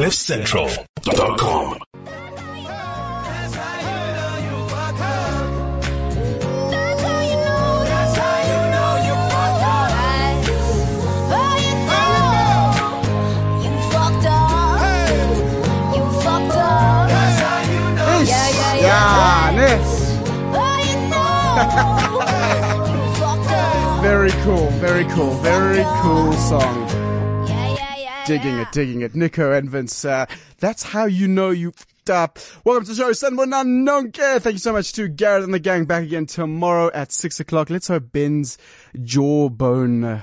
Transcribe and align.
CliffCentral.com. 0.00 1.76
Yeah, 18.80 19.50
Very 24.00 24.30
cool, 24.30 24.70
very 24.70 25.04
cool, 25.04 25.34
very 25.42 25.84
cool 26.00 26.32
song. 26.32 26.89
Digging 28.26 28.58
it, 28.58 28.72
digging 28.72 29.00
it. 29.00 29.14
Nico 29.14 29.52
and 29.52 29.68
Vince, 29.68 30.04
uh, 30.04 30.26
that's 30.58 30.82
how 30.82 31.06
you 31.06 31.26
know 31.26 31.50
you 31.50 31.72
up. 32.08 32.38
Welcome 32.64 32.84
to 32.86 32.92
the 32.92 32.96
show, 32.96 33.10
Sanbonani 33.10 33.84
Nonke. 33.86 34.40
Thank 34.40 34.54
you 34.54 34.58
so 34.58 34.72
much 34.72 34.92
to 34.94 35.08
Garrett 35.08 35.44
and 35.44 35.54
the 35.54 35.58
gang 35.58 35.84
back 35.84 36.02
again 36.02 36.26
tomorrow 36.26 36.90
at 36.92 37.12
six 37.12 37.38
o'clock. 37.40 37.70
Let's 37.70 37.88
hope 37.88 38.10
Ben's 38.12 38.58
jawbone, 39.02 40.04
uh, 40.04 40.22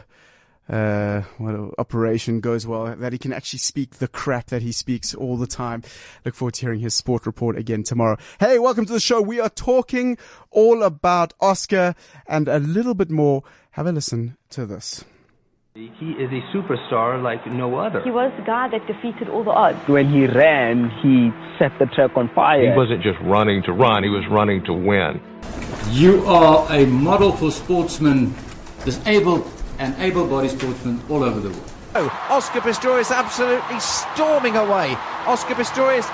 uh, 0.69 1.21
what 1.37 1.55
operation 1.77 2.41
goes 2.41 2.67
well, 2.67 2.93
that 2.95 3.13
he 3.13 3.19
can 3.19 3.31
actually 3.31 3.59
speak 3.59 3.95
the 3.95 4.07
crap 4.07 4.47
that 4.47 4.61
he 4.61 4.71
speaks 4.71 5.13
all 5.13 5.37
the 5.37 5.47
time. 5.47 5.81
Look 6.25 6.35
forward 6.35 6.55
to 6.55 6.61
hearing 6.61 6.81
his 6.81 6.93
sport 6.93 7.25
report 7.25 7.57
again 7.57 7.83
tomorrow. 7.83 8.17
Hey, 8.39 8.59
welcome 8.59 8.85
to 8.85 8.93
the 8.93 8.99
show. 8.99 9.21
We 9.21 9.39
are 9.39 9.49
talking 9.49 10.17
all 10.51 10.83
about 10.83 11.33
Oscar 11.39 11.95
and 12.27 12.47
a 12.47 12.59
little 12.59 12.95
bit 12.95 13.09
more. 13.09 13.43
Have 13.71 13.87
a 13.87 13.91
listen 13.91 14.35
to 14.49 14.65
this. 14.65 15.05
He 15.77 16.13
is 16.13 16.31
a 16.31 16.41
superstar 16.51 17.21
like 17.21 17.45
no 17.45 17.75
other. 17.75 18.01
He 18.01 18.09
was 18.09 18.31
the 18.35 18.41
guy 18.41 18.67
that 18.67 18.87
defeated 18.87 19.29
all 19.29 19.43
the 19.43 19.51
odds. 19.51 19.77
When 19.87 20.09
he 20.11 20.25
ran, 20.25 20.89
he 21.01 21.31
set 21.59 21.77
the 21.77 21.85
track 21.85 22.17
on 22.17 22.29
fire. 22.29 22.71
He 22.71 22.75
wasn't 22.75 23.03
just 23.03 23.19
running 23.19 23.61
to 23.61 23.73
run, 23.73 24.03
he 24.03 24.09
was 24.09 24.25
running 24.25 24.63
to 24.63 24.73
win. 24.73 25.21
You 25.91 26.25
are 26.25 26.65
a 26.71 26.87
model 26.87 27.31
for 27.31 27.51
sportsmen, 27.51 28.33
disabled 28.85 29.47
and 29.77 29.93
able-bodied 29.99 30.49
sportsmen 30.49 30.99
all 31.11 31.23
over 31.23 31.39
the 31.39 31.49
world. 31.49 31.71
Oh, 31.93 32.27
Oscar 32.31 32.61
Pistorius 32.61 33.11
absolutely 33.15 33.79
storming 33.79 34.55
away. 34.55 34.95
Oscar 35.27 35.53
Pistorius, 35.53 36.09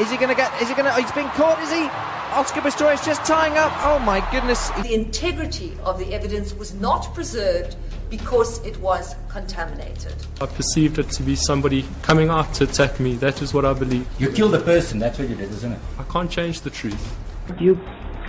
is 0.00 0.10
he 0.10 0.16
going 0.16 0.30
to 0.30 0.34
get? 0.34 0.60
Is 0.60 0.68
he 0.68 0.74
going 0.74 0.86
to? 0.86 0.92
Oh, 0.92 1.00
he's 1.00 1.12
been 1.12 1.28
caught. 1.38 1.62
Is 1.62 1.70
he? 1.70 1.88
Oscar 2.34 2.62
Pistorius 2.62 3.06
just 3.06 3.24
tying 3.24 3.56
up. 3.58 3.72
Oh 3.84 4.00
my 4.00 4.28
goodness! 4.32 4.70
The 4.82 4.92
integrity 4.92 5.72
of 5.84 6.00
the 6.00 6.12
evidence 6.12 6.52
was 6.52 6.74
not 6.74 7.14
preserved 7.14 7.76
because 8.12 8.62
it 8.66 8.76
was 8.76 9.16
contaminated. 9.30 10.14
I 10.38 10.44
perceived 10.44 10.98
it 10.98 11.08
to 11.12 11.22
be 11.22 11.34
somebody 11.34 11.82
coming 12.02 12.28
out 12.28 12.52
to 12.54 12.64
attack 12.64 13.00
me. 13.00 13.14
That 13.14 13.40
is 13.40 13.54
what 13.54 13.64
I 13.64 13.72
believe. 13.72 14.06
You 14.18 14.30
killed 14.30 14.54
a 14.54 14.60
person, 14.60 14.98
that's 14.98 15.18
what 15.18 15.30
you 15.30 15.34
did, 15.34 15.50
isn't 15.50 15.72
it? 15.72 15.78
I 15.98 16.02
can't 16.02 16.30
change 16.30 16.60
the 16.60 16.68
truth. 16.68 17.16
You 17.58 17.80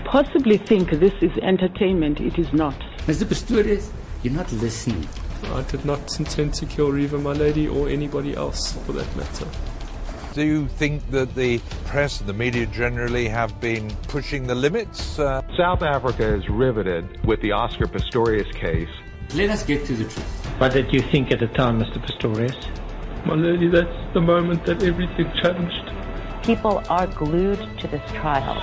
possibly 0.06 0.56
think 0.56 0.90
this 0.92 1.14
is 1.22 1.38
entertainment. 1.40 2.22
It 2.22 2.40
is 2.40 2.52
not. 2.54 2.80
Mr. 3.08 3.26
Pistorius, 3.26 3.92
you're 4.24 4.34
not 4.34 4.50
listening. 4.54 5.06
I 5.52 5.64
did 5.64 5.84
not 5.84 6.18
intend 6.18 6.54
to 6.54 6.66
kill 6.66 6.90
Reeva, 6.90 7.22
my 7.22 7.34
lady, 7.34 7.68
or 7.68 7.90
anybody 7.90 8.38
else 8.38 8.72
for 8.86 8.94
that 8.94 9.14
matter. 9.18 9.48
Do 10.34 10.44
you 10.44 10.70
think 10.70 11.12
that 11.12 11.36
the 11.36 11.60
press 11.88 12.22
and 12.22 12.30
the 12.30 12.34
media 12.34 12.66
generally 12.68 13.28
have 13.28 13.60
been 13.60 13.90
pushing 14.08 14.48
the 14.48 14.56
limits? 14.56 15.20
Uh, 15.20 15.42
South 15.58 15.84
Africa 15.84 16.36
is 16.36 16.48
riveted 16.48 17.24
with 17.26 17.42
the 17.42 17.52
Oscar 17.52 17.86
Pistorius 17.86 18.52
case. 18.56 18.88
Let 19.36 19.50
us 19.50 19.64
get 19.64 19.86
to 19.88 19.94
the 19.94 20.04
truth. 20.04 20.60
What 20.60 20.74
did 20.74 20.94
you 20.94 21.02
think 21.02 21.32
at 21.32 21.40
the 21.40 21.48
time, 21.48 21.82
Mr. 21.82 21.98
Pistorius? 21.98 22.56
My 23.26 23.34
lady, 23.34 23.68
that's 23.68 24.14
the 24.14 24.22
moment 24.22 24.64
that 24.66 24.84
everything 24.84 25.32
changed. 25.42 25.92
People 26.44 26.84
are 26.90 27.08
glued 27.08 27.58
to 27.80 27.88
this 27.88 28.02
trial. 28.12 28.62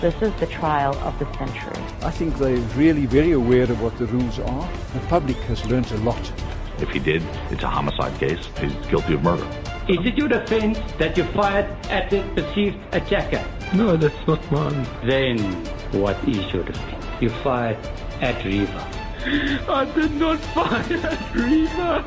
This 0.00 0.14
is 0.22 0.32
the 0.40 0.46
trial 0.46 0.94
of 1.00 1.18
the 1.18 1.26
century. 1.34 1.82
I 2.02 2.10
think 2.10 2.38
they're 2.38 2.56
really 2.78 3.04
very 3.04 3.32
aware 3.32 3.64
of 3.64 3.82
what 3.82 3.98
the 3.98 4.06
rules 4.06 4.38
are. 4.38 4.70
The 4.94 5.00
public 5.08 5.36
has 5.48 5.66
learned 5.66 5.90
a 5.92 5.98
lot. 5.98 6.32
If 6.78 6.88
he 6.90 6.98
did, 6.98 7.22
it's 7.50 7.62
a 7.62 7.68
homicide 7.68 8.18
case. 8.18 8.48
He's 8.58 8.72
guilty 8.86 9.14
of 9.14 9.22
murder. 9.22 9.46
Is 9.88 9.98
it 10.06 10.16
your 10.16 10.28
defense 10.28 10.78
that 10.98 11.18
you 11.18 11.24
fired 11.24 11.66
at 11.86 12.08
the 12.08 12.22
perceived 12.34 12.78
attacker? 12.92 13.44
No, 13.74 13.96
that's 13.98 14.26
not 14.26 14.40
mine. 14.50 14.86
Then 15.06 15.38
what 15.92 16.16
is 16.26 16.50
your 16.54 16.64
defense? 16.64 17.04
You 17.20 17.28
fired 17.28 17.76
at 18.22 18.36
Reeva. 18.44 18.99
I 19.22 19.90
did 19.94 20.12
not 20.12 20.40
fire 20.40 20.78
at 20.78 21.18
Reeva. 21.34 22.04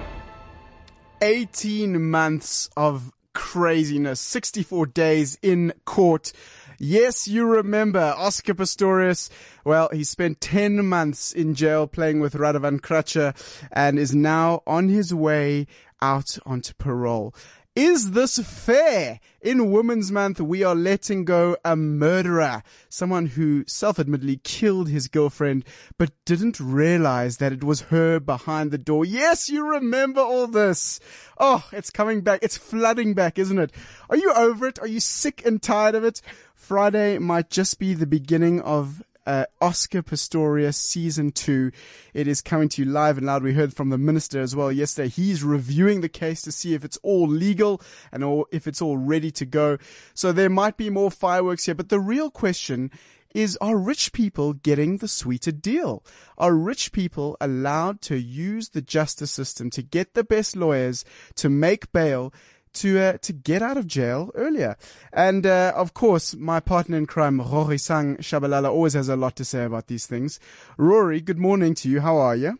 18 1.22 2.09
months 2.09 2.69
of 2.75 3.12
craziness, 3.34 4.19
64 4.19 4.88
days 4.88 5.38
in 5.41 5.74
court. 5.85 6.34
Yes, 6.79 7.28
you 7.28 7.46
remember 7.46 8.16
Oscar 8.18 8.56
Pistorius. 8.56 9.29
Well, 9.63 9.90
he 9.94 10.03
spent 10.03 10.41
10 10.41 10.85
months 10.88 11.31
in 11.31 11.53
jail 11.53 11.85
playing 11.88 12.19
with 12.19 12.34
Radovan 12.34 12.81
Krejcir 12.81 13.35
and 13.72 14.00
is 14.00 14.16
now 14.16 14.63
on 14.66 14.90
his 14.90 15.13
way 15.13 15.68
out 16.01 16.38
onto 16.45 16.74
parole. 16.74 17.34
Is 17.76 18.12
this 18.12 18.38
fair? 18.38 19.20
In 19.42 19.72
Women's 19.72 20.12
Month, 20.12 20.40
we 20.40 20.62
are 20.64 20.76
letting 20.76 21.26
go 21.26 21.58
a 21.66 21.76
murderer, 21.76 22.62
someone 22.88 23.26
who 23.26 23.64
self-admittedly 23.66 24.42
killed 24.44 24.90
his 24.90 25.08
girlfriend, 25.08 25.66
but 25.98 26.12
didn't 26.24 26.60
realize 26.60 27.38
that 27.38 27.52
it 27.52 27.64
was 27.64 27.82
her 27.82 28.20
behind 28.20 28.70
the 28.70 28.78
door. 28.78 29.06
Yes, 29.06 29.50
you 29.50 29.68
remember 29.68 30.22
all 30.22 30.46
this. 30.46 31.00
Oh, 31.40 31.68
it's 31.72 31.90
coming 31.90 32.22
back. 32.22 32.42
It's 32.44 32.58
flooding 32.58 33.16
back, 33.16 33.40
isn't 33.40 33.58
it? 33.58 33.72
Are 34.08 34.18
you 34.18 34.32
over 34.34 34.68
it? 34.68 34.78
Are 34.78 34.88
you 34.88 35.00
sick 35.00 35.44
and 35.44 35.60
tired 35.60 35.96
of 35.96 36.04
it? 36.04 36.22
Friday 36.54 37.18
might 37.18 37.50
just 37.50 37.80
be 37.80 37.96
the 37.96 38.06
beginning 38.06 38.62
of 38.62 39.02
uh, 39.26 39.46
Oscar 39.62 40.02
Pistorius 40.02 40.76
season 40.76 41.32
two. 41.32 41.72
It 42.14 42.28
is 42.28 42.42
coming 42.42 42.70
to 42.70 42.84
you 42.84 42.90
live 42.90 43.18
and 43.18 43.26
loud. 43.26 43.44
We 43.44 43.54
heard 43.54 43.74
from 43.74 43.90
the 43.90 43.98
minister 43.98 44.42
as 44.42 44.56
well 44.56 44.72
yesterday. 44.72 45.10
He's 45.10 45.44
reviewing 45.44 46.02
the 46.02 46.10
case 46.10 46.42
to 46.44 46.52
see 46.52 46.74
if 46.74 46.84
it's 46.84 46.98
all 47.04 47.28
legal 47.28 47.82
and 48.12 48.24
or 48.24 48.48
if 48.52 48.68
it's 48.68 48.82
all 48.82 48.98
ready 48.98 49.32
to 49.32 49.46
go. 49.46 49.78
So 50.14 50.32
there 50.32 50.50
might 50.50 50.78
be 50.78 50.90
more 50.90 51.12
fireworks 51.12 51.66
here, 51.66 51.76
but 51.76 51.90
the 51.90 52.00
real 52.00 52.30
question 52.30 52.92
is 53.34 53.58
are 53.58 53.78
rich 53.78 54.14
people 54.14 54.54
getting 54.54 54.98
the 54.98 55.08
sweeter 55.08 55.52
deal? 55.52 56.04
Are 56.38 56.54
rich 56.54 56.92
people 56.92 57.36
allowed 57.42 58.02
to 58.02 58.18
use 58.18 58.70
the 58.70 58.82
justice 58.82 59.32
system 59.32 59.70
to 59.72 59.82
get 59.82 60.14
the 60.14 60.24
best 60.24 60.56
lawyers 60.56 61.04
to 61.36 61.50
make 61.50 61.92
bail 61.92 62.34
to 62.74 63.00
uh, 63.00 63.18
to 63.22 63.34
get 63.34 63.62
out 63.62 63.78
of 63.78 63.88
jail 63.88 64.32
earlier. 64.36 64.76
And 65.12 65.46
uh, 65.46 65.74
of 65.76 65.94
course, 65.94 66.36
my 66.36 66.60
partner 66.60 66.98
in 66.98 67.06
crime, 67.06 67.40
Rory 67.42 67.78
Sang 67.78 68.18
Shabalala, 68.18 68.70
always 68.70 68.94
has 68.94 69.10
a 69.10 69.16
lot 69.16 69.36
to 69.38 69.46
say 69.46 69.64
about 69.66 69.88
these 69.88 70.06
things. 70.06 70.40
Rory, 70.78 71.22
good 71.22 71.40
morning 71.40 71.74
to 71.76 71.90
you. 71.90 72.02
How 72.02 72.18
are 72.18 72.36
you? 72.36 72.60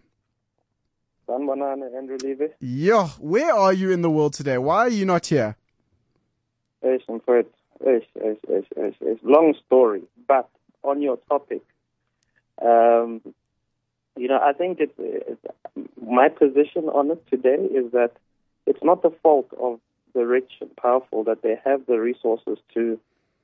Sanbonani, 1.28 1.96
Andrew 1.96 2.18
Levy. 2.22 2.48
Yeah, 2.60 3.08
where 3.20 3.54
are 3.54 3.74
you 3.74 3.92
in 3.92 4.02
the 4.02 4.10
world 4.10 4.34
today? 4.34 4.58
Why 4.58 4.80
are 4.80 4.90
you 4.90 5.06
not 5.06 5.28
here? 5.28 5.56
It's, 6.82 7.04
it's, 7.08 7.50
it's, 7.82 8.06
it's, 8.48 8.68
it's, 8.76 8.98
it's 9.02 9.24
long 9.24 9.56
story, 9.66 10.02
but 10.28 10.50
on 10.84 11.02
your 11.02 11.18
topic, 11.30 11.62
um, 12.62 13.22
you 14.18 14.28
know, 14.28 14.40
I 14.42 14.54
think 14.54 14.80
it's, 14.80 14.94
it's 14.98 15.42
my 16.06 16.30
position 16.30 16.86
on 16.90 17.12
it 17.12 17.26
today 17.30 17.56
is 17.56 17.92
that 17.94 18.12
it's 18.66 18.84
not 18.84 19.02
the 19.02 19.12
fault 19.24 19.50
of 19.60 19.80
the 20.14 20.26
rich 20.26 20.52
and 20.62 20.76
powerful 20.76 21.24
that 21.26 21.42
they 21.42 21.60
have 21.66 21.86
the 21.86 22.00
resources 22.00 22.58
to 22.74 23.00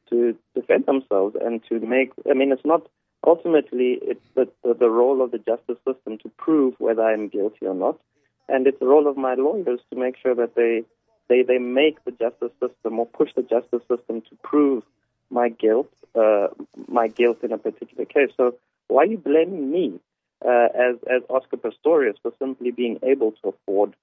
to 0.10 0.36
defend 0.56 0.86
themselves 0.86 1.36
and 1.40 1.62
to 1.70 1.80
make. 1.80 2.12
I 2.30 2.34
mean, 2.34 2.52
it's 2.52 2.66
not 2.66 2.88
ultimately 3.26 4.00
it's 4.02 4.26
the, 4.36 4.48
the, 4.64 4.74
the 4.74 4.90
role 4.90 5.22
of 5.22 5.32
the 5.32 5.38
justice 5.38 5.78
system 5.88 6.18
to 6.20 6.30
prove 6.38 6.76
whether 6.80 7.04
I'm 7.04 7.28
guilty 7.28 7.66
or 7.66 7.76
not, 7.76 8.00
and 8.48 8.66
it's 8.68 8.80
the 8.80 8.88
role 8.88 9.08
of 9.08 9.18
my 9.18 9.36
lawyers 9.36 9.80
to 9.92 10.00
make 10.00 10.16
sure 10.18 10.36
that 10.36 10.56
they 10.56 10.84
they 11.28 11.44
they 11.44 11.60
make 11.60 12.04
the 12.06 12.12
justice 12.12 12.52
system 12.60 13.00
or 13.00 13.06
push 13.06 13.30
the 13.36 13.44
justice 13.44 13.84
system 13.88 14.22
to 14.22 14.36
prove 14.44 14.84
my 15.30 15.50
guilt, 15.50 15.92
uh, 16.16 16.48
my 16.88 17.08
guilt 17.08 17.44
in 17.44 17.52
a 17.52 17.58
particular 17.58 18.06
case. 18.06 18.32
So 18.36 18.56
why 18.88 19.04
are 19.04 19.06
you 19.06 19.18
blaming 19.18 19.72
me 19.72 20.00
uh, 20.46 20.68
as 20.76 20.96
as 21.10 21.22
Oscar 21.30 21.58
Pistorius 21.58 22.16
for 22.22 22.34
simply 22.40 22.72
being 22.72 23.00
able 23.04 23.32
to 23.44 23.50
afford 23.50 23.96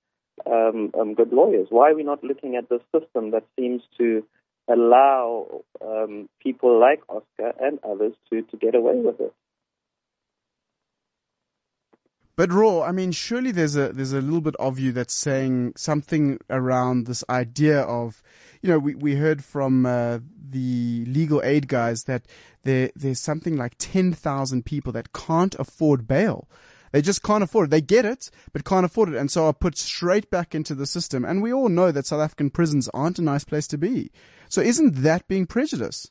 um, 0.44 0.92
um, 0.98 1.14
good 1.14 1.32
lawyers? 1.32 1.68
Why 1.70 1.90
are 1.90 1.94
we 1.94 2.02
not 2.02 2.22
looking 2.22 2.56
at 2.56 2.68
the 2.68 2.80
system 2.94 3.30
that 3.30 3.44
seems 3.58 3.82
to 3.98 4.24
allow 4.68 5.62
um, 5.80 6.28
people 6.42 6.78
like 6.78 7.00
Oscar 7.08 7.52
and 7.60 7.78
others 7.84 8.14
to, 8.30 8.42
to 8.42 8.56
get 8.56 8.74
away 8.74 8.96
with 8.96 9.20
it? 9.20 9.32
But 12.36 12.52
Raw, 12.52 12.82
I 12.82 12.92
mean, 12.92 13.12
surely 13.12 13.50
there's 13.50 13.76
a 13.76 13.94
there's 13.94 14.12
a 14.12 14.20
little 14.20 14.42
bit 14.42 14.56
of 14.56 14.78
you 14.78 14.92
that's 14.92 15.14
saying 15.14 15.72
something 15.74 16.38
around 16.50 17.06
this 17.06 17.24
idea 17.30 17.80
of, 17.80 18.22
you 18.60 18.68
know, 18.68 18.78
we 18.78 18.94
we 18.94 19.14
heard 19.14 19.42
from 19.42 19.86
uh, 19.86 20.18
the 20.50 21.06
legal 21.06 21.40
aid 21.42 21.66
guys 21.66 22.04
that 22.04 22.26
there 22.64 22.90
there's 22.94 23.20
something 23.20 23.56
like 23.56 23.76
ten 23.78 24.12
thousand 24.12 24.66
people 24.66 24.92
that 24.92 25.14
can't 25.14 25.54
afford 25.58 26.06
bail. 26.06 26.46
They 26.96 27.02
just 27.02 27.22
can't 27.22 27.44
afford 27.44 27.66
it. 27.66 27.70
They 27.72 27.82
get 27.82 28.06
it, 28.06 28.30
but 28.54 28.64
can't 28.64 28.86
afford 28.86 29.10
it, 29.10 29.16
and 29.16 29.30
so 29.30 29.44
are 29.44 29.52
put 29.52 29.76
straight 29.76 30.30
back 30.30 30.54
into 30.54 30.74
the 30.74 30.86
system. 30.86 31.26
And 31.26 31.42
we 31.42 31.52
all 31.52 31.68
know 31.68 31.92
that 31.92 32.06
South 32.06 32.22
African 32.22 32.48
prisons 32.48 32.88
aren't 32.94 33.18
a 33.18 33.22
nice 33.22 33.44
place 33.44 33.66
to 33.66 33.76
be. 33.76 34.10
So 34.48 34.62
isn't 34.62 35.02
that 35.02 35.28
being 35.28 35.44
prejudice? 35.44 36.10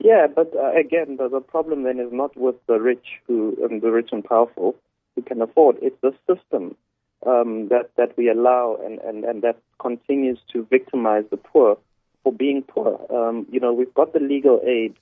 Yeah, 0.00 0.26
but 0.26 0.52
uh, 0.54 0.78
again, 0.78 1.16
the, 1.16 1.30
the 1.30 1.40
problem 1.40 1.84
then 1.84 1.98
is 1.98 2.12
not 2.12 2.36
with 2.36 2.56
the 2.66 2.78
rich 2.78 3.06
who 3.26 3.56
and 3.62 3.80
the 3.80 3.90
rich 3.90 4.10
and 4.12 4.22
powerful 4.22 4.76
who 5.14 5.22
can 5.22 5.40
afford. 5.40 5.76
It. 5.76 5.94
It's 5.94 6.00
the 6.02 6.34
system 6.34 6.76
um, 7.24 7.68
that 7.68 7.88
that 7.96 8.18
we 8.18 8.28
allow 8.28 8.78
and, 8.84 8.98
and, 8.98 9.24
and 9.24 9.40
that 9.44 9.56
continues 9.80 10.40
to 10.52 10.66
victimize 10.66 11.24
the 11.30 11.38
poor 11.38 11.78
for 12.22 12.34
being 12.34 12.60
poor. 12.60 13.00
Um, 13.08 13.46
you 13.50 13.60
know, 13.60 13.72
we've 13.72 13.94
got 13.94 14.12
the 14.12 14.20
legal 14.20 14.60
aid 14.62 14.94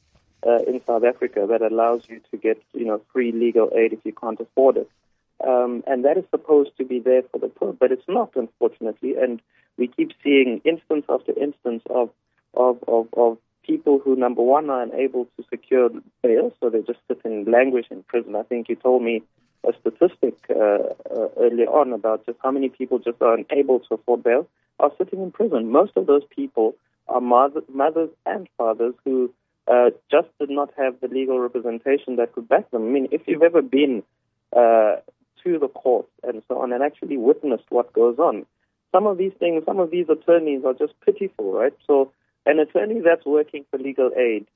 uh, 0.47 0.59
in 0.67 0.81
South 0.87 1.05
Africa 1.05 1.47
that 1.49 1.63
allows 1.63 2.03
you 2.09 2.21
to 2.31 2.37
get 2.37 2.63
you 2.73 2.85
know 2.85 3.01
free 3.13 3.33
legal 3.33 3.71
aid 3.77 3.93
if 3.93 4.01
you 4.05 4.13
can't 4.13 4.41
afford 4.41 4.77
it, 4.77 4.91
um, 5.47 5.83
and 5.87 6.05
that 6.05 6.17
is 6.17 6.25
supposed 6.31 6.77
to 6.79 6.85
be 6.85 7.01
there 7.01 7.23
for 7.31 7.39
the 7.39 7.49
poor, 7.49 7.73
but 7.73 7.93
it's 7.93 8.09
not, 8.09 8.31
unfortunately. 8.37 9.15
And 9.21 9.41
we 9.77 9.89
keep 9.89 10.13
seeing 10.23 10.61
instance 10.65 11.05
after 11.09 11.33
instance 11.39 11.83
of 11.91 12.11
of 12.55 12.79
of, 12.87 13.09
of 13.17 13.39
people 13.67 13.99
who, 13.99 14.17
number 14.17 14.43
one, 14.43 14.71
are 14.71 14.83
unable 14.83 15.27
to 15.37 15.45
secure 15.51 15.91
bail, 16.23 16.53
so 16.61 16.71
they 16.71 16.83
just 16.83 16.99
sit 17.09 17.21
in 17.25 17.45
languish 17.45 17.87
in 17.91 18.03
prison. 18.05 18.37
I 18.37 18.43
think 18.43 18.69
you 18.69 18.77
told 18.77 19.03
me 19.03 19.23
a 19.65 19.73
statistic 19.81 20.35
uh, 20.51 20.95
uh, 21.11 21.29
earlier 21.39 21.67
on 21.67 21.93
about 21.93 22.27
just 22.27 22.39
how 22.43 22.51
many 22.51 22.69
people 22.69 22.99
just 22.99 23.23
are 23.23 23.35
unable 23.35 23.81
to 23.81 23.95
afford 23.95 24.25
bail 24.25 24.49
are 24.81 24.93
sitting 24.99 25.23
in 25.23 25.31
prison. 25.31 25.71
Most 25.71 25.93
of 25.97 26.07
those 26.07 26.23
people 26.35 26.75
are 27.09 27.21
mother, 27.21 27.63
mothers 27.73 28.11
and 28.27 28.49
fathers 28.57 28.95
who 29.05 29.33
uh, 29.69 29.91
just 30.11 30.29
did 30.39 30.51
not 30.51 30.71
have 30.77 31.01
the 31.01 31.09
legal 31.09 31.39
representation 31.39 32.17
that 32.17 32.33
could 32.33 32.49
back 32.49 32.71
them. 32.71 32.83
I 32.83 32.91
mean, 32.91 33.09
if 33.13 33.23
you've 33.27 33.43
ever 33.43 33.63
been 33.63 34.03
uh, 34.55 34.97
to 35.45 35.59
the 35.59 35.69
court 35.69 36.07
and 36.23 36.43
so 36.49 36.61
on 36.61 36.73
and 36.73 36.83
actually 36.83 37.17
witnessed 37.17 37.65
what 37.71 37.93
goes 37.93 38.19
on, 38.19 38.47
some 38.91 39.07
of 39.07 39.19
these 39.19 39.33
things, 39.39 39.65
some 39.65 39.79
of 39.79 39.91
these 39.91 40.07
attorneys 40.09 40.65
are 40.65 40.75
just 40.75 40.93
pitiful, 41.05 41.53
right? 41.53 41.73
So 41.87 42.13
an 42.45 42.59
attorney 42.59 43.01
that's 43.01 43.25
working 43.25 43.65
for 43.71 43.79
legal 43.79 44.11
aid, 44.17 44.47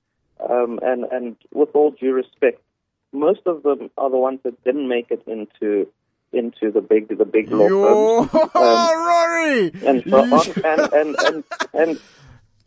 um, 0.48 0.80
and 0.82 1.04
and 1.04 1.36
with 1.52 1.70
all 1.74 1.92
due 1.92 2.12
respect, 2.12 2.60
most 3.12 3.40
of 3.46 3.62
them 3.62 3.90
are 3.96 4.10
the 4.10 4.18
ones 4.18 4.40
that 4.44 4.62
didn't 4.64 4.88
make 4.88 5.10
it 5.10 5.22
into 5.26 5.86
into 6.32 6.70
the 6.70 6.80
big 6.80 7.16
the 7.16 7.24
big 7.24 7.50
law 7.50 7.68
Yo, 7.68 8.24
firms. 8.24 8.50
Um, 8.54 9.06
Rory, 9.06 9.72
and 9.86 10.04
so 10.04 10.18
on, 10.36 10.46
and 10.64 10.92
and 10.92 11.16
and. 11.18 11.44
and 11.72 11.88
and, 11.90 12.00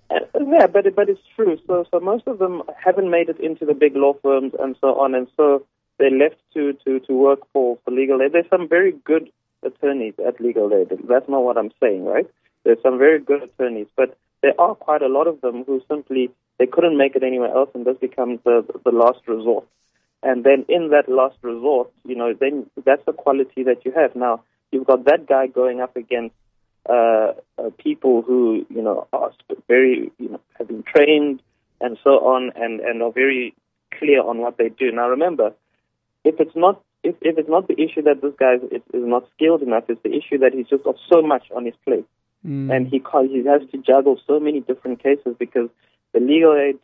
Uh, 0.10 0.20
yeah, 0.48 0.68
but 0.68 0.86
but 0.96 1.10
it's 1.10 1.22
true. 1.36 1.58
So 1.68 1.86
so 1.92 2.00
most 2.00 2.26
of 2.28 2.40
them 2.40 2.64
haven't 2.84 3.10
made 3.10 3.30
it 3.30 3.40
into 3.40 3.66
the 3.66 3.74
big 3.74 3.96
law 3.96 4.14
firms 4.22 4.54
and 4.60 4.76
so 4.82 5.00
on, 5.00 5.14
and 5.14 5.28
so 5.38 5.66
they're 5.98 6.10
left 6.10 6.38
to 6.54 6.74
to 6.86 7.00
to 7.02 7.14
work 7.14 7.40
for 7.54 7.78
for 7.84 7.92
legal 7.92 8.22
aid. 8.22 8.34
There's 8.34 8.50
some 8.50 8.68
very 8.68 8.94
good 9.04 9.30
attorneys 9.64 10.16
at 10.26 10.42
legal 10.42 10.74
aid. 10.74 10.90
That's 11.08 11.30
not 11.30 11.44
what 11.44 11.58
I'm 11.58 11.72
saying, 11.80 12.06
right? 12.06 12.28
There's 12.64 12.82
some 12.82 12.98
very 12.98 13.20
good 13.20 13.44
attorneys, 13.44 13.88
but 13.96 14.18
there 14.42 14.60
are 14.60 14.76
quite 14.76 15.02
a 15.02 15.08
lot 15.08 15.28
of 15.28 15.42
them 15.42 15.64
who 15.66 15.82
simply 15.88 16.32
they 16.58 16.66
couldn't 16.66 16.98
make 16.98 17.16
it 17.16 17.24
anywhere 17.24 17.54
else, 17.56 17.70
and 17.74 17.86
this 17.86 17.98
becomes 17.98 18.40
the 18.44 18.66
the 18.84 18.92
last 18.92 19.20
resort. 19.28 19.68
And 20.22 20.44
then 20.44 20.66
in 20.68 20.90
that 20.90 21.08
last 21.08 21.38
resort, 21.42 21.92
you 22.04 22.16
know, 22.16 22.34
then 22.34 22.70
that's 22.84 23.06
the 23.06 23.14
quality 23.14 23.64
that 23.64 23.86
you 23.86 23.92
have. 23.92 24.16
Now 24.16 24.44
you've 24.72 24.88
got 24.88 25.06
that 25.06 25.28
guy 25.28 25.48
going 25.48 25.82
up 25.82 25.96
against 25.96 26.36
uh, 26.90 27.34
uh, 27.58 27.70
people 27.78 28.22
who 28.22 28.66
you 28.70 28.82
know 28.82 29.08
are 29.14 29.32
very 29.68 30.12
you 30.18 30.30
know 30.30 30.42
have 30.58 30.68
been 30.68 30.84
trained 30.84 31.42
and 31.82 31.98
so 32.04 32.12
on, 32.12 32.52
and 32.56 32.80
and 32.80 33.02
are 33.02 33.12
very 33.12 33.54
clear 33.98 34.22
on 34.22 34.40
what 34.40 34.58
they 34.58 34.70
do. 34.70 34.92
Now 34.92 35.10
remember, 35.10 35.54
if 36.24 36.40
it's 36.40 36.56
not 36.56 36.82
if, 37.04 37.16
if 37.22 37.38
it's 37.38 37.50
not 37.50 37.68
the 37.68 37.80
issue 37.80 38.02
that 38.04 38.22
this 38.22 38.34
guy 38.38 38.56
is, 38.56 38.82
is 38.94 39.08
not 39.08 39.28
skilled 39.36 39.62
enough, 39.62 39.86
it's 39.88 40.04
the 40.04 40.14
issue 40.14 40.40
that 40.40 40.54
he's 40.54 40.68
just 40.68 40.84
got 40.84 40.98
so 41.10 41.22
much 41.22 41.50
on 41.56 41.66
his 41.66 41.76
plate. 41.86 42.06
Mm. 42.46 42.76
And 42.76 42.88
he 42.88 43.02
he 43.30 43.46
has 43.46 43.62
to 43.72 43.78
juggle 43.78 44.20
so 44.26 44.40
many 44.40 44.62
different 44.62 45.02
cases 45.04 45.36
because 45.38 45.70
the 46.14 46.20
legal 46.20 46.56
aid 46.56 46.80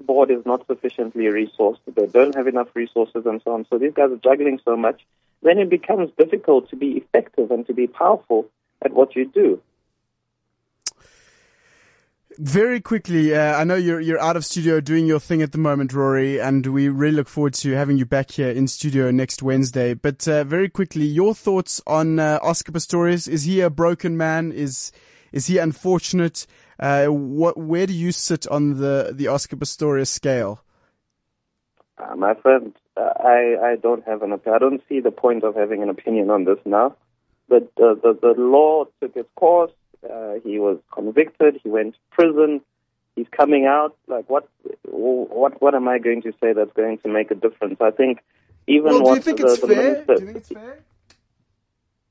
board 0.00 0.30
is 0.30 0.44
not 0.44 0.66
sufficiently 0.66 1.24
resourced. 1.24 1.78
They 1.86 2.06
don't 2.06 2.34
have 2.34 2.46
enough 2.46 2.68
resources 2.74 3.24
and 3.26 3.40
so 3.44 3.52
on. 3.52 3.66
So 3.70 3.78
these 3.78 3.92
guys 3.94 4.10
are 4.10 4.16
juggling 4.16 4.60
so 4.64 4.76
much. 4.76 5.00
Then 5.42 5.58
it 5.58 5.70
becomes 5.70 6.10
difficult 6.16 6.70
to 6.70 6.76
be 6.76 6.92
effective 6.92 7.50
and 7.50 7.66
to 7.66 7.74
be 7.74 7.86
powerful 7.86 8.48
at 8.84 8.92
what 8.92 9.14
you 9.16 9.26
do. 9.28 9.60
Very 12.38 12.80
quickly, 12.80 13.34
uh, 13.34 13.56
I 13.56 13.64
know 13.64 13.74
you're 13.74 14.00
you're 14.00 14.20
out 14.20 14.36
of 14.36 14.44
studio 14.44 14.80
doing 14.80 15.06
your 15.06 15.20
thing 15.20 15.42
at 15.42 15.52
the 15.52 15.58
moment, 15.58 15.92
Rory, 15.92 16.40
and 16.40 16.66
we 16.66 16.88
really 16.88 17.16
look 17.16 17.28
forward 17.28 17.52
to 17.54 17.72
having 17.72 17.98
you 17.98 18.06
back 18.06 18.30
here 18.30 18.48
in 18.48 18.68
studio 18.68 19.10
next 19.10 19.42
Wednesday. 19.42 19.92
But 19.92 20.26
uh, 20.26 20.42
very 20.44 20.70
quickly, 20.70 21.04
your 21.04 21.34
thoughts 21.34 21.82
on 21.86 22.18
uh, 22.18 22.38
Oscar 22.42 22.72
Pistorius? 22.72 23.28
Is 23.28 23.44
he 23.44 23.60
a 23.60 23.68
broken 23.68 24.16
man? 24.16 24.50
Is 24.50 24.92
is 25.30 25.46
he 25.46 25.58
unfortunate? 25.58 26.46
Uh, 26.80 27.08
what 27.08 27.58
where 27.58 27.86
do 27.86 27.92
you 27.92 28.12
sit 28.12 28.46
on 28.46 28.78
the 28.78 29.12
the 29.12 29.28
Oscar 29.28 29.56
Pistorius 29.56 30.08
scale? 30.08 30.64
Uh, 31.98 32.16
my 32.16 32.32
friend, 32.34 32.74
uh, 32.96 33.12
I 33.20 33.72
I 33.72 33.76
don't 33.76 34.04
have 34.06 34.22
an. 34.22 34.32
I 34.32 34.58
don't 34.58 34.82
see 34.88 35.00
the 35.00 35.10
point 35.10 35.44
of 35.44 35.54
having 35.54 35.82
an 35.82 35.90
opinion 35.90 36.30
on 36.30 36.44
this 36.44 36.58
now. 36.64 36.96
But 37.52 37.70
the 37.76 38.00
the, 38.02 38.12
the 38.34 38.40
law 38.40 38.86
took 39.02 39.14
its 39.14 39.28
course. 39.36 39.72
Uh, 40.02 40.36
he 40.42 40.58
was 40.58 40.78
convicted. 40.90 41.60
He 41.62 41.68
went 41.68 41.92
to 41.92 42.00
prison. 42.10 42.62
He's 43.14 43.26
coming 43.30 43.66
out. 43.66 43.94
Like 44.08 44.30
what? 44.30 44.48
What? 44.88 45.60
What 45.60 45.74
am 45.74 45.86
I 45.86 45.98
going 45.98 46.22
to 46.22 46.32
say 46.40 46.54
that's 46.54 46.72
going 46.72 46.96
to 47.04 47.08
make 47.08 47.30
a 47.30 47.34
difference? 47.34 47.76
I 47.78 47.90
think 47.90 48.20
even 48.66 48.92
well, 48.92 48.98
do 49.00 49.04
what 49.04 49.14
you 49.16 49.20
think 49.20 49.40
the, 49.40 49.48
it's 49.48 49.60
the 49.60 49.66
fair? 49.66 49.82
minister, 49.82 50.14
Do 50.14 50.20
you 50.20 50.26
think 50.26 50.36
it's 50.38 50.48
fair? 50.48 50.78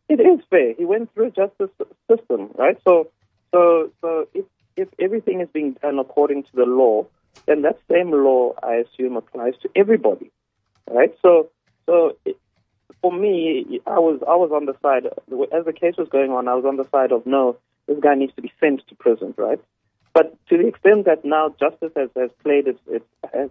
it 0.10 0.20
is 0.20 0.40
fair. 0.52 0.74
He 0.78 0.86
went 0.86 1.12
through 1.14 1.30
a 1.30 1.32
justice 1.32 1.72
system, 2.08 2.52
right? 2.56 2.78
So, 2.88 3.10
so, 3.52 3.92
so 4.02 4.28
if 4.36 4.46
if 4.78 4.90
everything 5.00 5.42
is 5.42 5.50
being 5.52 5.74
done 5.82 5.98
according 5.98 6.44
to 6.44 6.50
the 6.54 6.66
law, 6.66 7.08
then 7.48 7.64
that 7.64 7.80
same 7.92 8.12
law, 8.12 8.54
I 8.62 8.84
assume, 8.84 9.18
applies 9.18 9.56
to 9.64 9.70
everybody, 9.76 10.30
right? 10.88 11.16
So, 11.24 11.50
so 11.88 12.16
for 13.02 13.12
me, 13.12 13.80
I 13.88 14.00
was 14.00 14.22
I 14.28 14.36
was 14.36 14.52
on 14.54 14.66
the 14.66 14.76
side 14.82 15.06
as 15.06 15.66
the 15.66 15.74
case 15.74 15.96
was 15.98 16.10
going 16.10 16.32
on. 16.32 16.48
I 16.48 16.56
was 16.56 16.66
on 16.66 16.78
the 16.78 16.88
side 16.90 17.12
of 17.12 17.26
no, 17.26 17.58
this 17.88 18.00
guy 18.00 18.16
needs 18.16 18.34
to 18.36 18.42
be 18.42 18.52
sent 18.60 18.88
to 18.88 18.96
prison, 18.96 19.34
right? 19.38 19.60
But 20.14 20.36
to 20.48 20.58
the 20.58 20.68
extent 20.68 21.06
that 21.06 21.24
now 21.24 21.56
justice 21.60 21.94
has, 21.96 22.10
has 22.16 22.32
played 22.44 22.68
its, 22.68 22.80
its 22.88 23.06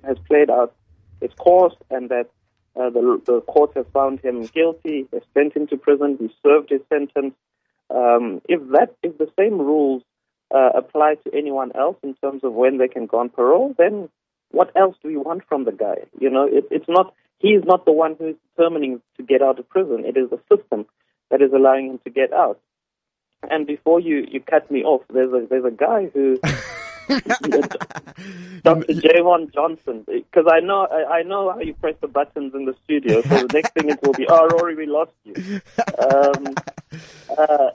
has 0.05 0.19
played 0.27 0.51
out 0.51 0.75
its 1.21 1.35
course, 1.35 1.75
and 1.91 2.09
that 2.11 2.29
uh, 2.77 2.91
the 2.91 3.21
the 3.25 3.41
court 3.43 3.73
has 3.77 3.87
found 3.93 4.21
him 4.21 4.47
guilty, 4.47 5.07
has 5.13 5.23
sent 5.35 5.57
him 5.57 5.67
to 5.69 5.77
prison, 5.77 6.17
he 6.19 6.33
served 6.43 6.71
his 6.71 6.83
sentence. 6.89 7.35
Um, 7.89 8.41
if 8.49 8.61
that 8.73 8.95
if 9.03 9.19
the 9.19 9.31
same 9.39 9.59
rules 9.59 10.03
uh, 10.55 10.71
apply 10.75 11.17
to 11.25 11.35
anyone 11.35 11.73
else 11.75 11.97
in 12.03 12.15
terms 12.15 12.45
of 12.45 12.53
when 12.53 12.79
they 12.79 12.89
can 12.89 13.07
go 13.07 13.19
on 13.19 13.31
parole, 13.31 13.75
then 13.79 14.09
what 14.51 14.71
else 14.77 14.97
do 15.03 15.09
we 15.09 15.17
want 15.17 15.43
from 15.49 15.65
the 15.65 15.73
guy? 15.73 15.97
You 16.19 16.31
know, 16.31 16.45
it, 16.45 16.65
it's 16.71 16.89
not 16.89 17.15
he 17.41 17.49
is 17.49 17.65
not 17.65 17.85
the 17.85 17.93
one 17.93 18.15
who 18.19 18.29
is 18.29 18.37
determining 18.55 19.01
to 19.17 19.23
get 19.23 19.43
out 19.43 19.59
of 19.59 19.69
prison. 19.69 20.05
It 20.07 20.17
is 20.17 20.31
the 20.31 20.41
system 20.55 20.87
that 21.31 21.43
is 21.43 21.53
allowing 21.53 21.87
him 21.87 22.01
to 22.05 22.11
get 22.11 22.33
out. 22.33 22.61
And 23.51 23.67
before 23.67 23.99
you, 24.01 24.27
you 24.31 24.41
cut 24.41 24.71
me 24.71 24.85
off, 24.85 25.03
there's 25.13 25.33
a 25.33 25.47
there's 25.49 25.65
a 25.65 25.71
guy 25.71 26.11
who 26.13 26.39
Dr. 28.63 28.93
Javon 28.93 29.53
Johnson, 29.53 30.05
because 30.07 30.45
I 30.49 30.61
know 30.61 30.87
I, 30.87 31.23
know 31.23 31.51
how 31.51 31.61
you 31.61 31.75
press 31.75 31.97
the 32.01 32.07
buttons 32.07 32.55
in 32.55 32.67
the 32.67 32.75
studio. 32.85 33.23
So 33.23 33.47
the 33.47 33.53
next 33.53 33.73
thing 33.73 33.89
it 33.89 34.01
will 34.03 34.13
be, 34.13 34.27
oh, 34.29 34.47
Rory, 34.49 34.77
we 34.77 34.87
lost 34.87 35.13
you. 35.25 35.35
Um, 35.99 36.55
uh, 37.37 37.71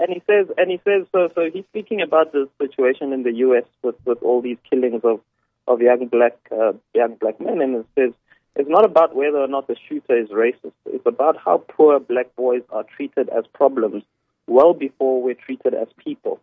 and 0.00 0.08
he 0.08 0.22
says, 0.26 0.46
and 0.56 0.70
he 0.70 0.80
says, 0.84 1.06
so 1.12 1.28
so 1.34 1.50
he's 1.52 1.64
speaking 1.66 2.00
about 2.00 2.32
the 2.32 2.48
situation 2.58 3.12
in 3.12 3.22
the 3.22 3.32
U.S. 3.46 3.64
with 3.82 3.96
with 4.06 4.22
all 4.22 4.40
these 4.40 4.58
killings 4.68 5.02
of 5.04 5.20
of 5.68 5.80
young 5.80 6.06
black 6.06 6.36
uh, 6.50 6.72
young 6.94 7.14
black 7.14 7.38
men, 7.40 7.60
and 7.60 7.76
it 7.76 7.86
says 7.94 8.12
it's 8.60 8.68
not 8.68 8.84
about 8.84 9.16
whether 9.16 9.38
or 9.38 9.48
not 9.48 9.68
the 9.68 9.76
shooter 9.88 10.18
is 10.18 10.28
racist. 10.28 10.74
It's 10.84 11.06
about 11.06 11.38
how 11.42 11.64
poor 11.66 11.98
black 11.98 12.36
boys 12.36 12.60
are 12.68 12.84
treated 12.84 13.30
as 13.30 13.44
problems 13.54 14.02
well 14.46 14.74
before 14.74 15.22
we're 15.22 15.34
treated 15.34 15.72
as 15.72 15.88
people. 15.96 16.40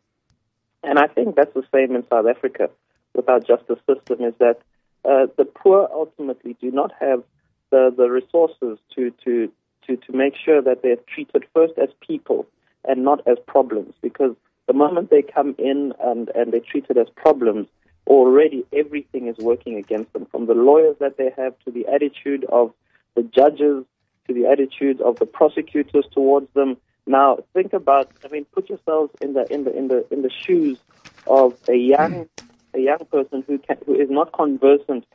And 0.84 0.98
I 0.98 1.06
think 1.06 1.36
that's 1.36 1.54
the 1.54 1.64
same 1.72 1.96
in 1.96 2.04
South 2.10 2.26
Africa 2.26 2.72
with 3.14 3.30
our 3.30 3.40
justice 3.40 3.78
system 3.88 4.24
is 4.24 4.34
that 4.40 4.58
uh, 5.06 5.28
the 5.38 5.46
poor 5.46 5.88
ultimately 5.94 6.58
do 6.60 6.72
not 6.72 6.92
have 7.00 7.22
the, 7.70 7.94
the 7.96 8.10
resources 8.10 8.80
to, 8.96 9.12
to, 9.24 9.52
to, 9.86 9.98
to 9.98 10.12
make 10.12 10.34
sure 10.44 10.60
that 10.60 10.82
they're 10.82 10.98
treated 11.14 11.46
first 11.54 11.74
as 11.78 11.90
people 12.02 12.48
and 12.84 13.04
not 13.04 13.28
as 13.28 13.38
problems 13.46 13.94
because 14.02 14.36
the 14.66 14.74
moment 14.74 15.12
they 15.12 15.22
come 15.22 15.54
in 15.60 15.94
and, 16.04 16.30
and 16.34 16.52
they're 16.52 16.62
treated 16.62 16.98
as 16.98 17.08
problems, 17.16 17.68
already 18.08 18.66
everything 18.74 19.28
is 19.28 19.38
working 19.38 19.78
against 19.78 20.12
them, 20.14 20.26
from 20.32 20.48
the 20.48 20.54
lawyers 20.54 20.96
that 21.00 21.18
they 21.18 21.32
have 21.38 21.54
to 21.66 21.72
the 21.72 21.86
attitude 21.88 22.46
of 22.46 22.74
the 23.16 23.24
judges 23.24 23.86
to 24.28 24.34
the 24.34 24.46
attitude 24.48 25.02
of 25.02 25.20
the 25.20 25.26
prosecutors 25.26 26.06
towards 26.12 26.52
them. 26.54 26.78
Now, 27.06 27.38
think 27.54 27.74
about. 27.74 28.12
I 28.26 28.28
mean, 28.30 28.46
put 28.46 28.70
yourselves 28.70 29.14
in 29.22 29.34
the 29.34 29.52
in 29.54 29.64
the 29.64 29.76
in 29.76 29.88
the 29.88 30.06
in 30.12 30.22
the 30.24 30.30
shoes 30.30 30.78
of 31.26 31.58
a 31.70 31.76
young 31.76 32.28
a 32.74 32.80
young 32.80 33.00
person 33.12 33.44
who 33.48 33.58
can, 33.58 33.78
who 33.86 33.96
is 33.96 34.10
not 34.10 34.34
conversant 34.34 35.06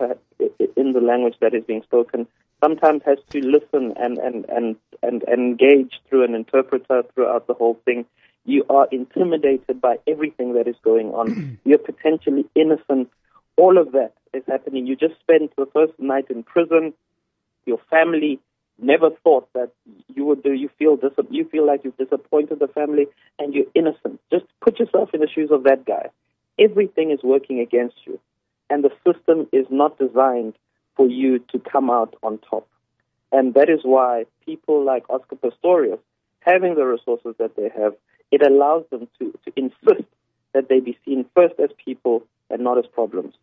in 0.77 0.93
the 0.93 1.01
language 1.01 1.37
that 1.41 1.55
is 1.55 1.65
being 1.65 1.83
spoken, 1.83 2.27
sometimes 2.63 3.03
has 3.05 3.19
to 3.31 3.41
listen 3.41 3.93
and, 3.97 4.19
and, 4.19 4.45
and, 4.49 4.77
and, 5.03 5.23
engage 5.25 6.01
through 6.09 6.25
an 6.25 6.35
interpreter 6.35 7.03
throughout 7.15 7.47
the 7.47 7.55
whole 7.55 7.79
thing. 7.85 8.05
You 8.45 8.65
are 8.69 8.89
intimidated 8.91 9.81
by 9.81 9.99
everything 10.07 10.55
that 10.55 10.67
is 10.67 10.77
going 10.83 11.09
on. 11.09 11.59
You're 11.65 11.79
potentially 11.79 12.45
innocent. 12.55 13.11
All 13.57 13.79
of 13.79 13.93
that 13.93 14.15
is 14.33 14.43
happening. 14.49 14.87
You 14.87 14.97
just 14.97 15.19
spent 15.21 15.55
the 15.57 15.67
first 15.73 15.93
night 15.99 16.27
in 16.31 16.43
prison. 16.43 16.95
Your 17.67 17.79
family 17.91 18.41
never 18.81 19.11
thought 19.23 19.49
that 19.55 19.71
you 20.09 20.25
would 20.25 20.43
do. 20.43 20.53
You 20.53 20.69
feel 20.79 20.97
dis- 20.97 21.13
you 21.31 21.45
feel 21.45 21.67
like 21.67 21.85
you've 21.85 21.97
disappointed 21.97 22.59
the 22.59 22.69
family, 22.69 23.07
and 23.39 23.55
you're 23.55 23.67
innocent. 23.75 24.21
Just 24.31 24.47
put 24.61 24.79
yourself 24.79 25.11
in 25.15 25.21
the 25.21 25.29
shoes 25.29 25.51
of 25.51 25.65
that 25.65 25.85
guy. 25.85 26.11
Everything 26.59 27.11
is 27.11 27.23
working 27.23 27.61
against 27.61 27.97
you, 28.05 28.19
and 28.69 28.85
the 28.85 28.91
system 29.07 29.47
is 29.53 29.67
not 29.71 29.99
designed 29.99 30.55
for 30.97 31.09
you 31.09 31.39
to 31.39 31.59
come 31.59 31.91
out 31.91 32.15
on 32.23 32.39
top. 32.39 32.67
And 33.31 33.55
that 33.55 33.71
is 33.71 33.81
why 33.83 34.27
people 34.45 34.85
like 34.85 35.09
Oscar 35.09 35.37
Pistorius, 35.37 36.01
having 36.45 36.75
the 36.75 36.85
resources 36.85 37.35
that 37.39 37.57
they 37.57 37.71
have, 37.77 37.95
it 38.31 38.43
allows 38.43 38.85
them 38.91 39.09
to, 39.19 39.33
to 39.45 39.53
insist 39.57 40.09
that 40.55 40.69
they 40.69 40.81
be 40.81 40.99
seen 41.05 41.25
first 41.35 41.55
as 41.59 41.71
people 41.85 42.25
and 42.51 42.63
not 42.63 42.79
as 42.79 42.85
problems. 42.93 43.35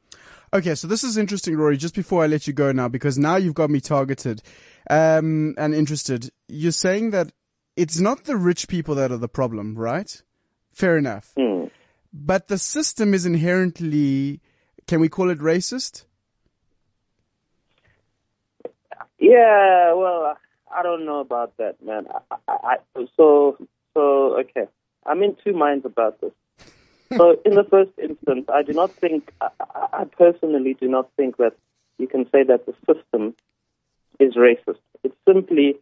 Okay, 0.51 0.73
so 0.73 0.87
this 0.87 1.03
is 1.03 1.17
interesting, 1.17 1.55
Rory. 1.55 1.77
Just 1.77 1.95
before 1.95 2.23
I 2.23 2.27
let 2.27 2.47
you 2.47 2.53
go 2.53 2.71
now, 2.71 2.87
because 2.87 3.17
now 3.19 3.35
you've 3.35 3.53
got 3.53 3.69
me 3.69 3.79
targeted 3.79 4.41
um, 4.89 5.53
and 5.57 5.75
interested. 5.75 6.31
You're 6.47 6.71
saying 6.71 7.11
that 7.11 7.31
it's 7.75 7.99
not 7.99 8.23
the 8.23 8.35
rich 8.35 8.67
people 8.67 8.95
that 8.95 9.11
are 9.11 9.17
the 9.17 9.27
problem, 9.27 9.75
right? 9.77 10.21
Fair 10.71 10.97
enough. 10.97 11.33
Mm. 11.37 11.69
But 12.11 12.47
the 12.47 12.57
system 12.57 13.13
is 13.13 13.25
inherently, 13.25 14.41
can 14.87 14.99
we 14.99 15.09
call 15.09 15.29
it 15.29 15.39
racist? 15.39 16.05
Yeah, 19.19 19.93
well, 19.93 20.35
I 20.75 20.83
don't 20.83 21.05
know 21.05 21.19
about 21.19 21.57
that, 21.57 21.83
man. 21.83 22.07
I, 22.31 22.35
I, 22.47 22.57
I, 22.63 23.05
so, 23.17 23.57
so 23.93 24.39
okay. 24.39 24.67
I'm 25.05 25.23
in 25.23 25.35
two 25.43 25.53
minds 25.53 25.85
about 25.85 26.21
this. 26.21 26.31
So, 27.17 27.41
in 27.43 27.55
the 27.55 27.63
first 27.63 27.89
instance, 27.97 28.45
I 28.53 28.61
do 28.61 28.71
not 28.71 28.91
think, 28.91 29.33
I, 29.41 29.49
I 29.91 30.03
personally 30.05 30.75
do 30.79 30.87
not 30.87 31.09
think 31.17 31.37
that 31.37 31.53
you 31.97 32.07
can 32.07 32.25
say 32.29 32.43
that 32.43 32.67
the 32.67 32.75
system 32.85 33.33
is 34.19 34.35
racist. 34.35 34.77
It's 35.03 35.15
simply 35.27 35.79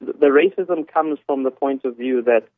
the 0.00 0.26
racism 0.26 0.88
comes 0.88 1.20
from 1.24 1.44
the 1.44 1.52
point 1.52 1.84
of 1.84 1.96
view 1.96 2.22
that 2.22 2.48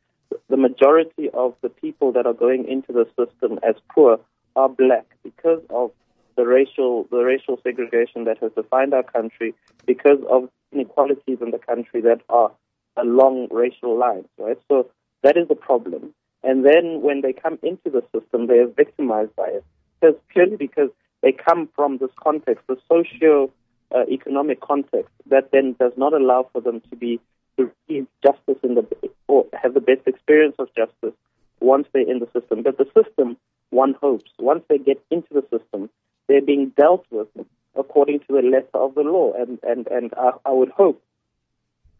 the 0.49 0.57
majority 0.57 1.29
of 1.35 1.55
the 1.61 1.69
people 1.69 2.13
that 2.13 2.25
are 2.25 2.33
going 2.33 2.67
into 2.67 2.93
the 2.93 3.07
system 3.17 3.59
as 3.63 3.75
poor 3.95 4.19
are 4.57 4.69
black 4.69 5.05
because 5.23 5.61
of 5.69 5.91
the 6.37 6.47
racial 6.47 7.07
the 7.11 7.19
racial 7.19 7.61
segregation 7.63 8.25
that 8.25 8.39
has 8.39 8.53
defined 8.53 8.95
our 8.95 9.03
country, 9.03 9.55
because 9.87 10.19
of 10.31 10.49
inequalities 10.73 11.39
in 11.41 11.51
the 11.51 11.59
country 11.59 12.01
that 12.03 12.21
are 12.29 12.51
along 12.97 13.49
racial 13.51 13.99
lines, 13.99 14.27
right? 14.39 14.59
So 14.69 14.91
that 15.23 15.37
is 15.37 15.49
the 15.49 15.55
problem. 15.55 16.15
And 16.43 16.65
then 16.65 17.03
when 17.03 17.21
they 17.21 17.33
come 17.33 17.59
into 17.63 17.91
the 17.91 18.03
system, 18.13 18.47
they 18.47 18.59
are 18.59 18.67
victimized 18.67 19.35
by 19.37 19.49
it. 19.49 19.65
Because 20.01 20.17
purely 20.29 20.57
because 20.57 20.91
they 21.23 21.33
come 21.33 21.69
from 21.77 21.99
this 21.99 22.11
context, 22.23 22.67
the 22.67 22.77
socio 22.89 23.51
uh, 23.95 24.05
economic 24.11 24.61
context, 24.61 25.13
that 25.31 25.51
then 25.53 25.77
does 25.79 25.93
not 25.97 26.13
allow 26.13 26.49
for 26.53 26.61
them 26.61 26.81
to 26.91 26.97
be 26.97 27.21
to 27.57 27.71
receive 27.89 28.07
justice 28.25 28.59
in 28.63 28.75
the 28.75 28.87
or 29.29 29.47
have 29.53 29.75
the 29.75 29.81
best 29.81 30.01
experience 30.07 30.57
of 30.59 30.69
justice 30.75 31.15
once 31.61 31.87
they're 31.93 32.11
in 32.11 32.19
the 32.19 32.29
system. 32.39 32.63
But 32.63 32.79
the 32.79 32.87
system, 32.87 33.37
one 33.71 33.95
hopes, 34.01 34.31
once 34.39 34.65
they 34.69 34.79
get 34.79 35.03
into 35.11 35.29
the 35.33 35.43
system, 35.43 35.91
they're 36.29 36.43
being 36.43 36.73
dealt 36.77 37.05
with 37.11 37.29
according 37.77 38.21
to 38.21 38.27
the 38.29 38.43
letter 38.43 38.79
of 38.79 38.95
the 38.95 39.03
law. 39.03 39.33
And 39.35 39.59
and 39.63 39.87
and 39.89 40.13
I, 40.17 40.33
I 40.45 40.53
would 40.53 40.71
hope 40.71 41.03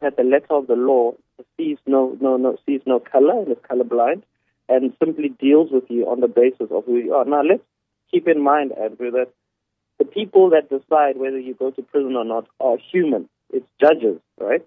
that 0.01 0.17
the 0.17 0.25
letter 0.25 0.55
of 0.55 0.67
the 0.67 0.75
law 0.75 1.15
sees 1.57 1.79
no 1.87 2.17
no 2.21 2.37
no 2.37 2.57
sees 2.67 2.81
no 2.87 3.01
color 3.01 3.41
and 3.41 3.53
is 3.53 3.59
colorblind 3.69 4.23
and 4.69 4.93
simply 4.99 5.29
deals 5.29 5.71
with 5.71 5.85
you 5.89 6.09
on 6.09 6.21
the 6.21 6.29
basis 6.29 6.69
of 6.71 6.85
who 6.85 6.97
you 6.97 7.15
are. 7.15 7.25
Now, 7.25 7.43
let's 7.43 7.63
keep 8.11 8.29
in 8.29 8.43
mind, 8.43 8.73
Andrew, 8.73 9.11
that 9.11 9.29
the 9.99 10.05
people 10.05 10.51
that 10.51 10.71
decide 10.71 11.17
whether 11.17 11.39
you 11.39 11.55
go 11.55 11.71
to 11.71 11.83
prison 11.83 12.17
or 12.17 12.25
not 12.25 12.47
are 12.61 12.77
human. 12.91 13.29
It's 13.51 13.67
judges, 13.81 14.19
right? 14.41 14.65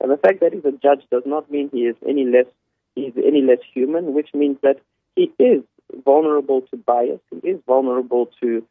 And 0.00 0.10
the 0.10 0.18
fact 0.18 0.40
that 0.40 0.52
he's 0.52 0.64
a 0.64 0.72
judge 0.72 1.06
does 1.10 1.22
not 1.24 1.50
mean 1.50 1.70
he 1.72 1.80
is 1.80 1.96
any 2.06 2.24
less 2.24 2.46
he's 2.94 3.12
any 3.16 3.42
less 3.42 3.58
human, 3.72 4.14
which 4.14 4.28
means 4.34 4.58
that 4.62 4.76
he 5.14 5.32
is 5.38 5.62
vulnerable 6.04 6.62
to 6.70 6.76
bias. 6.76 7.20
He 7.42 7.48
is 7.48 7.60
vulnerable 7.66 8.28
to 8.42 8.62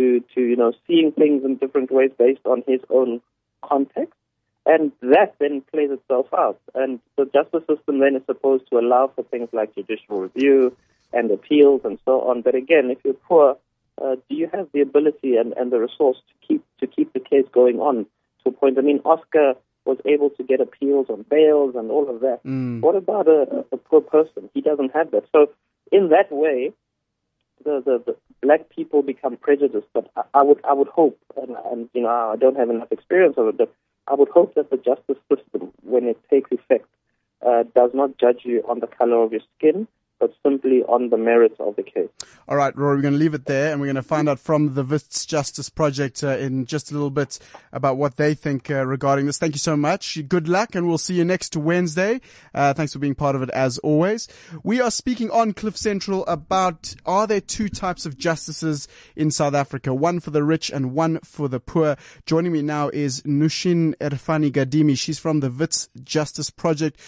to 0.00 0.20
to 0.34 0.40
you 0.40 0.56
know 0.56 0.72
seeing 0.86 1.12
things 1.12 1.44
in 1.44 1.56
different 1.56 1.90
ways 1.90 2.10
based 2.18 2.44
on 2.44 2.62
his 2.66 2.80
own 2.88 3.20
context. 3.62 4.14
And 4.66 4.92
that 5.00 5.34
then 5.38 5.62
plays 5.72 5.90
itself 5.90 6.26
out. 6.36 6.60
And 6.74 7.00
the 7.16 7.24
justice 7.24 7.64
system 7.68 8.00
then 8.00 8.16
is 8.16 8.22
supposed 8.26 8.64
to 8.70 8.78
allow 8.78 9.10
for 9.14 9.24
things 9.24 9.48
like 9.52 9.74
judicial 9.74 10.20
review 10.20 10.76
and 11.12 11.30
appeals 11.30 11.80
and 11.84 11.98
so 12.04 12.20
on. 12.20 12.42
But 12.42 12.54
again, 12.54 12.90
if 12.90 12.98
you're 13.02 13.14
poor, 13.14 13.56
uh, 14.00 14.16
do 14.28 14.36
you 14.36 14.48
have 14.52 14.68
the 14.72 14.82
ability 14.82 15.36
and, 15.36 15.54
and 15.54 15.72
the 15.72 15.80
resource 15.80 16.18
to 16.28 16.46
keep 16.46 16.64
to 16.80 16.86
keep 16.86 17.12
the 17.12 17.20
case 17.20 17.46
going 17.52 17.80
on 17.80 18.06
to 18.44 18.50
a 18.50 18.52
point? 18.52 18.78
I 18.78 18.82
mean, 18.82 19.00
Oscar 19.04 19.54
was 19.86 19.98
able 20.04 20.30
to 20.30 20.42
get 20.42 20.60
appeals 20.60 21.06
on 21.08 21.24
bails 21.28 21.74
and 21.74 21.90
all 21.90 22.08
of 22.14 22.20
that. 22.20 22.40
Mm. 22.44 22.80
What 22.80 22.96
about 22.96 23.28
a, 23.28 23.64
a 23.72 23.76
poor 23.76 24.02
person? 24.02 24.50
He 24.52 24.60
doesn't 24.60 24.92
have 24.94 25.10
that. 25.12 25.24
So 25.32 25.50
in 25.90 26.10
that 26.10 26.30
way, 26.30 26.72
the, 27.64 27.82
the, 27.84 28.02
the 28.06 28.16
black 28.42 28.68
people 28.70 29.02
become 29.02 29.36
prejudiced. 29.36 29.86
But 29.92 30.10
I, 30.16 30.22
I 30.34 30.42
would 30.42 30.60
I 30.64 30.72
would 30.72 30.88
hope, 30.88 31.18
and, 31.36 31.56
and 31.70 31.88
you 31.92 32.02
know 32.02 32.08
I 32.08 32.36
don't 32.36 32.56
have 32.56 32.70
enough 32.70 32.90
experience 32.90 33.34
of 33.36 33.48
it, 33.48 33.58
but 33.58 33.72
I 34.08 34.14
would 34.14 34.28
hope 34.28 34.54
that 34.54 34.70
the 34.70 34.76
justice 34.76 35.18
system, 35.28 35.72
when 35.82 36.04
it 36.04 36.18
takes 36.28 36.50
effect, 36.52 36.86
uh, 37.46 37.64
does 37.74 37.90
not 37.94 38.18
judge 38.18 38.40
you 38.44 38.64
on 38.68 38.80
the 38.80 38.86
color 38.86 39.22
of 39.22 39.32
your 39.32 39.42
skin, 39.56 39.86
but 40.20 40.32
simply 40.46 40.82
on 40.84 41.08
the 41.08 41.16
merits 41.16 41.56
of 41.58 41.74
the 41.76 41.82
case. 41.82 42.08
All 42.46 42.56
right, 42.56 42.76
Rory, 42.76 42.96
we're 42.96 43.02
going 43.02 43.14
to 43.14 43.18
leave 43.18 43.34
it 43.34 43.46
there 43.46 43.72
and 43.72 43.80
we're 43.80 43.86
going 43.86 43.96
to 43.96 44.02
find 44.02 44.28
out 44.28 44.38
from 44.38 44.74
the 44.74 44.84
Wits 44.84 45.24
Justice 45.24 45.70
Project 45.70 46.22
uh, 46.22 46.36
in 46.36 46.66
just 46.66 46.90
a 46.90 46.94
little 46.94 47.10
bit 47.10 47.38
about 47.72 47.96
what 47.96 48.16
they 48.16 48.34
think 48.34 48.70
uh, 48.70 48.84
regarding 48.86 49.26
this. 49.26 49.38
Thank 49.38 49.54
you 49.54 49.58
so 49.58 49.76
much. 49.76 50.18
Good 50.28 50.46
luck 50.46 50.74
and 50.74 50.86
we'll 50.86 50.98
see 50.98 51.14
you 51.14 51.24
next 51.24 51.56
Wednesday. 51.56 52.20
Uh, 52.54 52.74
thanks 52.74 52.92
for 52.92 52.98
being 52.98 53.14
part 53.14 53.34
of 53.34 53.42
it 53.42 53.50
as 53.50 53.78
always. 53.78 54.28
We 54.62 54.80
are 54.80 54.90
speaking 54.90 55.30
on 55.30 55.54
Cliff 55.54 55.76
Central 55.76 56.26
about 56.26 56.94
are 57.06 57.26
there 57.26 57.40
two 57.40 57.68
types 57.68 58.04
of 58.04 58.18
justices 58.18 58.86
in 59.16 59.30
South 59.30 59.54
Africa, 59.54 59.94
one 59.94 60.20
for 60.20 60.30
the 60.30 60.44
rich 60.44 60.70
and 60.70 60.92
one 60.92 61.18
for 61.24 61.48
the 61.48 61.60
poor. 61.60 61.96
Joining 62.26 62.52
me 62.52 62.62
now 62.62 62.90
is 62.90 63.22
Nooshin 63.22 63.96
Erfani 63.96 64.52
Ghadimi. 64.52 64.98
She's 64.98 65.18
from 65.18 65.40
the 65.40 65.50
Wits 65.50 65.88
Justice 66.04 66.50
Project 66.50 67.00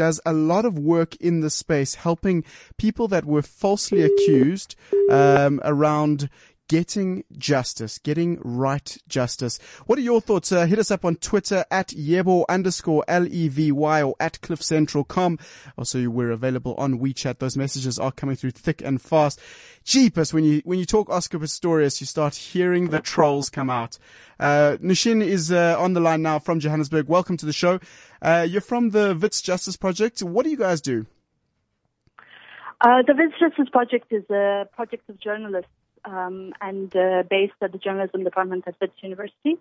does 0.00 0.18
a 0.24 0.32
lot 0.32 0.64
of 0.64 0.78
work 0.78 1.14
in 1.16 1.40
the 1.40 1.50
space, 1.50 1.96
helping 1.96 2.42
people 2.78 3.06
that 3.06 3.26
were 3.26 3.42
falsely 3.42 4.00
accused 4.00 4.74
um, 5.10 5.60
around 5.62 6.30
getting 6.70 7.24
justice, 7.36 7.98
getting 7.98 8.40
right 8.44 8.96
justice. 9.08 9.58
What 9.86 9.98
are 9.98 10.02
your 10.02 10.20
thoughts? 10.20 10.52
Uh, 10.52 10.66
hit 10.66 10.78
us 10.78 10.92
up 10.92 11.04
on 11.04 11.16
Twitter 11.16 11.64
at 11.68 11.88
Yebo 11.88 12.44
underscore 12.48 13.04
L-E-V-Y 13.08 14.02
or 14.04 14.14
at 14.20 14.34
cliffcentral.com. 14.34 15.40
Also, 15.76 16.08
we're 16.08 16.30
available 16.30 16.76
on 16.76 17.00
WeChat. 17.00 17.40
Those 17.40 17.56
messages 17.56 17.98
are 17.98 18.12
coming 18.12 18.36
through 18.36 18.52
thick 18.52 18.82
and 18.82 19.02
fast. 19.02 19.40
Jeepers, 19.82 20.32
when 20.32 20.44
you, 20.44 20.62
when 20.64 20.78
you 20.78 20.84
talk 20.84 21.10
Oscar 21.10 21.40
Pistorius, 21.40 22.00
you 22.00 22.06
start 22.06 22.36
hearing 22.36 22.90
the 22.90 23.00
trolls 23.00 23.50
come 23.50 23.68
out. 23.68 23.98
Uh, 24.38 24.76
Nooshin 24.80 25.24
is 25.24 25.50
uh, 25.50 25.74
on 25.76 25.94
the 25.94 26.00
line 26.00 26.22
now 26.22 26.38
from 26.38 26.60
Johannesburg. 26.60 27.08
Welcome 27.08 27.36
to 27.38 27.46
the 27.46 27.52
show. 27.52 27.80
Uh, 28.22 28.46
you're 28.48 28.60
from 28.60 28.90
the 28.90 29.18
Wits 29.20 29.42
Justice 29.42 29.76
Project. 29.76 30.22
What 30.22 30.44
do 30.44 30.50
you 30.50 30.56
guys 30.56 30.80
do? 30.80 31.06
Uh, 32.80 33.02
the 33.04 33.14
Wits 33.16 33.34
Justice 33.40 33.68
Project 33.72 34.12
is 34.12 34.22
a 34.30 34.68
project 34.72 35.10
of 35.10 35.18
journalists 35.18 35.68
um, 36.04 36.52
and 36.60 36.94
uh, 36.96 37.22
based 37.28 37.54
at 37.60 37.72
the 37.72 37.78
journalism 37.78 38.24
department 38.24 38.64
at 38.66 38.74
Wits 38.80 38.94
University. 39.02 39.58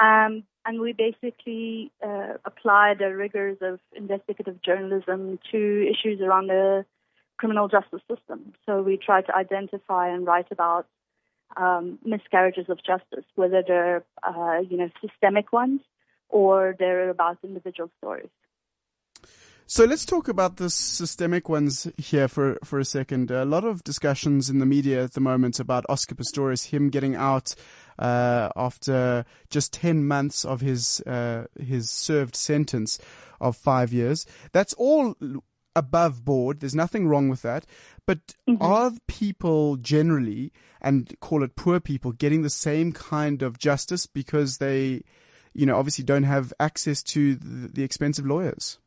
Um, 0.00 0.44
and 0.64 0.80
we 0.80 0.92
basically 0.92 1.90
uh, 2.02 2.34
apply 2.44 2.94
the 2.98 3.14
rigors 3.14 3.58
of 3.60 3.78
investigative 3.94 4.62
journalism 4.62 5.38
to 5.50 5.88
issues 5.90 6.20
around 6.20 6.46
the 6.46 6.84
criminal 7.36 7.68
justice 7.68 8.00
system. 8.08 8.54
So 8.64 8.82
we 8.82 8.96
try 8.96 9.22
to 9.22 9.34
identify 9.34 10.08
and 10.08 10.26
write 10.26 10.46
about 10.50 10.86
um, 11.56 11.98
miscarriages 12.04 12.66
of 12.68 12.78
justice, 12.82 13.24
whether 13.34 13.62
they're 13.66 14.04
uh, 14.22 14.60
you 14.60 14.76
know 14.78 14.90
systemic 15.00 15.52
ones 15.52 15.80
or 16.28 16.74
they're 16.78 17.10
about 17.10 17.38
individual 17.42 17.90
stories. 17.98 18.30
So 19.66 19.84
let's 19.84 20.04
talk 20.04 20.28
about 20.28 20.56
the 20.56 20.68
systemic 20.68 21.48
ones 21.48 21.88
here 21.96 22.28
for, 22.28 22.58
for 22.64 22.78
a 22.78 22.84
second. 22.84 23.30
A 23.30 23.44
lot 23.44 23.64
of 23.64 23.82
discussions 23.84 24.50
in 24.50 24.58
the 24.58 24.66
media 24.66 25.04
at 25.04 25.12
the 25.12 25.20
moment 25.20 25.58
about 25.60 25.86
Oscar 25.88 26.14
Pistorius, 26.14 26.66
him 26.66 26.90
getting 26.90 27.14
out 27.14 27.54
uh, 27.98 28.50
after 28.54 29.24
just 29.48 29.72
10 29.72 30.06
months 30.06 30.44
of 30.44 30.60
his 30.60 31.00
uh, 31.00 31.46
his 31.58 31.90
served 31.90 32.36
sentence 32.36 32.98
of 33.40 33.56
five 33.56 33.92
years. 33.92 34.26
That's 34.52 34.74
all 34.74 35.14
above 35.74 36.24
board. 36.24 36.60
There's 36.60 36.74
nothing 36.74 37.08
wrong 37.08 37.28
with 37.28 37.42
that. 37.42 37.64
But 38.06 38.18
mm-hmm. 38.48 38.62
are 38.62 38.92
people 39.06 39.76
generally, 39.76 40.52
and 40.80 41.14
call 41.20 41.42
it 41.42 41.56
poor 41.56 41.80
people, 41.80 42.12
getting 42.12 42.42
the 42.42 42.50
same 42.50 42.92
kind 42.92 43.42
of 43.42 43.58
justice 43.58 44.06
because 44.06 44.58
they 44.58 45.02
you 45.54 45.66
know, 45.66 45.76
obviously 45.76 46.04
don't 46.04 46.22
have 46.22 46.52
access 46.58 47.02
to 47.02 47.34
the, 47.36 47.68
the 47.68 47.82
expensive 47.82 48.26
lawyers. 48.26 48.78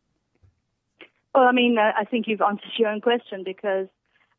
Well, 1.35 1.43
I 1.43 1.51
mean, 1.51 1.77
uh, 1.77 1.91
I 1.97 2.05
think 2.05 2.27
you've 2.29 2.41
answered 2.41 2.71
your 2.77 2.87
own 2.87 3.01
question 3.01 3.43
because 3.43 3.87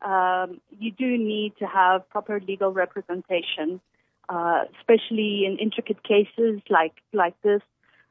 um, 0.00 0.62
you 0.79 0.91
do 0.91 1.19
need 1.19 1.53
to 1.59 1.67
have 1.67 2.09
proper 2.09 2.41
legal 2.41 2.73
representation, 2.73 3.83
uh, 4.31 4.65
especially 4.79 5.45
in 5.45 5.59
intricate 5.59 6.03
cases 6.03 6.62
like 6.71 6.95
like 7.12 7.35
this. 7.43 7.61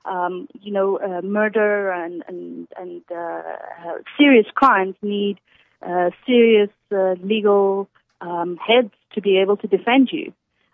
Um, 0.05 0.47
you 0.61 0.71
know, 0.71 0.99
uh, 0.99 1.23
murder 1.23 1.89
and 1.89 2.23
and 2.27 2.67
and 2.77 3.01
uh, 3.09 3.93
serious 4.19 4.45
crimes 4.53 4.93
need 5.01 5.39
uh, 5.81 6.11
serious 6.27 6.69
uh, 6.91 7.15
legal 7.23 7.89
um, 8.21 8.55
heads 8.57 8.93
to 9.15 9.21
be 9.21 9.39
able 9.39 9.57
to 9.57 9.67
defend 9.67 10.09
you. 10.11 10.31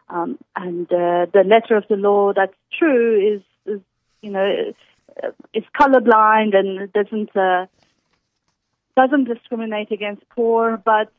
Um, 0.10 0.38
and 0.58 0.86
the 0.89 1.44
letter 1.46 1.77
of 1.77 1.86
the 1.88 1.96
law 1.96 2.34
that's 2.36 2.58
true 2.77 3.36
is, 3.36 3.41
is 3.74 3.80
you 4.22 4.32
know, 4.32 4.74
is 5.53 5.63
colorblind 5.80 6.53
and 6.53 6.82
it 6.82 6.91
doesn't 6.91 7.30
doesn't 8.95 9.25
discriminate 9.25 9.91
against 9.91 10.24
poor, 10.29 10.81
but 10.83 11.12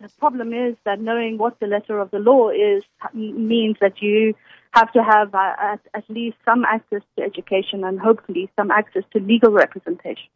the 0.00 0.08
problem 0.18 0.52
is 0.52 0.76
that 0.84 1.00
knowing 1.00 1.38
what 1.38 1.58
the 1.60 1.66
letter 1.66 1.98
of 1.98 2.10
the 2.10 2.18
law 2.18 2.50
is 2.50 2.82
means 3.12 3.76
that 3.80 4.00
you 4.00 4.34
have 4.72 4.92
to 4.92 5.02
have 5.02 5.34
uh, 5.34 5.54
at, 5.58 5.80
at 5.94 6.04
least 6.08 6.36
some 6.44 6.64
access 6.64 7.02
to 7.16 7.24
education 7.24 7.82
and 7.84 7.98
hopefully 8.00 8.48
some 8.56 8.70
access 8.70 9.02
to 9.12 9.20
legal 9.20 9.52
representation. 9.52 10.28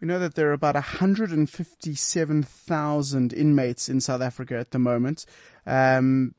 We 0.00 0.06
know 0.08 0.18
that 0.18 0.34
there 0.34 0.48
are 0.50 0.52
about 0.52 0.74
157,000 0.74 3.32
inmates 3.32 3.88
in 3.88 4.00
South 4.00 4.20
Africa 4.20 4.58
at 4.58 4.72
the 4.72 4.78
moment. 4.78 5.24
Um, 5.66 6.34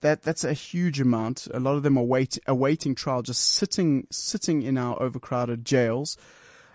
that 0.00 0.22
that's 0.22 0.44
a 0.44 0.52
huge 0.52 1.00
amount. 1.00 1.48
A 1.52 1.58
lot 1.58 1.74
of 1.74 1.82
them 1.82 1.98
are 1.98 2.04
wait, 2.04 2.38
awaiting 2.46 2.94
trial, 2.94 3.22
just 3.22 3.44
sitting 3.44 4.06
sitting 4.10 4.62
in 4.62 4.78
our 4.78 5.02
overcrowded 5.02 5.64
jails. 5.64 6.16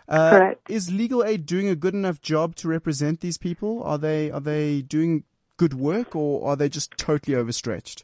Uh, 0.07 0.29
Correct. 0.31 0.69
Is 0.69 0.91
legal 0.91 1.23
aid 1.23 1.45
doing 1.45 1.67
a 1.67 1.75
good 1.75 1.93
enough 1.93 2.21
job 2.21 2.55
to 2.57 2.67
represent 2.67 3.21
these 3.21 3.37
people? 3.37 3.83
Are 3.83 3.97
they 3.97 4.31
are 4.31 4.41
they 4.41 4.81
doing 4.81 5.23
good 5.57 5.73
work, 5.73 6.15
or 6.15 6.47
are 6.47 6.55
they 6.55 6.69
just 6.69 6.91
totally 6.97 7.35
overstretched? 7.35 8.03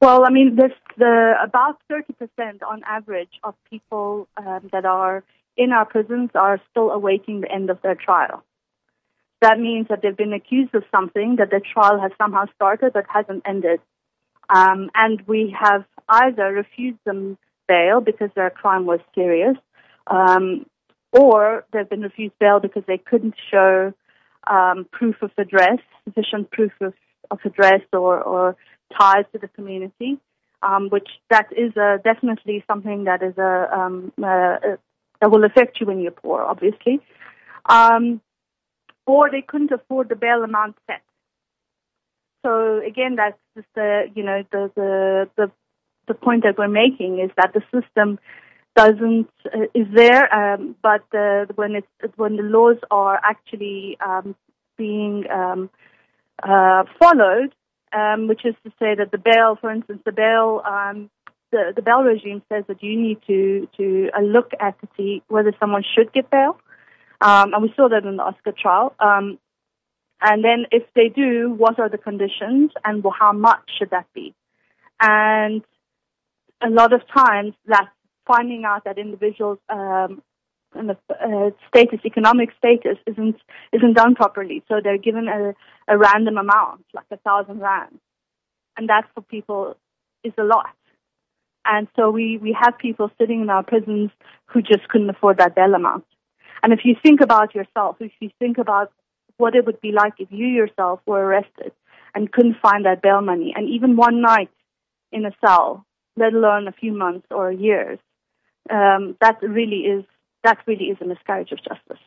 Well, 0.00 0.24
I 0.24 0.30
mean, 0.30 0.56
there's 0.56 0.72
the 0.98 1.34
about 1.42 1.78
30% 1.90 2.62
on 2.68 2.82
average 2.84 3.38
of 3.44 3.54
people 3.70 4.26
um, 4.36 4.68
that 4.72 4.84
are 4.84 5.22
in 5.56 5.72
our 5.72 5.84
prisons 5.84 6.30
are 6.34 6.60
still 6.70 6.90
awaiting 6.90 7.40
the 7.40 7.52
end 7.52 7.70
of 7.70 7.80
their 7.82 7.94
trial. 7.94 8.42
That 9.40 9.58
means 9.58 9.88
that 9.88 10.00
they've 10.02 10.16
been 10.16 10.32
accused 10.32 10.74
of 10.74 10.84
something 10.90 11.36
that 11.38 11.50
the 11.50 11.60
trial 11.60 12.00
has 12.00 12.12
somehow 12.16 12.46
started 12.54 12.92
but 12.92 13.04
hasn't 13.08 13.42
ended. 13.46 13.80
Um, 14.48 14.90
and 14.94 15.20
we 15.26 15.54
have 15.58 15.84
either 16.08 16.52
refused 16.52 16.98
them 17.04 17.38
bail 17.68 18.00
because 18.00 18.30
their 18.34 18.50
crime 18.50 18.86
was 18.86 19.00
serious, 19.14 19.56
um, 20.08 20.66
or 21.12 21.64
they've 21.72 21.88
been 21.88 22.02
refused 22.02 22.38
bail 22.38 22.60
because 22.60 22.82
they 22.86 22.98
couldn't 22.98 23.34
show 23.50 23.92
um, 24.46 24.86
proof 24.90 25.16
of 25.22 25.30
address, 25.38 25.78
sufficient 26.04 26.50
proof 26.50 26.72
of, 26.80 26.94
of 27.30 27.38
address 27.44 27.82
or, 27.92 28.20
or 28.20 28.56
ties 28.98 29.24
to 29.32 29.38
the 29.38 29.48
community, 29.48 30.18
um, 30.62 30.88
which 30.88 31.08
that 31.30 31.46
is 31.52 31.76
uh, 31.76 31.98
definitely 32.02 32.64
something 32.66 33.04
that 33.04 33.22
is 33.22 33.36
a, 33.38 33.68
um, 33.72 34.12
uh, 34.18 34.56
that 35.20 35.30
will 35.30 35.44
affect 35.44 35.80
you 35.80 35.86
when 35.86 36.00
you're 36.00 36.10
poor, 36.10 36.42
obviously. 36.42 37.00
Um, 37.68 38.20
or 39.06 39.30
they 39.30 39.42
couldn't 39.42 39.72
afford 39.72 40.08
the 40.08 40.16
bail 40.16 40.42
amount 40.42 40.76
set. 40.86 41.02
So 42.44 42.80
again, 42.84 43.16
that's 43.16 43.38
just 43.56 43.68
the 43.74 44.10
you 44.14 44.24
know 44.24 44.42
the 44.50 44.70
the 44.74 45.28
the, 45.36 45.50
the 46.08 46.14
point 46.14 46.42
that 46.42 46.58
we're 46.58 46.68
making 46.68 47.20
is 47.20 47.30
that 47.36 47.52
the 47.54 47.62
system 47.72 48.18
doesn't 48.74 49.28
uh, 49.46 49.66
is 49.74 49.86
there, 49.94 50.32
um, 50.34 50.76
but 50.82 51.04
uh, 51.14 51.46
when 51.54 51.74
it's 51.76 52.16
when 52.16 52.36
the 52.36 52.42
laws 52.42 52.78
are 52.90 53.20
actually 53.22 53.96
um, 54.04 54.34
being 54.78 55.24
um, 55.30 55.70
uh, 56.42 56.84
followed, 56.98 57.54
um, 57.92 58.28
which 58.28 58.44
is 58.44 58.54
to 58.64 58.70
say 58.78 58.94
that 58.94 59.10
the 59.10 59.18
bail, 59.18 59.56
for 59.60 59.70
instance, 59.70 60.00
the 60.04 60.12
bail 60.12 60.62
um, 60.66 61.10
the, 61.50 61.72
the 61.76 61.82
bail 61.82 62.02
regime 62.02 62.42
says 62.50 62.64
that 62.68 62.82
you 62.82 62.98
need 62.98 63.18
to 63.26 63.68
to 63.76 64.10
uh, 64.16 64.22
look 64.22 64.52
at 64.58 64.80
to 64.80 64.88
see 64.96 65.22
whether 65.28 65.52
someone 65.60 65.84
should 65.94 66.12
get 66.12 66.30
bail, 66.30 66.58
um, 67.20 67.52
and 67.52 67.62
we 67.62 67.72
saw 67.76 67.88
that 67.88 68.04
in 68.04 68.16
the 68.16 68.22
Oscar 68.22 68.52
trial. 68.52 68.94
And 70.24 70.44
then, 70.44 70.66
if 70.70 70.84
they 70.94 71.08
do, 71.08 71.50
what 71.50 71.80
are 71.80 71.88
the 71.88 71.98
conditions, 71.98 72.70
and 72.84 73.04
how 73.18 73.32
much 73.32 73.68
should 73.76 73.90
that 73.90 74.06
be? 74.14 74.36
And 75.00 75.62
a 76.62 76.70
lot 76.70 76.92
of 76.92 77.00
times, 77.12 77.54
that 77.66 77.88
finding 78.26 78.64
out 78.64 78.84
that 78.84 78.98
individuals 78.98 79.58
um, 79.68 80.22
and 80.74 80.88
the 80.90 80.96
uh, 81.10 81.50
status, 81.68 82.00
economic 82.04 82.50
status, 82.56 82.98
isn't 83.06 83.36
isn't 83.72 83.94
done 83.94 84.14
properly. 84.14 84.62
So 84.68 84.80
they're 84.82 84.98
given 84.98 85.28
a, 85.28 85.54
a 85.88 85.98
random 85.98 86.38
amount, 86.38 86.84
like 86.94 87.06
a 87.10 87.18
thousand 87.18 87.60
rand, 87.60 87.98
and 88.76 88.88
that 88.88 89.04
for 89.14 89.22
people 89.22 89.76
is 90.24 90.32
a 90.38 90.44
lot. 90.44 90.74
And 91.64 91.86
so 91.94 92.10
we, 92.10 92.38
we 92.38 92.56
have 92.60 92.78
people 92.78 93.10
sitting 93.18 93.42
in 93.42 93.50
our 93.50 93.62
prisons 93.62 94.10
who 94.46 94.62
just 94.62 94.88
couldn't 94.88 95.10
afford 95.10 95.38
that 95.38 95.54
bail 95.54 95.74
amount. 95.74 96.04
And 96.62 96.72
if 96.72 96.80
you 96.84 96.96
think 97.00 97.20
about 97.20 97.54
yourself, 97.54 97.96
if 98.00 98.12
you 98.20 98.30
think 98.38 98.58
about 98.58 98.92
what 99.36 99.54
it 99.54 99.64
would 99.66 99.80
be 99.80 99.92
like 99.92 100.14
if 100.18 100.28
you 100.30 100.46
yourself 100.46 101.00
were 101.06 101.24
arrested 101.24 101.72
and 102.14 102.30
couldn't 102.30 102.56
find 102.60 102.84
that 102.84 103.02
bail 103.02 103.20
money, 103.20 103.52
and 103.56 103.68
even 103.68 103.96
one 103.96 104.20
night 104.20 104.50
in 105.12 105.24
a 105.24 105.32
cell, 105.44 105.84
let 106.16 106.32
alone 106.34 106.68
a 106.68 106.72
few 106.72 106.92
months 106.92 107.26
or 107.30 107.50
years, 107.50 107.98
um, 108.70 109.16
that 109.20 109.38
really 109.42 109.80
is 109.80 110.04
that 110.44 110.58
really 110.66 110.86
is 110.86 110.98
a 111.00 111.04
miscarriage 111.04 111.52
of 111.52 111.58
justice. 111.58 112.02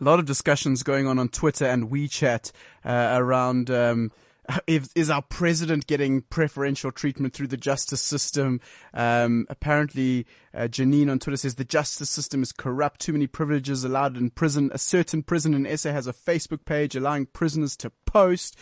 A 0.00 0.04
lot 0.04 0.18
of 0.18 0.26
discussions 0.26 0.82
going 0.82 1.06
on 1.06 1.18
on 1.18 1.28
Twitter 1.28 1.64
and 1.64 1.90
WeChat 1.90 2.50
uh, 2.84 3.14
around. 3.18 3.70
Um, 3.70 4.10
is, 4.66 4.90
is 4.94 5.10
our 5.10 5.22
president 5.22 5.86
getting 5.86 6.22
preferential 6.22 6.90
treatment 6.90 7.34
through 7.34 7.46
the 7.48 7.56
justice 7.56 8.02
system? 8.02 8.60
Um, 8.92 9.46
apparently, 9.48 10.26
uh, 10.54 10.62
Janine 10.62 11.10
on 11.10 11.18
Twitter 11.18 11.36
says 11.36 11.54
the 11.54 11.64
justice 11.64 12.10
system 12.10 12.42
is 12.42 12.52
corrupt. 12.52 13.00
Too 13.00 13.12
many 13.12 13.26
privileges 13.26 13.84
allowed 13.84 14.16
in 14.16 14.30
prison. 14.30 14.70
A 14.72 14.78
certain 14.78 15.22
prison 15.22 15.54
in 15.54 15.78
SA 15.78 15.92
has 15.92 16.06
a 16.06 16.12
Facebook 16.12 16.64
page 16.64 16.96
allowing 16.96 17.26
prisoners 17.26 17.76
to 17.76 17.92
post. 18.04 18.56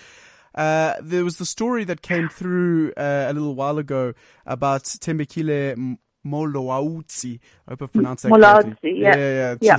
Uh, 0.55 0.95
there 1.01 1.25
was 1.25 1.37
the 1.37 1.47
story 1.47 1.85
that 1.85 2.03
came 2.03 2.29
through 2.29 2.93
uh, 2.97 3.27
a 3.29 3.33
little 3.33 3.55
while 3.55 3.79
ago 3.79 4.13
about 4.45 4.83
Thembekile 4.83 5.97
Molaudzi. 6.25 7.41
I 7.67 7.73
hope 7.73 7.83
I 7.83 7.87
pronounced 7.87 8.25
that 8.25 8.31
correctly. 8.31 9.01
Yeah, 9.01 9.17
yeah, 9.17 9.57
yeah. 9.61 9.79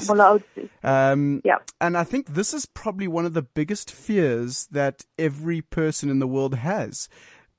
yeah 0.84 1.10
Um, 1.12 1.42
yeah. 1.46 1.58
And 1.80 1.98
I 1.98 2.04
think 2.04 2.34
this 2.34 2.54
is 2.54 2.66
probably 2.66 3.08
one 3.08 3.26
of 3.26 3.34
the 3.34 3.42
biggest 3.42 3.92
fears 3.92 4.68
that 4.72 5.06
every 5.18 5.62
person 5.62 6.10
in 6.10 6.20
the 6.20 6.28
world 6.28 6.56
has. 6.56 7.10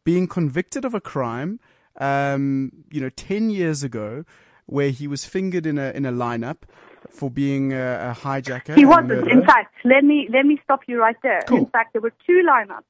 Being 0.05 0.27
convicted 0.27 0.85
of 0.85 0.95
a 0.95 1.01
crime, 1.01 1.61
um, 1.99 2.73
you 2.91 3.01
know, 3.01 3.11
10 3.11 3.51
years 3.51 3.83
ago, 3.83 4.25
where 4.67 4.91
he 4.91 5.07
was 5.07 5.25
fingered 5.25 5.67
in 5.67 5.79
a, 5.79 5.91
in 5.91 6.07
a 6.07 6.13
lineup 6.13 6.63
for 7.09 7.31
being 7.31 7.73
a, 7.73 8.11
a 8.11 8.21
hijacker. 8.21 8.75
He 8.75 8.85
wasn't. 8.85 9.31
In 9.31 9.45
fact, 9.45 9.75
let 9.85 10.03
me, 10.05 10.29
let 10.33 10.47
me 10.47 10.59
stop 10.65 10.81
you 10.87 10.99
right 10.99 11.17
there. 11.23 11.43
Cool. 11.47 11.59
In 11.59 11.67
fact, 11.67 11.93
there 11.93 12.03
were 12.03 12.13
two 12.27 12.43
lineups. 12.49 12.83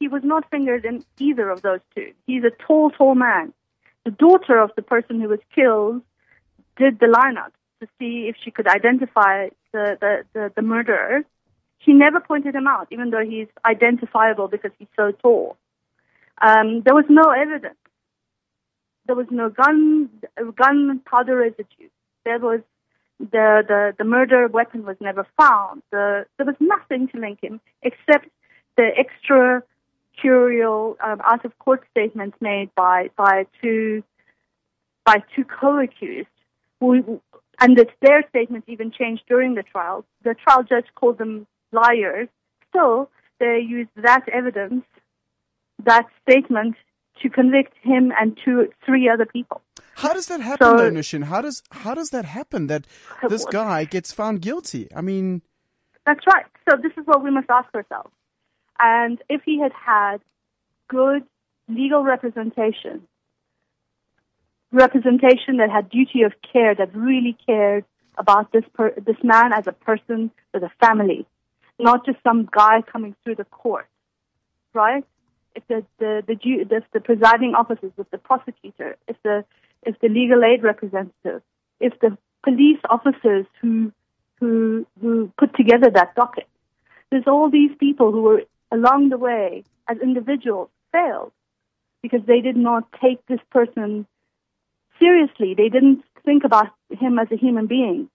He 0.00 0.08
was 0.08 0.22
not 0.22 0.44
fingered 0.50 0.84
in 0.84 1.04
either 1.18 1.48
of 1.48 1.62
those 1.62 1.80
two. 1.94 2.12
He's 2.26 2.44
a 2.44 2.50
tall, 2.66 2.90
tall 2.90 3.14
man 3.14 3.54
the 4.06 4.12
daughter 4.12 4.58
of 4.58 4.70
the 4.76 4.82
person 4.82 5.20
who 5.20 5.28
was 5.28 5.40
killed 5.52 6.00
did 6.78 7.00
the 7.00 7.06
lineup 7.06 7.50
to 7.80 7.88
see 7.98 8.28
if 8.30 8.36
she 8.42 8.52
could 8.52 8.68
identify 8.68 9.48
the, 9.72 9.98
the, 10.00 10.22
the, 10.32 10.52
the 10.54 10.62
murderer. 10.62 11.24
She 11.80 11.92
never 11.92 12.20
pointed 12.20 12.54
him 12.54 12.68
out, 12.68 12.86
even 12.92 13.10
though 13.10 13.24
he's 13.28 13.48
identifiable 13.64 14.46
because 14.46 14.70
he's 14.78 14.88
so 14.94 15.10
tall. 15.10 15.56
Um, 16.40 16.82
there 16.84 16.94
was 16.94 17.06
no 17.08 17.30
evidence. 17.32 17.82
There 19.06 19.16
was 19.16 19.26
no 19.30 19.50
gun, 19.50 20.08
gun 20.56 21.00
powder 21.04 21.36
residue. 21.36 21.90
There 22.24 22.38
was 22.38 22.60
the, 23.18 23.64
the, 23.66 23.94
the 23.98 24.04
murder 24.04 24.46
weapon 24.46 24.84
was 24.84 24.96
never 25.00 25.26
found. 25.36 25.82
The, 25.90 26.26
there 26.36 26.46
was 26.46 26.56
nothing 26.60 27.08
to 27.08 27.18
link 27.18 27.42
him 27.42 27.60
except 27.82 28.28
the 28.76 28.88
extra 28.96 29.62
curial 30.20 30.96
um, 31.02 31.20
out 31.24 31.44
of 31.44 31.58
court 31.58 31.84
statements 31.90 32.36
made 32.40 32.70
by 32.74 33.10
by 33.16 33.46
two 33.60 34.02
by 35.04 35.22
two 35.34 35.44
co-accused, 35.44 36.28
who, 36.80 37.20
and 37.60 37.76
that 37.78 37.88
their 38.02 38.24
statements 38.28 38.68
even 38.68 38.90
changed 38.90 39.22
during 39.28 39.54
the 39.54 39.62
trial. 39.62 40.04
The 40.24 40.34
trial 40.34 40.62
judge 40.64 40.86
called 40.94 41.18
them 41.18 41.46
liars. 41.72 42.28
Still, 42.70 43.08
they 43.38 43.60
used 43.66 43.90
that 43.96 44.28
evidence, 44.28 44.84
that 45.84 46.06
statement, 46.22 46.76
to 47.22 47.30
convict 47.30 47.74
him 47.82 48.12
and 48.20 48.38
two, 48.44 48.68
three 48.84 49.08
other 49.08 49.26
people. 49.26 49.62
How 49.96 50.12
does 50.12 50.26
that 50.26 50.40
happen, 50.40 50.66
So- 50.66 50.90
though? 50.90 51.24
How 51.26 51.40
does 51.40 51.62
how 51.70 51.94
does 51.94 52.10
that 52.10 52.24
happen 52.24 52.66
that 52.66 52.86
this 53.28 53.44
guy 53.46 53.84
gets 53.84 54.12
found 54.12 54.42
guilty? 54.42 54.88
I 54.94 55.00
mean, 55.00 55.42
That's 56.04 56.24
right. 56.26 56.46
So 56.68 56.76
this 56.76 56.92
is 56.96 57.06
what 57.06 57.24
we 57.24 57.30
must 57.30 57.48
ask 57.50 57.74
ourselves. 57.74 58.10
And 58.78 59.22
if 59.28 59.42
he 59.44 59.58
had 59.60 59.72
had 59.72 60.18
good 60.88 61.24
legal 61.68 62.02
representation, 62.02 63.06
representation 64.72 65.56
that 65.58 65.70
had 65.70 65.88
duty 65.88 66.22
of 66.22 66.32
care, 66.52 66.74
that 66.74 66.94
really 66.94 67.36
cared 67.46 67.84
about 68.18 68.52
this 68.52 68.64
per- 68.74 68.94
this 68.94 69.16
man 69.22 69.52
as 69.52 69.66
a 69.66 69.72
person 69.72 70.30
with 70.52 70.62
a 70.62 70.70
family, 70.80 71.26
not 71.78 72.04
just 72.06 72.18
some 72.22 72.48
guy 72.50 72.82
coming 72.82 73.14
through 73.22 73.36
the 73.36 73.44
court, 73.44 73.86
right? 74.72 75.04
If 75.54 75.66
the 75.68 75.84
the 75.98 76.22
the, 76.26 76.64
the, 76.64 76.82
the 76.92 77.00
presiding 77.00 77.54
officers, 77.54 77.92
if 77.98 78.10
the 78.10 78.18
prosecutor, 78.18 78.96
if 79.08 79.16
the 79.22 79.44
if 79.82 79.98
the 80.00 80.08
legal 80.08 80.44
aid 80.44 80.62
representative, 80.62 81.42
if 81.80 81.98
the 82.00 82.16
police 82.42 82.80
officers 82.88 83.46
who 83.60 83.92
who 84.40 84.86
who 85.00 85.32
put 85.38 85.54
together 85.54 85.90
that 85.90 86.14
docket, 86.14 86.48
there's 87.10 87.26
all 87.26 87.50
these 87.50 87.70
people 87.78 88.12
who 88.12 88.22
were 88.22 88.42
along 88.76 89.08
the 89.08 89.18
way 89.18 89.64
as 89.88 89.96
individuals 89.98 90.68
failed 90.92 91.32
because 92.02 92.24
they 92.26 92.40
did 92.40 92.56
not 92.56 92.84
take 93.02 93.24
this 93.26 93.40
person 93.50 94.06
seriously. 94.98 95.54
They 95.56 95.68
didn't 95.68 96.02
think 96.24 96.44
about 96.44 96.68
him 96.90 97.18
as 97.18 97.28
a 97.30 97.36
human 97.36 97.66
being. 97.66 98.08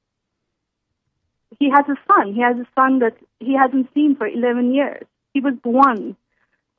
He 1.60 1.70
has 1.70 1.86
a 1.88 1.98
son. 2.08 2.34
He 2.34 2.42
has 2.42 2.58
a 2.58 2.68
son 2.76 3.00
that 3.00 3.16
he 3.40 3.54
hasn't 3.56 3.94
seen 3.94 4.16
for 4.16 4.28
11 4.28 4.74
years. 4.74 5.06
He 5.34 5.42
was 5.42 5.54
born, 5.62 6.16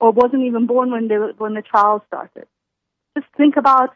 or 0.01 0.11
wasn't 0.13 0.45
even 0.45 0.67
born 0.67 0.91
when 0.91 1.09
they 1.09 1.17
when 1.43 1.55
the 1.55 1.63
trial 1.63 2.05
started. 2.09 2.47
Just 3.17 3.29
think 3.37 3.57
about 3.57 3.91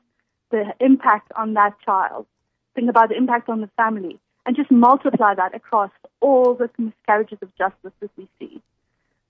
the 0.50 0.64
impact 0.80 1.32
on 1.36 1.54
that 1.54 1.74
child. 1.84 2.26
Think 2.74 2.88
about 2.90 3.08
the 3.08 3.16
impact 3.16 3.48
on 3.48 3.60
the 3.60 3.70
family, 3.76 4.18
and 4.44 4.54
just 4.54 4.70
multiply 4.70 5.34
that 5.34 5.54
across 5.54 5.90
all 6.20 6.54
the 6.54 6.70
miscarriages 6.78 7.38
of 7.42 7.54
justice 7.56 7.92
that 8.00 8.10
we 8.16 8.28
see. 8.38 8.62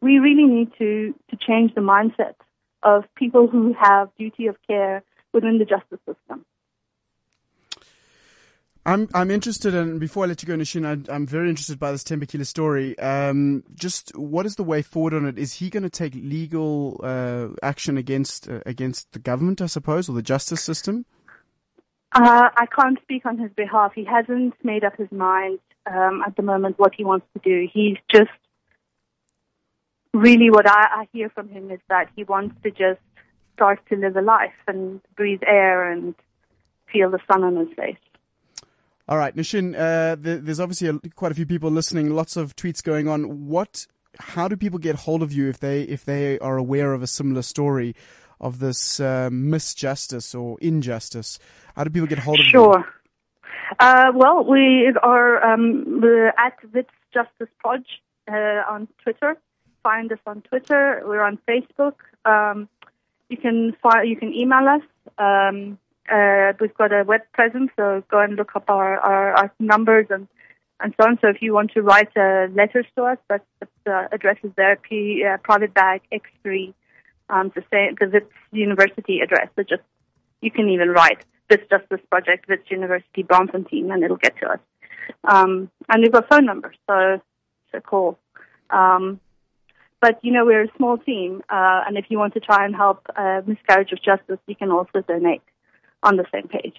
We 0.00 0.18
really 0.18 0.44
need 0.44 0.72
to 0.78 1.14
to 1.30 1.36
change 1.36 1.74
the 1.74 1.80
mindset 1.80 2.34
of 2.82 3.04
people 3.16 3.48
who 3.48 3.74
have 3.80 4.08
duty 4.18 4.46
of 4.46 4.56
care 4.66 5.02
within 5.32 5.58
the 5.58 5.64
justice 5.64 6.00
system. 6.06 6.44
I'm 8.86 9.08
I'm 9.12 9.32
interested 9.32 9.74
in 9.74 9.98
before 9.98 10.24
I 10.24 10.28
let 10.28 10.42
you 10.42 10.46
go, 10.46 10.54
Nishin. 10.54 10.86
I, 10.86 11.12
am 11.12 11.26
very 11.26 11.48
interested 11.48 11.76
by 11.80 11.90
this 11.90 12.04
Thembekile 12.04 12.46
story. 12.46 12.96
Um, 13.00 13.64
just 13.74 14.16
what 14.16 14.46
is 14.46 14.54
the 14.54 14.62
way 14.62 14.80
forward 14.80 15.12
on 15.12 15.26
it? 15.26 15.38
Is 15.38 15.54
he 15.54 15.70
going 15.70 15.82
to 15.82 15.90
take 15.90 16.14
legal 16.14 17.00
uh, 17.02 17.48
action 17.64 17.96
against 17.96 18.48
uh, 18.48 18.60
against 18.64 19.12
the 19.12 19.18
government, 19.18 19.60
I 19.60 19.66
suppose, 19.66 20.08
or 20.08 20.12
the 20.12 20.22
justice 20.22 20.62
system? 20.62 21.04
Uh, 22.12 22.48
I 22.56 22.66
can't 22.66 22.98
speak 23.02 23.26
on 23.26 23.38
his 23.38 23.50
behalf. 23.56 23.92
He 23.92 24.04
hasn't 24.04 24.54
made 24.62 24.84
up 24.84 24.96
his 24.96 25.10
mind 25.10 25.58
um, 25.92 26.22
at 26.24 26.36
the 26.36 26.42
moment 26.42 26.78
what 26.78 26.94
he 26.96 27.04
wants 27.04 27.26
to 27.34 27.40
do. 27.42 27.68
He's 27.72 27.96
just 28.08 28.30
really 30.16 30.50
what 30.50 30.68
I, 30.68 31.02
I 31.02 31.08
hear 31.12 31.28
from 31.30 31.48
him 31.48 31.70
is 31.70 31.80
that 31.88 32.08
he 32.16 32.24
wants 32.24 32.54
to 32.62 32.70
just 32.70 33.00
start 33.54 33.80
to 33.88 33.96
live 33.96 34.16
a 34.16 34.22
life 34.22 34.52
and 34.66 35.00
breathe 35.16 35.42
air 35.46 35.90
and 35.90 36.14
feel 36.92 37.10
the 37.10 37.20
sun 37.30 37.42
on 37.42 37.56
his 37.56 37.68
face. 37.76 37.96
All 39.08 39.16
right, 39.16 39.34
Nishin, 39.36 39.74
uh, 39.74 40.16
there's 40.18 40.58
obviously 40.58 40.88
a, 40.88 40.98
quite 41.14 41.30
a 41.30 41.34
few 41.34 41.46
people 41.46 41.70
listening, 41.70 42.10
lots 42.10 42.36
of 42.36 42.56
tweets 42.56 42.82
going 42.82 43.06
on. 43.06 43.46
What, 43.46 43.86
how 44.18 44.48
do 44.48 44.56
people 44.56 44.80
get 44.80 44.96
hold 44.96 45.22
of 45.22 45.32
you 45.32 45.48
if 45.48 45.60
they, 45.60 45.82
if 45.82 46.04
they 46.04 46.38
are 46.40 46.56
aware 46.56 46.92
of 46.92 47.02
a 47.02 47.06
similar 47.06 47.42
story 47.42 47.94
of 48.40 48.58
this 48.58 48.98
uh, 48.98 49.30
misjustice 49.30 50.38
or 50.38 50.58
injustice? 50.60 51.38
How 51.76 51.84
do 51.84 51.90
people 51.90 52.08
get 52.08 52.18
hold 52.18 52.40
of 52.40 52.46
sure. 52.46 52.78
you? 52.78 52.84
Sure. 52.84 52.92
Uh, 53.78 54.12
well, 54.14 54.44
we 54.44 54.92
are 55.02 55.44
um, 55.44 56.02
at 56.36 56.54
Wits 56.72 56.90
Justice 57.12 57.48
Proj 57.58 57.84
uh, 58.28 58.62
on 58.68 58.88
Twitter. 59.02 59.36
Find 59.86 60.10
us 60.10 60.18
on 60.26 60.42
Twitter. 60.42 61.00
We're 61.06 61.22
on 61.22 61.38
Facebook. 61.46 61.94
Um, 62.24 62.68
you 63.28 63.36
can 63.36 63.72
find, 63.80 64.08
you 64.08 64.16
can 64.16 64.34
email 64.34 64.66
us. 64.66 64.82
Um, 65.16 65.78
uh, 66.12 66.54
we've 66.58 66.74
got 66.74 66.92
a 66.92 67.04
web 67.04 67.20
presence, 67.32 67.70
so 67.76 68.02
go 68.10 68.18
and 68.18 68.34
look 68.34 68.56
up 68.56 68.64
our, 68.68 68.98
our, 68.98 69.34
our 69.34 69.52
numbers 69.60 70.06
and, 70.10 70.26
and 70.80 70.92
so 70.98 71.06
on. 71.06 71.20
So 71.20 71.28
if 71.28 71.40
you 71.40 71.54
want 71.54 71.70
to 71.74 71.82
write 71.82 72.08
uh, 72.16 72.48
letters 72.52 72.86
to 72.96 73.04
us, 73.04 73.18
that's 73.28 73.44
the 73.84 74.08
address 74.10 74.38
is 74.42 74.50
there, 74.56 74.74
P, 74.74 75.24
uh, 75.24 75.36
private 75.44 75.72
bag 75.72 76.00
X3, 76.12 76.74
um, 77.30 77.52
the 77.54 77.62
same, 77.72 77.94
because 77.94 78.12
it's 78.12 78.32
university 78.50 79.20
address. 79.20 79.50
So 79.54 79.62
just, 79.62 79.82
you 80.40 80.50
can 80.50 80.68
even 80.68 80.88
write 80.88 81.24
this 81.48 81.60
Justice 81.70 82.04
Project, 82.10 82.48
Wits 82.48 82.68
University 82.72 83.22
Braamfontein, 83.22 83.92
and 83.92 84.02
it'll 84.02 84.16
get 84.16 84.36
to 84.38 84.48
us. 84.48 84.60
Um, 85.22 85.70
and 85.88 86.02
we've 86.02 86.10
got 86.10 86.28
phone 86.28 86.44
numbers, 86.44 86.74
so, 86.88 87.22
so 87.70 87.78
call. 87.78 88.18
Um, 88.70 89.20
but 90.00 90.18
you 90.22 90.32
know 90.32 90.44
we're 90.44 90.64
a 90.64 90.72
small 90.76 90.98
team, 90.98 91.42
uh, 91.48 91.82
and 91.86 91.96
if 91.96 92.06
you 92.08 92.18
want 92.18 92.34
to 92.34 92.40
try 92.40 92.64
and 92.64 92.74
help 92.74 93.06
uh, 93.16 93.42
miscarriage 93.46 93.92
of 93.92 94.02
justice, 94.02 94.38
you 94.46 94.54
can 94.54 94.70
also 94.70 95.00
donate 95.06 95.42
on 96.02 96.16
the 96.16 96.24
same 96.32 96.48
page. 96.48 96.74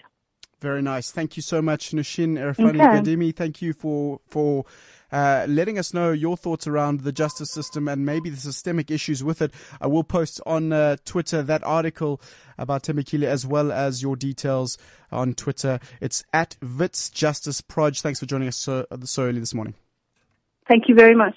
Very 0.60 0.82
nice. 0.82 1.12
Thank 1.12 1.38
you 1.38 1.44
so 1.44 1.62
much, 1.62 1.92
Nishin 1.92 2.38
Erfani 2.38 2.70
okay. 2.70 3.16
Ghadimi. 3.16 3.36
Thank 3.36 3.62
you 3.62 3.74
for 3.74 4.20
for 4.28 4.66
uh, 5.12 5.46
letting 5.48 5.78
us 5.78 5.94
know 5.94 6.12
your 6.12 6.36
thoughts 6.36 6.68
around 6.68 7.02
the 7.02 7.12
justice 7.12 7.52
system 7.52 7.88
and 7.88 8.06
maybe 8.06 8.30
the 8.30 8.38
systemic 8.38 8.90
issues 8.90 9.24
with 9.24 9.42
it. 9.42 9.54
I 9.80 9.88
will 9.88 10.04
post 10.04 10.42
on 10.46 10.74
uh, 10.74 10.98
Twitter 11.06 11.44
that 11.44 11.64
article 11.64 12.20
about 12.58 12.84
Thembekile 12.84 13.24
as 13.24 13.46
well 13.46 13.72
as 13.72 14.02
your 14.02 14.16
details 14.16 14.78
on 15.12 15.34
Twitter. 15.36 15.80
It's 16.02 16.24
at 16.34 16.58
Wits 16.62 17.10
Justice 17.10 17.62
Proj. 17.62 18.02
Thanks 18.02 18.20
for 18.20 18.26
joining 18.26 18.48
us 18.48 18.58
so, 18.58 18.86
so 19.04 19.24
early 19.24 19.40
this 19.40 19.54
morning. 19.54 19.76
Thank 20.68 20.90
you 20.90 20.96
very 20.96 21.16
much. 21.16 21.36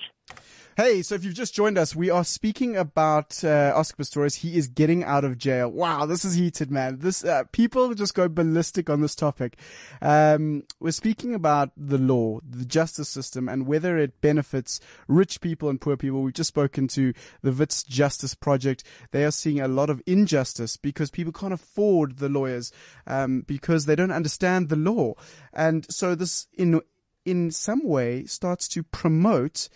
Hey, 0.76 1.02
so 1.02 1.16
if 1.16 1.24
you've 1.24 1.34
just 1.34 1.52
joined 1.52 1.76
us, 1.76 1.96
we 1.96 2.10
are 2.10 2.22
speaking 2.22 2.76
about 2.76 3.42
uh, 3.42 3.72
Oscar 3.74 4.04
Pistorius. 4.04 4.36
He 4.36 4.56
is 4.56 4.68
getting 4.68 5.02
out 5.02 5.24
of 5.24 5.36
jail. 5.36 5.68
Wow, 5.68 6.06
this 6.06 6.24
is 6.24 6.34
heated, 6.34 6.70
man. 6.70 7.00
This 7.00 7.24
uh, 7.24 7.42
people 7.50 7.92
just 7.94 8.14
go 8.14 8.28
ballistic 8.28 8.88
on 8.88 9.00
this 9.00 9.16
topic. 9.16 9.58
Um, 10.00 10.62
we're 10.78 10.92
speaking 10.92 11.34
about 11.34 11.72
the 11.76 11.98
law, 11.98 12.38
the 12.48 12.64
justice 12.64 13.08
system, 13.08 13.48
and 13.48 13.66
whether 13.66 13.98
it 13.98 14.20
benefits 14.20 14.78
rich 15.08 15.40
people 15.40 15.68
and 15.68 15.80
poor 15.80 15.96
people. 15.96 16.22
We've 16.22 16.32
just 16.32 16.48
spoken 16.48 16.86
to 16.88 17.14
the 17.42 17.50
Wits 17.50 17.82
Justice 17.82 18.36
Project. 18.36 18.84
They 19.10 19.24
are 19.24 19.32
seeing 19.32 19.60
a 19.60 19.68
lot 19.68 19.90
of 19.90 20.00
injustice 20.06 20.76
because 20.76 21.10
people 21.10 21.32
can't 21.32 21.52
afford 21.52 22.18
the 22.18 22.28
lawyers 22.28 22.70
um, 23.08 23.42
because 23.44 23.86
they 23.86 23.96
don't 23.96 24.12
understand 24.12 24.68
the 24.68 24.76
law, 24.76 25.14
and 25.52 25.84
so 25.92 26.14
this 26.14 26.46
in 26.54 26.80
in 27.24 27.50
some 27.50 27.84
way 27.84 28.24
starts 28.24 28.68
to 28.68 28.84
promote 28.84 29.68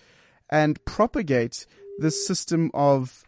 and 0.50 0.82
propagate 0.84 1.66
this 1.98 2.26
system 2.26 2.70
of 2.74 3.24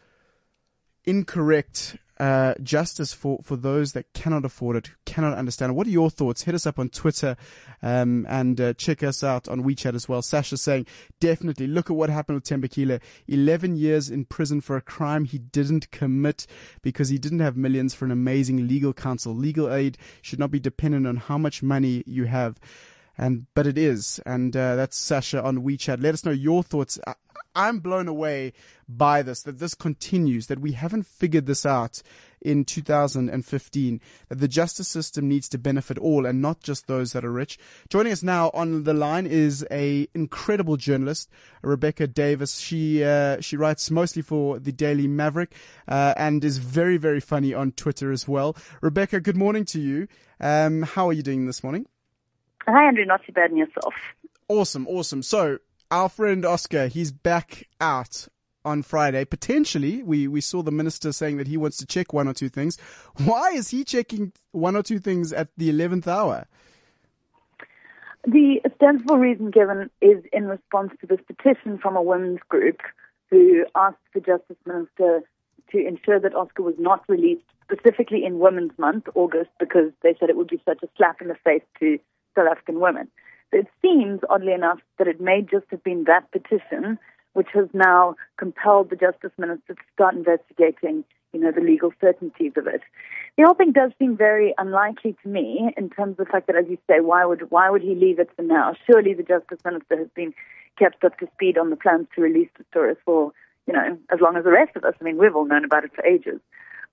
incorrect 1.04 1.96
uh, 2.18 2.54
justice 2.62 3.12
for, 3.12 3.40
for 3.42 3.56
those 3.56 3.92
that 3.92 4.12
cannot 4.14 4.44
afford 4.44 4.76
it, 4.76 4.86
who 4.86 4.94
cannot 5.04 5.36
understand 5.36 5.70
it. 5.70 5.74
What 5.74 5.86
are 5.86 5.90
your 5.90 6.10
thoughts? 6.10 6.42
Hit 6.42 6.54
us 6.54 6.66
up 6.66 6.78
on 6.78 6.88
Twitter 6.88 7.36
um, 7.82 8.26
and 8.28 8.60
uh, 8.60 8.72
check 8.74 9.02
us 9.02 9.22
out 9.22 9.48
on 9.48 9.62
WeChat 9.62 9.94
as 9.94 10.08
well. 10.08 10.22
Sasha 10.22 10.56
saying, 10.56 10.86
definitely 11.20 11.66
look 11.66 11.90
at 11.90 11.96
what 11.96 12.08
happened 12.08 12.36
with 12.36 12.44
Thembekile. 12.44 13.00
11 13.28 13.76
years 13.76 14.08
in 14.08 14.24
prison 14.24 14.60
for 14.60 14.76
a 14.76 14.82
crime 14.82 15.24
he 15.24 15.38
didn't 15.38 15.90
commit 15.90 16.46
because 16.82 17.10
he 17.10 17.18
didn't 17.18 17.40
have 17.40 17.56
millions 17.56 17.94
for 17.94 18.06
an 18.06 18.10
amazing 18.10 18.66
legal 18.66 18.94
counsel. 18.94 19.34
Legal 19.34 19.72
aid 19.72 19.98
should 20.22 20.38
not 20.38 20.50
be 20.50 20.60
dependent 20.60 21.06
on 21.06 21.16
how 21.16 21.36
much 21.36 21.62
money 21.62 22.02
you 22.06 22.24
have 22.24 22.58
and 23.18 23.46
but 23.54 23.66
it 23.66 23.78
is, 23.78 24.20
and 24.26 24.56
uh, 24.56 24.76
that's 24.76 24.96
Sasha 24.96 25.42
on 25.42 25.58
WeChat. 25.58 26.02
Let 26.02 26.14
us 26.14 26.24
know 26.24 26.32
your 26.32 26.62
thoughts. 26.62 26.98
I, 27.06 27.14
am 27.54 27.78
blown 27.80 28.06
away 28.06 28.52
by 28.86 29.22
this 29.22 29.42
that 29.42 29.58
this 29.58 29.74
continues 29.74 30.46
that 30.46 30.60
we 30.60 30.72
haven't 30.72 31.06
figured 31.06 31.46
this 31.46 31.64
out 31.64 32.02
in 32.42 32.64
2015 32.64 34.00
that 34.28 34.34
the 34.36 34.46
justice 34.46 34.86
system 34.86 35.26
needs 35.26 35.48
to 35.48 35.58
benefit 35.58 35.98
all 35.98 36.26
and 36.26 36.40
not 36.40 36.60
just 36.60 36.86
those 36.86 37.12
that 37.12 37.24
are 37.24 37.32
rich. 37.32 37.58
Joining 37.88 38.12
us 38.12 38.22
now 38.22 38.50
on 38.52 38.84
the 38.84 38.94
line 38.94 39.26
is 39.26 39.66
a 39.70 40.06
incredible 40.14 40.76
journalist, 40.76 41.30
Rebecca 41.62 42.06
Davis. 42.06 42.58
She 42.58 43.02
uh, 43.02 43.40
she 43.40 43.56
writes 43.56 43.90
mostly 43.90 44.22
for 44.22 44.58
the 44.58 44.72
Daily 44.72 45.08
Maverick 45.08 45.54
uh, 45.88 46.14
and 46.16 46.44
is 46.44 46.58
very 46.58 46.98
very 46.98 47.20
funny 47.20 47.54
on 47.54 47.72
Twitter 47.72 48.12
as 48.12 48.28
well. 48.28 48.56
Rebecca, 48.80 49.20
good 49.20 49.36
morning 49.36 49.64
to 49.66 49.80
you. 49.80 50.06
Um, 50.38 50.82
how 50.82 51.08
are 51.08 51.14
you 51.14 51.22
doing 51.22 51.46
this 51.46 51.64
morning? 51.64 51.86
Hi, 52.68 52.88
Andrew. 52.88 53.04
Not 53.04 53.24
too 53.24 53.32
bad 53.32 53.50
in 53.50 53.56
yourself. 53.56 53.94
Awesome, 54.48 54.86
awesome. 54.88 55.22
So, 55.22 55.58
our 55.90 56.08
friend 56.08 56.44
Oscar, 56.44 56.88
he's 56.88 57.12
back 57.12 57.68
out 57.80 58.28
on 58.64 58.82
Friday. 58.82 59.24
Potentially, 59.24 60.02
we, 60.02 60.26
we 60.26 60.40
saw 60.40 60.62
the 60.62 60.72
minister 60.72 61.12
saying 61.12 61.36
that 61.36 61.46
he 61.46 61.56
wants 61.56 61.76
to 61.78 61.86
check 61.86 62.12
one 62.12 62.26
or 62.26 62.34
two 62.34 62.48
things. 62.48 62.76
Why 63.24 63.52
is 63.52 63.68
he 63.70 63.84
checking 63.84 64.32
one 64.50 64.76
or 64.76 64.82
two 64.82 64.98
things 64.98 65.32
at 65.32 65.48
the 65.56 65.70
11th 65.70 66.08
hour? 66.08 66.46
The 68.26 68.60
ostensible 68.64 69.18
reason 69.18 69.52
given 69.52 69.88
is 70.00 70.24
in 70.32 70.46
response 70.46 70.90
to 71.00 71.06
this 71.06 71.20
petition 71.24 71.78
from 71.78 71.94
a 71.94 72.02
women's 72.02 72.40
group 72.48 72.80
who 73.30 73.64
asked 73.76 73.98
the 74.14 74.20
Justice 74.20 74.56
Minister 74.66 75.22
to 75.70 75.86
ensure 75.86 76.18
that 76.18 76.34
Oscar 76.34 76.62
was 76.62 76.74
not 76.78 77.04
released 77.08 77.44
specifically 77.62 78.24
in 78.24 78.40
Women's 78.40 78.76
Month, 78.78 79.06
August, 79.14 79.50
because 79.60 79.92
they 80.02 80.16
said 80.18 80.28
it 80.28 80.36
would 80.36 80.48
be 80.48 80.60
such 80.64 80.82
a 80.82 80.88
slap 80.96 81.20
in 81.20 81.28
the 81.28 81.36
face 81.44 81.62
to 81.78 81.98
South 82.36 82.48
African 82.50 82.78
women. 82.80 83.08
It 83.52 83.66
seems, 83.80 84.20
oddly 84.28 84.52
enough, 84.52 84.80
that 84.98 85.08
it 85.08 85.20
may 85.20 85.40
just 85.40 85.66
have 85.70 85.82
been 85.82 86.04
that 86.04 86.30
petition 86.30 86.98
which 87.36 87.48
has 87.52 87.68
now 87.74 88.16
compelled 88.38 88.88
the 88.88 88.96
Justice 88.96 89.30
Minister 89.36 89.74
to 89.74 89.82
start 89.92 90.14
investigating, 90.14 91.04
you 91.34 91.40
know, 91.40 91.52
the 91.52 91.60
legal 91.60 91.92
certainties 92.00 92.52
of 92.56 92.66
it. 92.66 92.80
The 93.36 93.44
whole 93.44 93.54
thing 93.54 93.72
does 93.72 93.92
seem 93.98 94.16
very 94.16 94.54
unlikely 94.56 95.16
to 95.22 95.28
me 95.28 95.70
in 95.76 95.90
terms 95.90 96.12
of 96.12 96.26
the 96.26 96.32
fact 96.32 96.46
that, 96.46 96.56
as 96.56 96.64
you 96.70 96.78
say, 96.88 97.00
why 97.00 97.26
would 97.26 97.50
why 97.50 97.68
would 97.68 97.82
he 97.82 97.94
leave 97.94 98.18
it 98.18 98.30
for 98.34 98.42
now? 98.42 98.74
Surely 98.86 99.12
the 99.12 99.22
Justice 99.22 99.58
Minister 99.66 99.98
has 99.98 100.08
been 100.16 100.32
kept 100.78 101.04
up 101.04 101.18
to 101.18 101.28
speed 101.34 101.58
on 101.58 101.68
the 101.68 101.76
plans 101.76 102.06
to 102.14 102.22
release 102.22 102.48
Pistorius 102.56 102.96
for, 103.04 103.32
you 103.66 103.74
know, 103.74 103.98
as 104.10 104.20
long 104.22 104.38
as 104.38 104.44
the 104.44 104.50
rest 104.50 104.74
of 104.74 104.84
us. 104.84 104.94
I 104.98 105.04
mean, 105.04 105.18
we've 105.18 105.36
all 105.36 105.44
known 105.44 105.66
about 105.66 105.84
it 105.84 105.94
for 105.94 106.06
ages. 106.06 106.40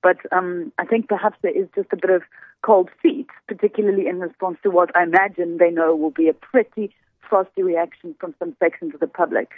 But 0.03 0.17
um, 0.33 0.71
I 0.77 0.85
think 0.85 1.07
perhaps 1.07 1.37
there 1.41 1.57
is 1.57 1.67
just 1.73 1.87
a 1.93 1.95
bit 1.95 2.11
of 2.11 2.21
cold 2.61 2.89
feet, 3.01 3.27
particularly 3.47 4.07
in 4.07 4.19
response 4.19 4.57
to 4.63 4.69
what 4.69 4.95
I 4.95 5.03
imagine 5.03 5.57
they 5.57 5.71
know 5.71 5.95
will 5.95 6.11
be 6.11 6.27
a 6.27 6.33
pretty 6.33 6.93
frosty 7.27 7.63
reaction 7.63 8.13
from 8.19 8.35
some 8.37 8.55
sections 8.59 8.93
of 8.93 8.99
the 8.99 9.07
public. 9.07 9.49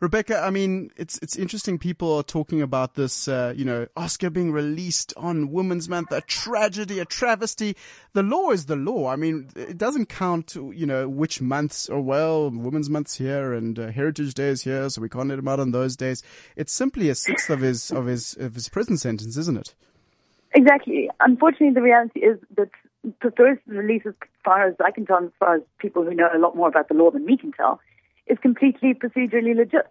Rebecca, 0.00 0.40
I 0.40 0.50
mean, 0.50 0.90
it's 0.96 1.18
it's 1.18 1.36
interesting. 1.36 1.78
People 1.78 2.14
are 2.14 2.22
talking 2.22 2.60
about 2.60 2.94
this, 2.94 3.28
uh, 3.28 3.54
you 3.56 3.64
know, 3.64 3.86
Oscar 3.96 4.28
being 4.28 4.52
released 4.52 5.14
on 5.16 5.50
Women's 5.50 5.88
Month, 5.88 6.12
a 6.12 6.20
tragedy, 6.20 6.98
a 6.98 7.06
travesty. 7.06 7.76
The 8.12 8.22
law 8.22 8.50
is 8.50 8.66
the 8.66 8.76
law. 8.76 9.08
I 9.08 9.16
mean, 9.16 9.48
it 9.56 9.78
doesn't 9.78 10.10
count, 10.10 10.54
you 10.54 10.84
know, 10.84 11.08
which 11.08 11.40
months 11.40 11.88
or 11.88 12.00
well, 12.02 12.50
Women's 12.50 12.90
Month's 12.90 13.16
here 13.16 13.54
and 13.54 13.78
uh, 13.78 13.90
Heritage 13.90 14.34
Day 14.34 14.48
is 14.48 14.62
here, 14.62 14.90
so 14.90 15.00
we 15.00 15.08
can't 15.08 15.28
let 15.28 15.38
him 15.38 15.48
out 15.48 15.60
on 15.60 15.70
those 15.70 15.96
days. 15.96 16.22
It's 16.56 16.72
simply 16.72 17.08
a 17.08 17.14
sixth 17.14 17.48
of 17.48 17.60
his 17.60 17.90
of 17.90 18.06
his 18.06 18.36
of 18.38 18.54
his 18.54 18.68
prison 18.68 18.98
sentence, 18.98 19.36
isn't 19.38 19.56
it? 19.56 19.74
Exactly. 20.54 21.10
Unfortunately, 21.20 21.70
the 21.70 21.82
reality 21.82 22.20
is 22.20 22.38
that 22.56 22.70
Pistorius' 23.22 23.58
release, 23.66 24.02
as 24.06 24.14
far 24.44 24.66
as 24.66 24.74
I 24.84 24.90
can 24.90 25.06
tell, 25.06 25.24
as 25.24 25.30
far 25.38 25.56
as 25.56 25.62
people 25.78 26.04
who 26.04 26.14
know 26.14 26.28
a 26.34 26.38
lot 26.38 26.56
more 26.56 26.68
about 26.68 26.88
the 26.88 26.94
law 26.94 27.10
than 27.10 27.24
we 27.24 27.36
can 27.36 27.52
tell, 27.52 27.80
is 28.26 28.38
completely 28.38 28.94
procedurally 28.94 29.56
legit. 29.56 29.90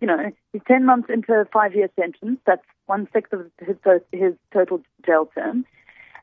You 0.00 0.06
know, 0.06 0.30
he's 0.52 0.62
10 0.66 0.86
months 0.86 1.08
into 1.12 1.32
a 1.32 1.44
five 1.52 1.74
year 1.74 1.88
sentence. 1.98 2.40
That's 2.46 2.64
one 2.86 3.08
sixth 3.12 3.32
of 3.32 3.46
his, 3.60 3.76
his 4.12 4.34
total 4.52 4.82
jail 5.04 5.28
term. 5.34 5.64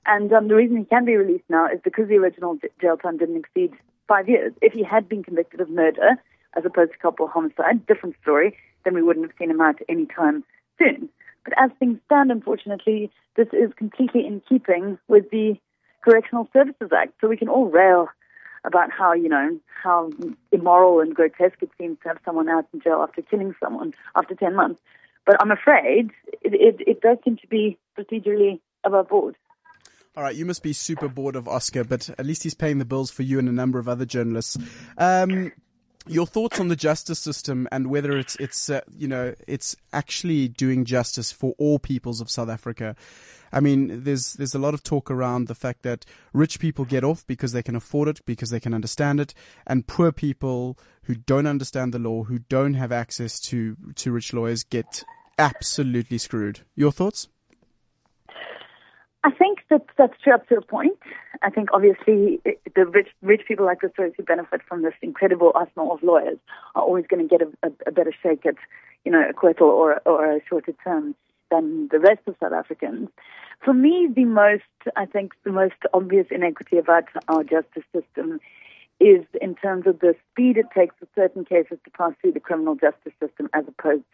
And 0.06 0.32
um, 0.32 0.48
the 0.48 0.56
reason 0.56 0.78
he 0.78 0.86
can 0.86 1.06
be 1.06 1.16
released 1.16 1.50
now 1.50 1.68
is 1.68 1.80
because 1.84 2.08
the 2.08 2.16
original 2.16 2.58
jail 2.82 2.98
term 2.98 3.18
didn't 3.18 3.38
exceed 3.38 3.74
five 4.08 4.30
years. 4.30 4.54
If 4.62 4.74
he 4.74 4.84
had 4.84 5.08
been 5.10 5.24
convicted 5.24 5.60
of 5.60 5.70
murder 5.70 6.16
as 6.56 6.66
opposed 6.66 6.94
to 6.94 6.98
culpable 6.98 7.28
homicide, 7.28 7.86
different 7.86 8.16
story, 8.22 8.58
then 8.84 8.94
we 8.94 9.04
wouldn't 9.04 9.26
have 9.26 9.38
seen 9.38 9.52
him 9.52 9.62
out 9.62 9.80
any 9.90 10.06
time 10.06 10.44
soon. 10.80 11.10
But 11.44 11.54
as 11.58 11.72
things 11.78 12.00
stand, 12.06 12.32
unfortunately, 12.32 13.12
this 13.36 13.48
is 13.54 13.72
completely 13.78 14.26
in 14.26 14.42
keeping 14.48 14.98
with 15.08 15.30
the 15.30 15.56
Correctional 16.04 16.48
Services 16.54 16.90
Act. 16.96 17.14
So 17.20 17.28
we 17.28 17.38
can 17.38 17.50
all 17.50 17.66
rail 17.66 18.08
about 18.68 18.92
how, 18.92 19.14
you 19.14 19.30
know, 19.30 19.58
how 19.82 20.12
immoral 20.52 21.00
and 21.00 21.16
grotesque 21.16 21.62
it 21.62 21.72
seems 21.78 21.98
to 22.04 22.10
have 22.10 22.18
someone 22.24 22.50
out 22.50 22.68
in 22.74 22.82
jail 22.82 23.02
after 23.02 23.22
killing 23.22 23.56
someone 23.64 23.94
after 24.16 24.36
10 24.36 24.56
months. 24.56 24.82
But 25.26 25.38
I'm 25.42 25.52
afraid 25.52 26.12
it, 26.42 26.54
it, 26.54 26.88
it 26.88 27.02
does 27.02 27.18
seem 27.24 27.38
to 27.38 27.48
be 27.48 27.78
procedurally 27.98 28.60
above 28.84 29.10
board. 29.10 29.36
All 30.16 30.24
right, 30.24 30.36
you 30.36 30.46
must 30.46 30.64
be 30.64 30.74
super 30.74 31.08
bored 31.08 31.36
of 31.36 31.48
Oscar, 31.48 31.84
but 31.84 32.10
at 32.18 32.26
least 32.26 32.42
he's 32.42 32.56
paying 32.56 32.80
the 32.80 32.86
bills 32.86 33.12
for 33.12 33.22
you 33.22 33.38
and 33.38 33.48
a 33.48 33.52
number 33.52 33.78
of 33.78 33.88
other 33.88 34.06
journalists. 34.06 34.58
Um, 34.98 35.52
your 36.10 36.26
thoughts 36.26 36.60
on 36.60 36.68
the 36.68 36.76
justice 36.76 37.20
system 37.20 37.68
and 37.72 37.88
whether 37.88 38.18
it's 38.18 38.36
it's 38.38 38.70
uh, 38.70 38.82
you 38.96 39.08
know 39.08 39.34
it's 39.48 39.76
actually 39.94 40.48
doing 40.48 40.86
justice 40.86 41.32
for 41.32 41.54
all 41.58 41.80
peoples 41.80 42.22
of 42.22 42.30
South 42.30 42.50
Africa. 42.50 42.96
I 43.52 43.60
mean, 43.60 44.04
there's 44.04 44.34
there's 44.34 44.56
a 44.56 44.60
lot 44.60 44.74
of 44.74 44.84
talk 44.84 45.10
around 45.10 45.48
the 45.48 45.56
fact 45.56 45.84
that 45.84 46.06
rich 46.34 46.60
people 46.60 46.86
get 46.86 47.04
off 47.04 47.26
because 47.28 47.54
they 47.54 47.64
can 47.64 47.76
afford 47.76 48.10
it, 48.10 48.26
because 48.26 48.50
they 48.50 48.60
can 48.60 48.74
understand 48.74 49.20
it, 49.20 49.34
and 49.66 49.88
poor 49.88 50.12
people 50.12 50.78
who 51.04 51.16
don't 51.16 51.48
understand 51.48 51.94
the 51.94 52.00
law, 52.00 52.24
who 52.24 52.40
don't 52.40 52.74
have 52.74 52.92
access 52.92 53.40
to 53.42 53.78
to 53.96 54.12
rich 54.12 54.34
lawyers, 54.34 54.64
get 54.64 55.04
absolutely 55.38 56.18
screwed. 56.18 56.62
Your 56.76 56.92
thoughts? 56.92 57.30
I 59.24 59.32
think 59.32 59.60
that 59.70 59.86
that's 59.98 60.14
true 60.22 60.34
up 60.34 60.48
to 60.48 60.58
a 60.58 60.62
point. 60.62 60.98
I 61.42 61.50
think 61.50 61.70
obviously 61.74 62.40
the 62.76 62.86
rich 62.86 63.10
rich 63.22 63.42
people 63.48 63.66
like 63.66 63.82
the 63.82 63.92
who 64.16 64.24
benefit 64.24 64.62
from 64.68 64.84
this 64.84 64.94
incredible 65.02 65.52
arsenal 65.56 65.92
of 65.92 66.04
lawyers 66.04 66.38
are 66.76 66.84
always 66.84 67.06
going 67.08 67.28
to 67.28 67.38
get 67.38 67.46
a, 67.46 67.68
a, 67.68 67.72
a, 67.88 67.92
better 67.92 68.14
shake 68.24 68.46
at, 68.46 68.56
you 69.06 69.12
know, 69.12 69.24
acquittal 69.28 69.68
or 69.68 70.02
or 70.06 70.38
a 70.38 70.40
shorter 70.48 70.74
term 70.84 71.16
than 71.50 71.88
the 71.92 72.00
rest 72.00 72.22
of 72.28 72.36
South 72.40 72.54
Africans. 72.54 73.10
For 73.64 73.74
me, 73.74 74.08
the 74.14 74.26
most 74.26 74.64
I 74.96 75.06
think 75.06 75.34
the 75.44 75.52
most 75.52 75.76
obvious 75.94 76.28
inequity 76.30 76.78
about 76.78 77.06
our 77.28 77.44
justice 77.44 77.84
system 77.94 78.40
is 79.00 79.26
in 79.42 79.56
terms 79.56 79.88
of 79.88 80.00
the 80.00 80.16
speed 80.32 80.58
it 80.58 80.68
takes 80.76 80.96
for 81.00 81.08
certain 81.16 81.44
cases 81.44 81.80
to 81.84 81.92
pass 81.92 82.14
through 82.22 82.32
the 82.32 82.40
criminal 82.40 82.76
justice 82.76 83.14
system 83.20 83.50
as 83.54 83.66
opposed 83.68 84.06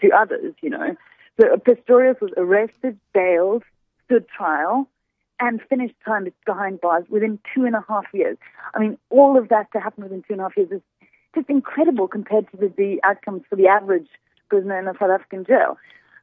to 0.00 0.10
others. 0.10 0.54
You 0.60 0.70
know, 0.70 0.96
so 1.40 1.56
Pistorius 1.56 2.20
was 2.20 2.32
arrested, 2.36 2.98
bailed 3.14 3.62
stood 4.08 4.26
trial 4.28 4.88
and 5.40 5.60
finished 5.68 5.94
time 6.04 6.26
behind 6.46 6.80
bars 6.80 7.04
within 7.08 7.38
two 7.54 7.64
and 7.64 7.76
a 7.76 7.84
half 7.88 8.06
years. 8.12 8.36
I 8.74 8.80
mean, 8.80 8.98
all 9.10 9.38
of 9.38 9.48
that 9.50 9.70
to 9.72 9.80
happen 9.80 10.02
within 10.02 10.22
two 10.26 10.32
and 10.32 10.40
a 10.40 10.44
half 10.44 10.56
years 10.56 10.70
is 10.72 10.80
just 11.34 11.48
incredible 11.48 12.08
compared 12.08 12.50
to 12.50 12.56
the, 12.56 12.72
the 12.76 12.98
outcomes 13.04 13.42
for 13.48 13.56
the 13.56 13.68
average 13.68 14.08
prisoner 14.48 14.78
in 14.78 14.88
a 14.88 14.94
South 14.94 15.10
African 15.10 15.44
jail. 15.44 15.76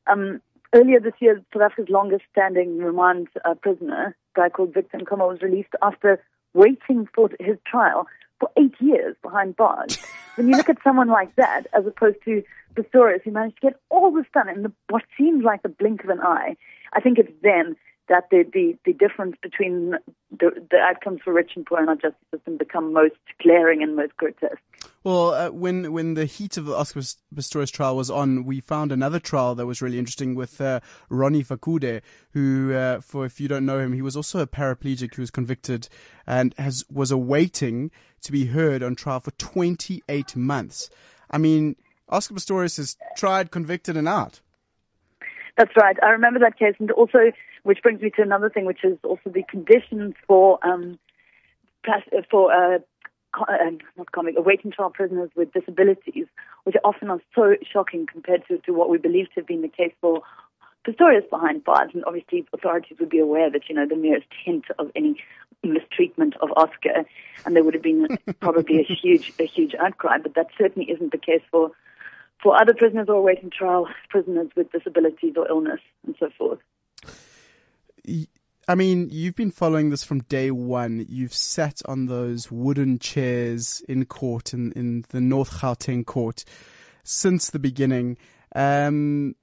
Um, 0.08 0.42
earlier 0.74 1.00
this 1.00 1.14
year, 1.20 1.42
South 1.54 1.62
Africa's 1.62 1.90
longest 1.90 2.24
standing 2.32 2.80
remand 2.80 3.28
uh, 3.46 3.54
prisoner, 3.54 4.16
a 4.36 4.40
guy 4.40 4.50
called 4.50 4.74
Victor 4.74 4.98
Nkomo, 4.98 5.30
was 5.30 5.42
released 5.42 5.74
after 5.82 6.22
waiting 6.54 7.08
for 7.14 7.30
his 7.40 7.58
trial 7.66 8.08
for 8.40 8.50
eight 8.58 8.76
years 8.80 9.16
behind 9.22 9.56
bars. 9.56 9.98
when 10.36 10.48
you 10.48 10.56
look 10.56 10.70
at 10.70 10.78
someone 10.84 11.08
like 11.08 11.36
that, 11.36 11.64
as 11.74 11.86
opposed 11.86 12.18
to 12.26 12.44
Pistorius, 12.76 13.24
who 13.24 13.32
managed 13.32 13.56
to 13.62 13.70
get 13.70 13.80
all 13.90 14.12
this 14.12 14.26
done 14.34 14.50
in 14.50 14.64
the, 14.64 14.72
what 14.90 15.04
seems 15.18 15.44
like 15.44 15.64
the 15.64 15.70
blink 15.70 16.04
of 16.04 16.10
an 16.10 16.20
eye, 16.20 16.58
I 16.94 17.00
think 17.00 17.18
it's 17.18 17.32
then 17.42 17.76
that 18.08 18.30
the, 18.30 18.46
the, 18.54 18.78
the 18.86 18.94
difference 18.94 19.36
between 19.42 19.96
the, 20.32 20.52
the 20.70 20.78
outcomes 20.78 21.22
for 21.24 21.34
rich 21.34 21.52
and 21.56 21.66
poor 21.66 21.82
in 21.82 21.90
our 21.90 21.96
justice 21.96 22.20
system 22.32 22.58
become 22.58 22.94
most 22.94 23.16
glaring 23.42 23.82
and 23.82 23.96
most 23.96 24.16
grotesque. 24.18 24.85
Well, 25.06 25.36
uh, 25.36 25.52
when 25.52 25.94
when 25.94 26.16
the 26.16 26.26
heat 26.26 26.58
of 26.58 26.66
the 26.66 26.76
Oscar 26.76 27.02
Pistorius 27.02 27.72
trial 27.72 27.96
was 27.96 28.10
on, 28.10 28.44
we 28.44 28.60
found 28.60 28.92
another 28.92 29.20
trial 29.20 29.54
that 29.54 29.68
was 29.68 29.80
really 29.80 30.00
interesting 30.00 30.34
with 30.34 30.60
uh, 30.60 30.80
Ronnie 31.10 31.44
Fakude, 31.44 32.02
who, 32.32 32.74
uh, 32.74 33.02
for 33.02 33.24
if 33.24 33.40
you 33.40 33.48
don't 33.48 33.68
know 33.68 33.78
him, 33.78 33.94
he 33.94 34.02
was 34.02 34.16
also 34.16 34.40
a 34.40 34.48
paraplegic 34.48 35.14
who 35.14 35.22
was 35.22 35.30
convicted 35.30 35.90
and 36.26 36.56
has 36.58 36.86
was 36.92 37.12
awaiting 37.12 37.92
to 38.22 38.32
be 38.32 38.48
heard 38.48 38.82
on 38.82 38.96
trial 38.96 39.20
for 39.20 39.30
28 39.30 40.36
months. 40.36 40.90
I 41.30 41.38
mean, 41.38 41.76
Oscar 42.10 42.34
Pistorius 42.34 42.80
is 42.80 42.98
tried, 43.16 43.52
convicted, 43.52 43.96
and 43.96 44.08
out. 44.08 44.42
That's 45.56 45.76
right. 45.78 45.98
I 46.02 46.10
remember 46.10 46.40
that 46.40 46.58
case, 46.58 46.74
and 46.80 46.90
also, 46.90 47.32
which 47.62 47.78
brings 47.84 48.02
me 48.02 48.10
to 48.16 48.24
another 48.24 48.50
thing, 48.50 48.66
which 48.66 48.84
is 48.84 48.98
also 49.04 49.30
the 49.30 49.44
conditions 49.44 50.16
for 50.26 50.58
um, 50.66 50.98
for 52.32 52.52
uh, 53.38 53.72
not 53.98 54.12
comic, 54.12 54.36
awaiting 54.38 54.72
trial 54.72 54.90
prisoners 54.90 55.30
with 55.36 55.54
disabilities, 55.54 56.26
which 56.64 56.76
often 56.84 57.10
are 57.10 57.22
so 57.34 57.56
shocking 57.72 58.06
compared 58.06 58.46
to, 58.48 58.58
to 58.60 58.72
what 58.74 58.90
we 58.90 58.98
believe 58.98 59.28
to 59.28 59.42
have 59.42 59.48
been 59.48 59.62
the 59.62 59.68
case 59.68 59.94
for 60.02 60.22
Pistorius 60.86 61.30
behind 61.30 61.64
bars. 61.64 61.92
And 61.94 62.04
obviously, 62.06 62.46
authorities 62.54 62.98
would 63.00 63.10
be 63.10 63.20
aware 63.20 63.50
that 63.52 63.70
you 63.70 63.76
know 63.76 63.88
the 63.88 63.96
merest 63.96 64.28
hint 64.44 64.66
of 64.78 64.92
any 64.96 65.16
mistreatment 65.64 66.36
of 66.42 66.50
Oscar, 66.56 67.06
and 67.46 67.56
there 67.56 67.64
would 67.64 67.74
have 67.74 67.84
been 67.84 68.08
probably 68.40 68.80
a 68.80 68.84
huge 68.84 69.34
a 69.40 69.46
huge 69.46 69.76
outcry. 69.76 70.18
But 70.18 70.36
that 70.36 70.48
certainly 70.58 70.90
isn't 70.92 71.12
the 71.12 71.18
case 71.18 71.42
for 71.52 71.72
for 72.42 72.60
other 72.60 72.74
prisoners 72.74 73.08
or 73.10 73.16
awaiting 73.16 73.50
trial, 73.50 73.88
prisoners 74.10 74.50
with 74.56 74.72
disabilities 74.72 75.34
or 75.36 75.48
illness 75.48 75.80
and 76.06 76.16
so 76.20 76.30
forth. 76.38 76.60
I 78.68 78.74
mean, 78.74 79.10
you've 79.12 79.36
been 79.36 79.52
following 79.52 79.92
this 79.92 80.04
from 80.04 80.22
day 80.22 80.50
one. 80.50 81.06
You've 81.08 81.36
sat 81.36 81.82
on 81.86 82.08
those 82.08 82.52
wooden 82.52 82.98
chairs 82.98 83.84
in 83.88 84.06
court 84.06 84.54
in, 84.54 84.72
in 84.72 85.06
the 85.10 85.22
North 85.22 85.52
Gauteng 85.60 86.04
court 86.06 86.44
since 87.04 87.52
the 87.52 87.60
beginning. 87.60 88.18
Um, 88.56 89.36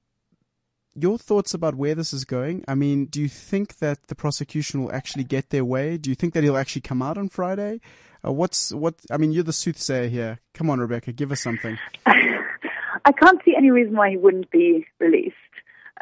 your 0.95 1.19
thoughts 1.19 1.55
about 1.55 1.77
where 1.77 1.95
this 1.95 2.13
is 2.13 2.25
going? 2.25 2.65
I 2.67 2.75
mean, 2.75 3.07
do 3.07 3.21
you 3.21 3.29
think 3.29 3.79
that 3.79 4.09
the 4.09 4.17
prosecution 4.17 4.83
will 4.83 4.93
actually 4.93 5.25
get 5.25 5.51
their 5.51 5.65
way? 5.65 5.97
Do 5.99 6.11
you 6.11 6.17
think 6.17 6.35
that 6.35 6.43
he'll 6.43 6.57
actually 6.57 6.83
come 6.83 7.01
out 7.01 7.17
on 7.17 7.29
Friday? 7.29 7.81
Uh, 8.27 8.33
what's 8.33 8.73
what? 8.73 8.97
I 9.11 9.17
mean, 9.19 9.33
you're 9.33 9.45
the 9.45 9.53
soothsayer 9.53 10.09
here. 10.09 10.41
Come 10.53 10.69
on, 10.69 10.81
Rebecca, 10.81 11.13
give 11.13 11.33
us 11.33 11.41
something. 11.41 11.79
I 12.07 13.13
can't 13.13 13.41
see 13.45 13.55
any 13.57 13.71
reason 13.71 13.97
why 13.97 14.11
he 14.11 14.17
wouldn't 14.17 14.51
be 14.51 14.87
released. 14.99 15.37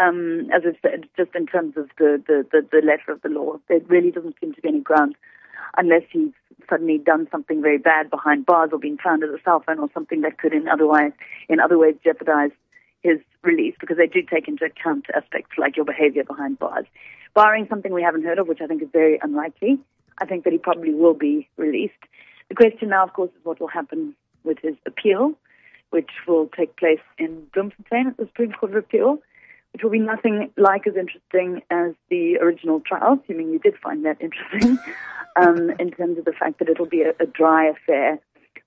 Um, 0.00 0.48
as 0.50 0.62
I've 0.66 0.76
said, 0.82 1.04
just 1.16 1.34
in 1.34 1.46
terms 1.46 1.76
of 1.76 1.88
the, 1.98 2.22
the, 2.26 2.46
the, 2.50 2.66
the 2.72 2.86
letter 2.86 3.12
of 3.12 3.20
the 3.22 3.28
law, 3.28 3.58
there 3.68 3.80
really 3.86 4.10
doesn't 4.10 4.36
seem 4.40 4.54
to 4.54 4.60
be 4.60 4.68
any 4.68 4.80
ground 4.80 5.14
unless 5.76 6.02
he's 6.10 6.32
suddenly 6.68 6.98
done 6.98 7.28
something 7.30 7.60
very 7.60 7.78
bad 7.78 8.10
behind 8.10 8.46
bars 8.46 8.70
or 8.72 8.78
been 8.78 8.98
found 8.98 9.22
as 9.22 9.30
a 9.30 9.42
cell 9.44 9.62
phone 9.64 9.78
or 9.78 9.88
something 9.92 10.22
that 10.22 10.38
could 10.38 10.52
in 10.52 10.68
otherwise 10.68 11.12
in 11.48 11.60
other 11.60 11.78
ways 11.78 11.94
jeopardize 12.02 12.50
his 13.02 13.18
release 13.42 13.74
because 13.78 13.96
they 13.96 14.06
do 14.06 14.22
take 14.22 14.48
into 14.48 14.64
account 14.64 15.06
aspects 15.14 15.52
like 15.58 15.76
your 15.76 15.84
behavior 15.84 16.24
behind 16.24 16.58
bars. 16.58 16.86
Barring 17.34 17.66
something 17.68 17.92
we 17.92 18.02
haven't 18.02 18.24
heard 18.24 18.38
of, 18.38 18.48
which 18.48 18.60
I 18.60 18.66
think 18.66 18.82
is 18.82 18.88
very 18.92 19.18
unlikely, 19.22 19.78
I 20.18 20.24
think 20.24 20.44
that 20.44 20.52
he 20.52 20.58
probably 20.58 20.94
will 20.94 21.14
be 21.14 21.48
released. 21.56 22.02
The 22.48 22.54
question 22.54 22.88
now, 22.88 23.04
of 23.04 23.12
course, 23.12 23.30
is 23.30 23.44
what 23.44 23.60
will 23.60 23.68
happen 23.68 24.14
with 24.44 24.58
his 24.62 24.74
appeal 24.86 25.36
which 25.90 26.10
will 26.26 26.48
take 26.56 26.76
place 26.76 27.00
in 27.18 27.46
Bloemfontein 27.52 28.08
at 28.08 28.16
the 28.16 28.26
Supreme 28.26 28.52
Court 28.52 28.72
of 28.72 28.78
Appeal, 28.78 29.18
which 29.72 29.82
will 29.82 29.90
be 29.90 29.98
nothing 29.98 30.50
like 30.56 30.86
as 30.86 30.96
interesting 30.96 31.62
as 31.70 31.92
the 32.10 32.36
original 32.38 32.80
trial, 32.80 33.20
assuming 33.22 33.50
you 33.50 33.58
did 33.58 33.74
find 33.82 34.04
that 34.04 34.20
interesting, 34.20 34.78
um, 35.36 35.70
in 35.78 35.90
terms 35.92 36.18
of 36.18 36.24
the 36.24 36.32
fact 36.32 36.58
that 36.58 36.68
it'll 36.68 36.86
be 36.86 37.02
a, 37.02 37.10
a 37.22 37.26
dry 37.26 37.66
affair 37.66 38.18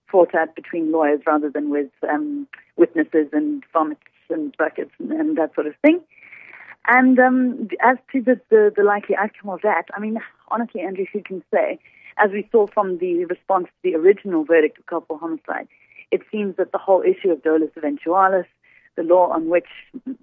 fought 0.10 0.36
out 0.36 0.56
between 0.56 0.92
lawyers 0.92 1.22
rather 1.26 1.50
than 1.50 1.70
with 1.70 1.90
um, 2.08 2.48
witnesses 2.78 3.28
and 3.34 3.64
vomits 3.74 4.02
and 4.30 4.56
buckets 4.58 4.92
and, 5.00 5.12
and 5.12 5.38
that 5.38 5.54
sort 5.56 5.68
of 5.68 5.74
thing. 5.82 6.00
And 6.88 7.18
um, 7.20 7.70
as 7.82 7.98
to 8.12 8.22
the, 8.22 8.40
the, 8.50 8.72
the 8.76 8.84
likely 8.84 9.16
outcome 9.16 9.50
of 9.50 9.62
that, 9.64 9.86
I 9.96 10.00
mean, 10.00 10.20
honestly, 10.50 10.82
Andrew, 10.82 11.06
who 11.12 11.22
can 11.22 11.44
say? 11.54 11.80
As 12.18 12.30
we 12.32 12.48
saw 12.52 12.68
from 12.68 13.00
the 13.00 13.26
response 13.26 13.66
to 13.66 13.92
the 13.92 13.96
original 13.96 14.44
verdict 14.44 14.78
of 14.78 14.86
culpable 14.86 15.18
homicide, 15.18 15.68
it 16.12 16.22
seems 16.32 16.58
that 16.58 16.72
the 16.72 16.78
whole 16.78 17.02
issue 17.02 17.32
of 17.32 17.42
dolus 17.42 17.72
eventualis, 17.76 18.46
the 18.96 19.04
law 19.04 19.30
on 19.30 19.50
which 19.50 19.68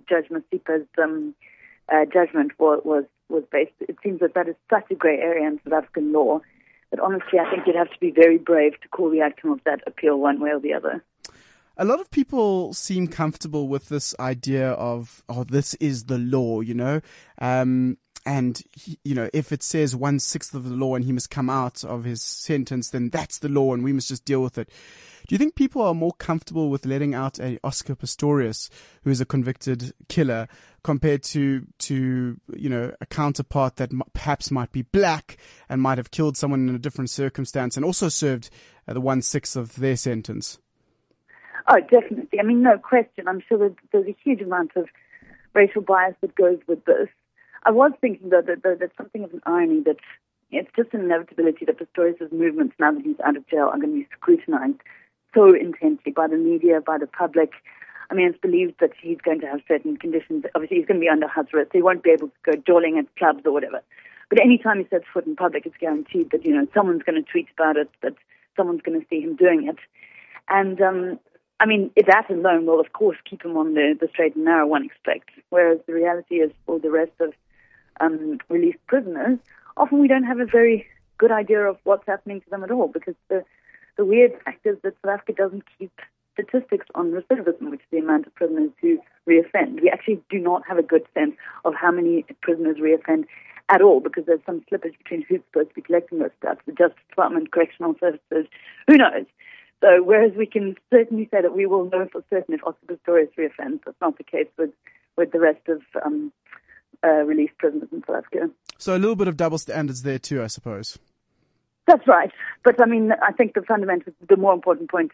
Judge 0.09 0.29
Masipa's 0.31 0.87
um, 1.03 1.35
uh, 1.89 2.05
judgment 2.13 2.53
was, 2.59 2.81
was 2.85 3.05
was 3.29 3.45
based, 3.53 3.73
it 3.81 3.97
seems 4.03 4.21
that 4.21 4.35
that 4.35 4.49
is 4.49 4.57
such 4.69 4.91
a 4.91 4.95
grey 4.95 5.19
area 5.19 5.47
in 5.47 5.61
South 5.65 5.85
African 5.85 6.13
law 6.13 6.41
that 6.91 7.01
honestly, 7.01 7.39
I 7.39 7.49
think 7.51 7.67
you'd 7.67 7.77
have 7.77 7.91
to 7.91 8.01
be 8.01 8.11
very 8.11 8.39
brave 8.39 8.73
to 8.81 8.89
call 8.89 9.11
the 9.11 9.23
outcome 9.23 9.53
of 9.53 9.61
that 9.65 9.81
appeal 9.87 10.19
one 10.19 10.41
way 10.41 10.51
or 10.51 10.61
the 10.61 10.75
other. 10.75 11.05
A 11.77 11.85
lot 11.85 12.01
of 12.01 12.11
people 12.11 12.75
seem 12.75 13.07
comfortable 13.07 13.69
with 13.69 13.89
this 13.89 14.15
idea 14.21 14.73
of, 14.73 15.23
oh, 15.29 15.45
this 15.45 15.75
is 15.75 16.05
the 16.05 16.19
law, 16.19 16.61
you 16.61 16.75
know? 16.75 17.01
Um, 17.41 17.97
and 18.27 18.63
he, 18.73 18.99
you 19.05 19.15
know, 19.15 19.29
if 19.33 19.53
it 19.53 19.63
says 19.63 19.97
one 19.97 20.19
sixth 20.19 20.55
of 20.55 20.69
the 20.69 20.75
law 20.75 20.95
and 20.95 21.05
he 21.05 21.13
must 21.13 21.31
come 21.31 21.51
out 21.51 21.85
of 21.85 22.05
his 22.05 22.23
sentence, 22.23 22.91
then 22.91 23.11
that's 23.11 23.39
the 23.39 23.49
law 23.49 23.75
and 23.75 23.83
we 23.83 23.93
must 23.93 24.09
just 24.09 24.25
deal 24.25 24.43
with 24.43 24.59
it. 24.59 24.69
Do 25.27 25.35
you 25.35 25.39
think 25.39 25.55
people 25.55 25.83
are 25.83 25.95
more 25.95 26.13
comfortable 26.13 26.71
with 26.71 26.87
letting 26.87 27.15
out 27.15 27.39
a 27.39 27.59
Oscar 27.63 27.95
Pistorius, 27.95 28.69
who 29.05 29.11
is 29.11 29.21
a 29.21 29.27
convicted 29.27 29.93
killer, 30.09 30.49
compared 30.83 31.23
to 31.23 31.67
to 31.79 32.41
you 32.57 32.69
know 32.69 32.93
a 33.01 33.07
counterpart 33.07 33.77
that 33.77 33.93
m- 33.93 34.03
perhaps 34.13 34.51
might 34.51 34.73
be 34.73 34.83
black 34.83 35.37
and 35.69 35.83
might 35.83 35.99
have 35.99 36.11
killed 36.11 36.37
someone 36.37 36.69
in 36.69 36.75
a 36.75 36.79
different 36.79 37.11
circumstance 37.11 37.77
and 37.77 37.85
also 37.85 38.09
served 38.09 38.51
uh, 38.89 38.95
the 38.95 39.01
one 39.01 39.23
sixth 39.23 39.57
of 39.57 39.77
their 39.77 39.97
sentence? 39.97 40.59
Oh, 41.69 41.81
definitely. 41.81 42.41
I 42.41 42.43
mean, 42.43 42.63
no 42.63 42.79
question. 42.79 43.29
I'm 43.29 43.43
sure 43.47 43.71
there's 43.93 44.07
a 44.07 44.17
huge 44.25 44.41
amount 44.41 44.73
of 44.77 44.89
racial 45.55 45.83
bias 45.83 46.15
that 46.23 46.35
goes 46.35 46.59
with 46.67 46.85
this. 46.85 47.09
I 47.65 47.71
was 47.71 47.93
thinking 48.01 48.31
though 48.31 48.43
that, 48.43 48.63
that, 48.63 48.81
that 48.81 48.91
something 48.97 49.25
of 49.25 49.33
an 49.33 49.43
irony 49.47 49.83
that 49.83 49.97
it's 50.51 50.71
just 50.75 50.93
an 50.95 51.01
inevitability 51.03 51.65
that 51.67 51.79
Pistorius' 51.79 52.33
movements 52.33 52.75
now 52.79 52.93
that 52.93 53.03
he's 53.05 53.21
out 53.25 53.37
of 53.37 53.47
jail 53.49 53.71
are 53.73 53.79
going 53.79 53.91
to 53.91 54.01
be 54.01 54.09
scrutinized 54.17 54.81
so 55.35 55.55
intensely 55.55 56.13
by 56.13 56.27
the 56.27 56.37
media, 56.37 56.81
by 56.81 56.99
the 56.99 57.07
public. 57.07 57.53
I 58.11 58.15
mean, 58.15 58.27
it's 58.27 58.41
believed 58.41 58.75
that 58.81 58.91
he's 59.01 59.19
going 59.21 59.41
to 59.41 59.47
have 59.47 59.61
certain 59.69 59.97
conditions. 59.97 60.45
Obviously, 60.55 60.79
he's 60.79 60.87
going 60.87 60.99
to 60.99 61.05
be 61.05 61.09
under 61.09 61.29
house 61.29 61.47
arrest. 61.55 61.71
So 61.71 61.79
he 61.79 61.83
won't 61.83 62.03
be 62.03 62.11
able 62.11 62.29
to 62.29 62.53
go 62.53 62.53
jolling 62.67 62.99
at 62.99 63.15
clubs 63.17 63.43
or 63.45 63.53
whatever. 63.53 63.81
But 64.29 64.41
anytime 64.41 64.79
he 64.79 64.89
sets 64.91 65.05
foot 65.13 65.27
in 65.27 65.37
public, 65.37 65.67
it's 65.67 65.77
guaranteed 65.79 66.31
that, 66.33 66.45
you 66.45 66.53
know, 66.53 66.67
someone's 66.75 67.05
going 67.05 67.23
to 67.23 67.31
tweet 67.31 67.47
about 67.57 67.77
it, 67.77 67.89
that 68.03 68.15
someone's 68.57 68.83
going 68.83 69.01
to 69.01 69.07
see 69.09 69.21
him 69.21 69.37
doing 69.37 69.69
it. 69.69 69.77
And, 70.49 70.81
um, 70.81 71.21
I 71.61 71.67
mean, 71.67 71.93
that 71.95 72.31
alone 72.31 72.67
will, 72.67 72.81
of 72.81 72.93
course, 72.93 73.19
keep 73.29 73.45
him 73.45 73.57
on 73.57 73.75
the, 73.75 73.97
the 74.01 74.09
straight 74.09 74.35
and 74.35 74.45
narrow, 74.45 74.67
one 74.67 74.85
expects. 74.85 75.33
Whereas 75.51 75.79
the 75.87 75.93
reality 75.93 76.37
is 76.37 76.51
for 76.67 76.81
the 76.81 76.91
rest 76.91 77.13
of 77.21 77.33
um, 78.01 78.39
released 78.49 78.85
prisoners, 78.87 79.39
often 79.77 80.01
we 80.01 80.09
don't 80.09 80.25
have 80.25 80.41
a 80.41 80.47
very 80.47 80.87
good 81.19 81.33
idea 81.33 81.61
of 81.61 81.77
what's 81.85 82.07
happening 82.07 82.41
to 82.41 82.51
them 82.51 82.65
at 82.65 82.71
all 82.71 82.89
because 82.89 83.15
the 83.29 83.45
the 83.97 84.05
weird 84.05 84.33
fact 84.45 84.65
is 84.65 84.79
that 84.83 84.95
South 85.05 85.15
Africa 85.15 85.35
doesn't 85.37 85.65
keep 85.79 85.93
statistics 86.33 86.87
on 86.95 87.11
recidivism, 87.11 87.71
which 87.71 87.81
is 87.81 87.87
the 87.91 87.99
amount 87.99 88.27
of 88.27 88.35
prisoners 88.35 88.71
who 88.81 88.99
reoffend. 89.29 89.83
We 89.83 89.91
actually 89.91 90.23
do 90.31 90.39
not 90.39 90.63
have 90.67 90.79
a 90.79 90.83
good 90.83 91.05
sense 91.13 91.35
of 91.65 91.75
how 91.75 91.91
many 91.91 92.25
prisoners 92.41 92.79
reoffend 92.79 93.27
at 93.69 93.83
all 93.83 94.01
because 94.01 94.25
there's 94.27 94.41
some 94.47 94.63
slippage 94.71 94.97
between 94.99 95.23
who's 95.29 95.41
supposed 95.53 95.69
to 95.71 95.75
be 95.75 95.83
collecting 95.83 96.19
those 96.19 96.31
stats, 96.43 96.59
the 96.67 96.73
Justice 96.73 97.03
Department, 97.09 97.53
Correctional 97.53 97.95
Services, 98.01 98.47
who 98.87 98.97
knows. 98.97 99.27
So 99.81 100.03
whereas 100.03 100.33
we 100.37 100.47
can 100.47 100.77
certainly 100.91 101.29
say 101.31 101.41
that 101.41 101.57
we 101.57 101.67
will 101.67 101.89
know 101.89 102.09
for 102.11 102.23
certain 102.29 102.55
if 102.55 102.65
Oscar 102.65 102.87
Pistorius 102.87 103.35
reoffends, 103.39 103.81
that's 103.85 104.01
not 104.01 104.19
the 104.19 104.25
case 104.25 104.49
with, 104.59 104.71
with 105.17 105.33
the 105.33 105.41
rest 105.41 105.69
of 105.69 105.81
um, 106.05 106.33
uh, 107.05 107.25
released 107.25 107.57
prisoners 107.59 107.89
in 107.93 108.03
South 108.07 108.17
Africa. 108.17 108.51
So 108.79 108.97
a 108.97 108.99
little 108.99 109.17
bit 109.17 109.29
of 109.29 109.37
double 109.37 109.59
standards 109.59 110.03
there 110.03 110.19
too, 110.19 110.43
I 110.43 110.47
suppose. 110.47 110.99
That's 111.87 112.07
right. 112.07 112.31
But 112.65 112.81
I 112.81 112.87
mean, 112.87 113.13
I 113.23 113.33
think 113.33 113.55
the 113.55 113.63
fundamental, 113.63 114.13
the 114.29 114.37
more 114.37 114.53
important 114.53 114.91
point 114.91 115.13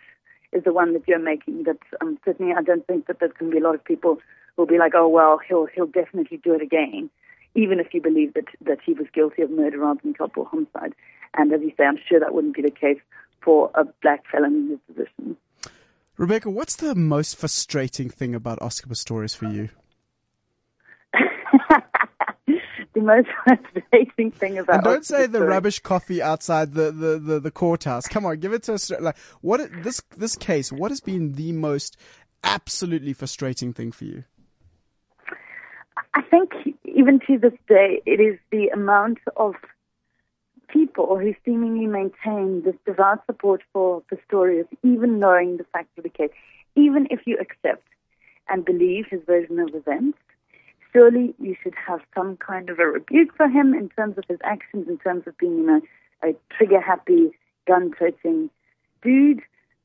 is 0.52 0.64
the 0.64 0.72
one 0.72 0.92
that 0.92 1.06
you're 1.06 1.18
making. 1.18 1.64
That 1.64 1.78
um, 2.00 2.18
certainly, 2.24 2.52
I 2.56 2.62
don't 2.62 2.86
think 2.86 3.06
that 3.06 3.18
there's 3.18 3.32
going 3.38 3.50
to 3.50 3.56
be 3.56 3.60
a 3.60 3.64
lot 3.64 3.74
of 3.74 3.84
people 3.84 4.18
who 4.56 4.62
will 4.62 4.66
be 4.66 4.78
like, 4.78 4.92
"Oh 4.94 5.08
well, 5.08 5.38
he'll 5.46 5.66
he'll 5.66 5.86
definitely 5.86 6.38
do 6.38 6.54
it 6.54 6.62
again," 6.62 7.10
even 7.54 7.80
if 7.80 7.94
you 7.94 8.02
believe 8.02 8.34
that 8.34 8.46
that 8.62 8.78
he 8.84 8.92
was 8.92 9.06
guilty 9.14 9.42
of 9.42 9.50
murder 9.50 9.78
rather 9.78 10.00
than 10.02 10.14
culpable 10.14 10.44
homicide. 10.44 10.94
And 11.36 11.52
as 11.52 11.60
you 11.62 11.72
say, 11.76 11.84
I'm 11.84 11.98
sure 12.08 12.20
that 12.20 12.34
wouldn't 12.34 12.56
be 12.56 12.62
the 12.62 12.70
case 12.70 13.00
for 13.42 13.70
a 13.74 13.84
black 14.02 14.24
felon 14.30 14.54
in 14.54 14.68
his 14.70 14.78
position. 14.86 15.36
Rebecca, 16.16 16.48
what's 16.48 16.76
the 16.76 16.94
most 16.94 17.36
frustrating 17.36 18.08
thing 18.08 18.34
about 18.34 18.60
Oscar 18.62 18.88
Pistorius 18.88 19.36
for 19.36 19.46
you? 19.46 19.68
The 22.96 23.02
most 23.02 23.28
frustrating 23.44 24.30
thing 24.30 24.58
about. 24.58 24.76
And 24.76 24.84
don't 24.84 25.06
say 25.06 25.26
the 25.26 25.42
rubbish 25.42 25.78
coffee 25.80 26.22
outside 26.22 26.72
the, 26.72 26.90
the, 26.90 27.18
the, 27.18 27.40
the, 27.40 27.50
courthouse. 27.50 28.08
Come 28.08 28.24
on, 28.24 28.40
give 28.40 28.52
it 28.52 28.64
to 28.64 28.74
us. 28.74 28.90
Like 28.90 29.16
what 29.42 29.60
this 29.82 30.02
this 30.16 30.34
case? 30.34 30.72
What 30.72 30.90
has 30.90 31.00
been 31.00 31.34
the 31.34 31.52
most 31.52 31.96
absolutely 32.42 33.12
frustrating 33.12 33.72
thing 33.72 33.92
for 33.92 34.04
you? 34.04 34.24
I 36.14 36.22
think 36.22 36.52
even 36.84 37.20
to 37.26 37.38
this 37.38 37.52
day, 37.68 38.00
it 38.06 38.20
is 38.20 38.38
the 38.50 38.68
amount 38.68 39.18
of 39.36 39.54
people 40.68 41.18
who 41.18 41.34
seemingly 41.44 41.86
maintain 41.86 42.62
this 42.64 42.74
devout 42.86 43.24
support 43.26 43.62
for 43.72 44.02
Pistorius, 44.10 44.66
even 44.82 45.18
knowing 45.18 45.58
the 45.58 45.64
facts 45.64 45.96
of 45.98 46.04
the 46.04 46.08
case, 46.08 46.30
even 46.74 47.06
if 47.10 47.20
you 47.26 47.36
accept 47.38 47.86
and 48.48 48.64
believe 48.64 49.06
his 49.10 49.20
version 49.26 49.58
of 49.58 49.74
events 49.74 50.18
surely 50.92 51.34
you 51.38 51.54
should 51.62 51.74
have 51.74 52.00
some 52.14 52.36
kind 52.36 52.70
of 52.70 52.78
a 52.78 52.86
rebuke 52.86 53.36
for 53.36 53.48
him 53.48 53.74
in 53.74 53.88
terms 53.90 54.16
of 54.18 54.24
his 54.28 54.38
actions, 54.44 54.88
in 54.88 54.98
terms 54.98 55.24
of 55.26 55.36
being, 55.38 55.58
you 55.58 55.66
know, 55.66 55.80
a 56.22 56.34
trigger 56.56 56.80
happy, 56.80 57.30
gun 57.66 57.92
toting 57.98 58.50
dude. 59.02 59.40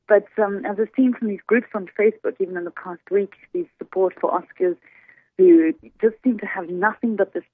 But 0.08 0.26
um, 0.42 0.64
as 0.66 0.76
I've 0.80 0.88
seen 0.96 1.14
from 1.14 1.28
these 1.28 1.40
groups 1.46 1.68
on 1.74 1.88
Facebook, 1.98 2.34
even 2.40 2.56
in 2.56 2.64
the 2.64 2.70
past 2.70 3.00
week, 3.10 3.34
these 3.52 3.66
support 3.78 4.14
for 4.20 4.30
Oscars, 4.30 4.76
who 5.38 5.72
just 6.00 6.16
seem 6.22 6.38
to 6.38 6.46
have 6.46 6.68
nothing 6.68 7.16
but 7.16 7.32
this 7.32 7.44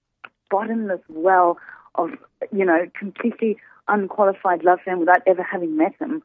bottomless 0.50 1.00
well 1.08 1.58
of, 1.94 2.10
you 2.52 2.64
know, 2.64 2.86
completely 2.98 3.56
unqualified 3.86 4.64
love 4.64 4.78
for 4.82 4.90
him 4.90 5.00
without 5.00 5.22
ever 5.26 5.42
having 5.42 5.76
met 5.76 5.94
him 6.00 6.22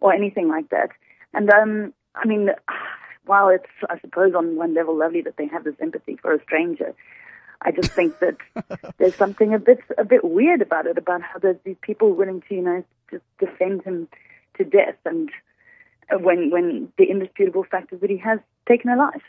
or 0.00 0.12
anything 0.12 0.48
like 0.48 0.68
that. 0.70 0.90
And 1.32 1.50
um, 1.50 1.94
I 2.14 2.26
mean, 2.26 2.50
while 3.24 3.48
it's, 3.48 3.70
I 3.88 3.98
suppose, 4.00 4.34
on 4.34 4.56
one 4.56 4.74
level 4.74 4.96
lovely 4.96 5.22
that 5.22 5.36
they 5.36 5.46
have 5.46 5.64
this 5.64 5.74
empathy 5.80 6.16
for 6.16 6.32
a 6.32 6.42
stranger, 6.42 6.94
I 7.62 7.70
just 7.72 7.92
think 7.92 8.18
that 8.20 8.36
there's 8.98 9.14
something 9.14 9.54
a 9.54 9.58
bit 9.58 9.80
a 9.98 10.04
bit 10.04 10.24
weird 10.24 10.62
about 10.62 10.86
it, 10.86 10.98
about 10.98 11.22
how 11.22 11.38
there's 11.38 11.58
these 11.64 11.76
people 11.82 12.12
willing 12.12 12.42
to, 12.48 12.54
you 12.54 12.62
know, 12.62 12.84
just 13.10 13.24
defend 13.38 13.82
him 13.82 14.08
to 14.56 14.64
death, 14.64 14.96
and 15.04 15.30
when 16.10 16.50
when 16.50 16.92
the 16.98 17.04
indisputable 17.04 17.64
fact 17.64 17.92
is 17.92 18.00
that 18.00 18.10
he 18.10 18.18
has 18.18 18.38
taken 18.66 18.90
a 18.90 18.96
life. 18.96 19.22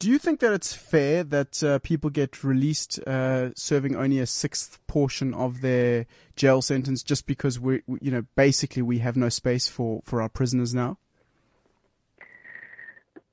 Do 0.00 0.10
you 0.10 0.18
think 0.18 0.40
that 0.40 0.52
it's 0.52 0.74
fair 0.74 1.24
that 1.24 1.62
uh, 1.62 1.78
people 1.78 2.10
get 2.10 2.42
released 2.44 2.98
uh, 3.06 3.54
serving 3.54 3.96
only 3.96 4.18
a 4.18 4.26
sixth 4.26 4.84
portion 4.86 5.32
of 5.32 5.60
their 5.60 6.06
jail 6.36 6.60
sentence 6.60 7.02
just 7.02 7.26
because 7.26 7.60
we, 7.60 7.82
you 8.00 8.10
know, 8.10 8.26
basically 8.34 8.82
we 8.82 8.98
have 8.98 9.16
no 9.16 9.28
space 9.28 9.68
for, 9.68 10.02
for 10.04 10.20
our 10.20 10.28
prisoners 10.28 10.74
now? 10.74 10.98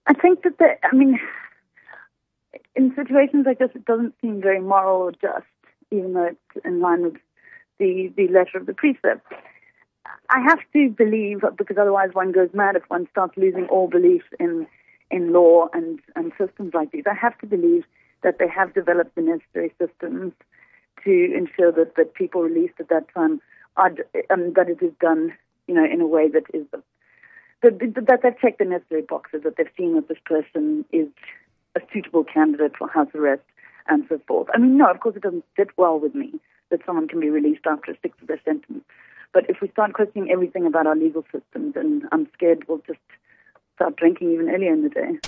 I 0.07 0.13
think 0.13 0.43
that 0.43 0.57
the, 0.57 0.75
I 0.83 0.95
mean, 0.95 1.19
in 2.75 2.93
situations 2.95 3.45
like 3.45 3.59
this, 3.59 3.69
it 3.75 3.85
doesn't 3.85 4.15
seem 4.21 4.41
very 4.41 4.59
moral 4.59 5.01
or 5.01 5.11
just, 5.11 5.45
even 5.91 6.13
though 6.13 6.25
it's 6.25 6.65
in 6.65 6.79
line 6.79 7.03
with 7.03 7.17
the, 7.79 8.11
the 8.15 8.27
letter 8.27 8.57
of 8.57 8.65
the 8.65 8.73
precept. 8.73 9.25
I 10.29 10.39
have 10.41 10.59
to 10.73 10.89
believe, 10.89 11.41
because 11.57 11.77
otherwise 11.79 12.09
one 12.13 12.31
goes 12.31 12.49
mad 12.53 12.75
if 12.75 12.83
one 12.87 13.07
starts 13.11 13.37
losing 13.37 13.67
all 13.67 13.87
belief 13.87 14.23
in, 14.39 14.67
in 15.09 15.33
law 15.33 15.67
and, 15.73 15.99
and 16.15 16.31
systems 16.37 16.73
like 16.73 16.91
these. 16.91 17.03
I 17.09 17.13
have 17.13 17.37
to 17.39 17.45
believe 17.45 17.83
that 18.23 18.37
they 18.39 18.47
have 18.47 18.73
developed 18.73 19.15
the 19.15 19.21
necessary 19.21 19.73
systems 19.79 20.33
to 21.03 21.33
ensure 21.35 21.71
that, 21.71 21.95
that 21.95 22.13
people 22.13 22.41
released 22.41 22.75
at 22.79 22.89
that 22.89 23.13
time 23.13 23.41
are, 23.77 23.91
um, 24.29 24.53
that 24.55 24.69
it 24.69 24.81
is 24.81 24.93
done, 24.99 25.33
you 25.67 25.73
know, 25.73 25.85
in 25.85 26.01
a 26.01 26.07
way 26.07 26.27
that 26.29 26.43
is 26.53 26.65
that 27.61 28.19
they've 28.23 28.39
checked 28.39 28.59
the 28.59 28.65
necessary 28.65 29.01
boxes, 29.01 29.43
that 29.43 29.57
they've 29.57 29.67
seen 29.77 29.95
that 29.95 30.07
this 30.07 30.17
person 30.25 30.85
is 30.91 31.07
a 31.75 31.81
suitable 31.93 32.23
candidate 32.23 32.73
for 32.77 32.87
house 32.89 33.09
arrest 33.15 33.43
and 33.87 34.05
so 34.09 34.19
forth. 34.27 34.47
I 34.53 34.57
mean, 34.57 34.77
no, 34.77 34.89
of 34.89 34.99
course 34.99 35.15
it 35.15 35.21
doesn't 35.21 35.45
sit 35.55 35.69
well 35.77 35.99
with 35.99 36.15
me 36.15 36.33
that 36.69 36.81
someone 36.85 37.07
can 37.07 37.19
be 37.19 37.29
released 37.29 37.65
after 37.65 37.91
a 37.91 37.97
sixth 38.01 38.21
of 38.21 38.27
their 38.27 38.41
sentence. 38.43 38.83
But 39.33 39.49
if 39.49 39.61
we 39.61 39.69
start 39.69 39.93
questioning 39.93 40.29
everything 40.31 40.65
about 40.65 40.87
our 40.87 40.95
legal 40.95 41.23
systems, 41.31 41.75
then 41.75 42.07
I'm 42.11 42.27
scared 42.33 42.65
we'll 42.67 42.81
just 42.85 42.99
start 43.75 43.95
drinking 43.95 44.31
even 44.31 44.49
earlier 44.49 44.73
in 44.73 44.83
the 44.83 44.89
day. 44.89 45.19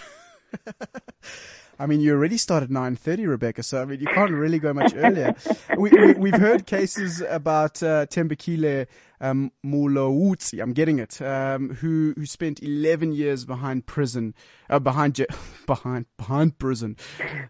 I 1.80 1.88
mean, 1.88 2.02
you 2.02 2.14
already 2.14 2.38
started 2.38 2.70
9.30, 2.70 3.28
Rebecca, 3.28 3.64
so 3.64 3.82
I 3.82 3.86
mean, 3.86 4.00
you 4.00 4.08
can't 4.08 4.32
really 4.32 4.60
go 4.60 4.74
much 4.74 4.94
earlier. 4.96 5.36
we, 5.78 5.90
we, 6.14 6.32
have 6.32 6.40
heard 6.40 6.66
cases 6.66 7.22
about 7.22 7.82
uh, 7.82 8.06
Thembekile 8.06 8.88
um, 9.20 9.52
I'm 9.64 10.74
getting 10.74 11.00
it, 11.00 11.22
um, 11.22 11.76
who, 11.76 12.14
who 12.16 12.26
spent 12.26 12.62
11 12.62 13.14
years 13.14 13.46
behind 13.46 13.86
prison, 13.86 14.36
uh, 14.70 14.80
behind, 14.80 15.26
behind, 15.66 16.06
behind 16.18 16.60
prison. 16.60 16.98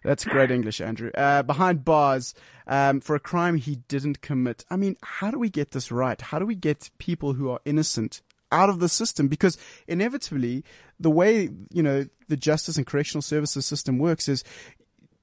That's 0.02 0.24
great 0.24 0.50
English, 0.50 0.80
Andrew. 0.80 1.10
Uh, 1.16 1.42
behind 1.42 1.84
bars, 1.84 2.34
um, 2.66 3.00
for 3.00 3.16
a 3.16 3.20
crime 3.20 3.56
he 3.56 3.76
didn't 3.88 4.20
commit. 4.20 4.64
I 4.70 4.76
mean, 4.76 4.96
how 5.02 5.30
do 5.30 5.38
we 5.38 5.50
get 5.50 5.72
this 5.72 5.90
right? 5.90 6.20
How 6.20 6.38
do 6.38 6.46
we 6.46 6.54
get 6.54 6.90
people 6.98 7.34
who 7.34 7.50
are 7.50 7.60
innocent 7.64 8.22
out 8.54 8.70
of 8.70 8.78
the 8.80 8.88
system 8.88 9.28
because 9.28 9.58
inevitably 9.86 10.64
the 10.98 11.10
way, 11.10 11.50
you 11.70 11.82
know, 11.82 12.06
the 12.28 12.36
justice 12.36 12.76
and 12.76 12.86
correctional 12.86 13.22
services 13.22 13.66
system 13.66 13.98
works 13.98 14.28
is 14.28 14.44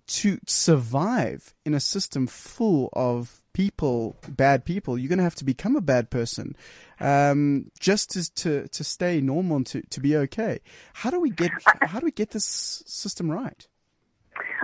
to 0.07 0.37
survive 0.45 1.53
in 1.65 1.73
a 1.73 1.79
system 1.79 2.27
full 2.27 2.89
of 2.93 3.41
people, 3.53 4.15
bad 4.27 4.65
people, 4.65 4.97
you're 4.97 5.09
going 5.09 5.17
to 5.17 5.23
have 5.23 5.35
to 5.35 5.45
become 5.45 5.75
a 5.75 5.81
bad 5.81 6.09
person, 6.09 6.55
um, 6.99 7.71
just 7.79 8.09
to, 8.11 8.33
to, 8.33 8.67
to 8.67 8.83
stay 8.83 9.21
normal 9.21 9.57
and 9.57 9.67
to, 9.67 9.81
to 9.89 9.99
be 9.99 10.15
okay. 10.15 10.59
How 10.93 11.09
do 11.09 11.19
we 11.19 11.29
get, 11.29 11.51
how 11.81 11.99
do 11.99 12.05
we 12.05 12.11
get 12.11 12.31
this 12.31 12.83
system 12.85 13.31
right? 13.31 13.67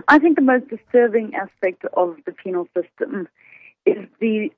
I 0.08 0.20
think 0.20 0.36
the 0.36 0.42
most 0.42 0.68
disturbing 0.70 1.34
aspect 1.36 1.84
of 1.94 2.18
the 2.26 2.32
penal 2.32 2.68
system 2.76 3.28
is 3.88 4.06
the 4.20 4.50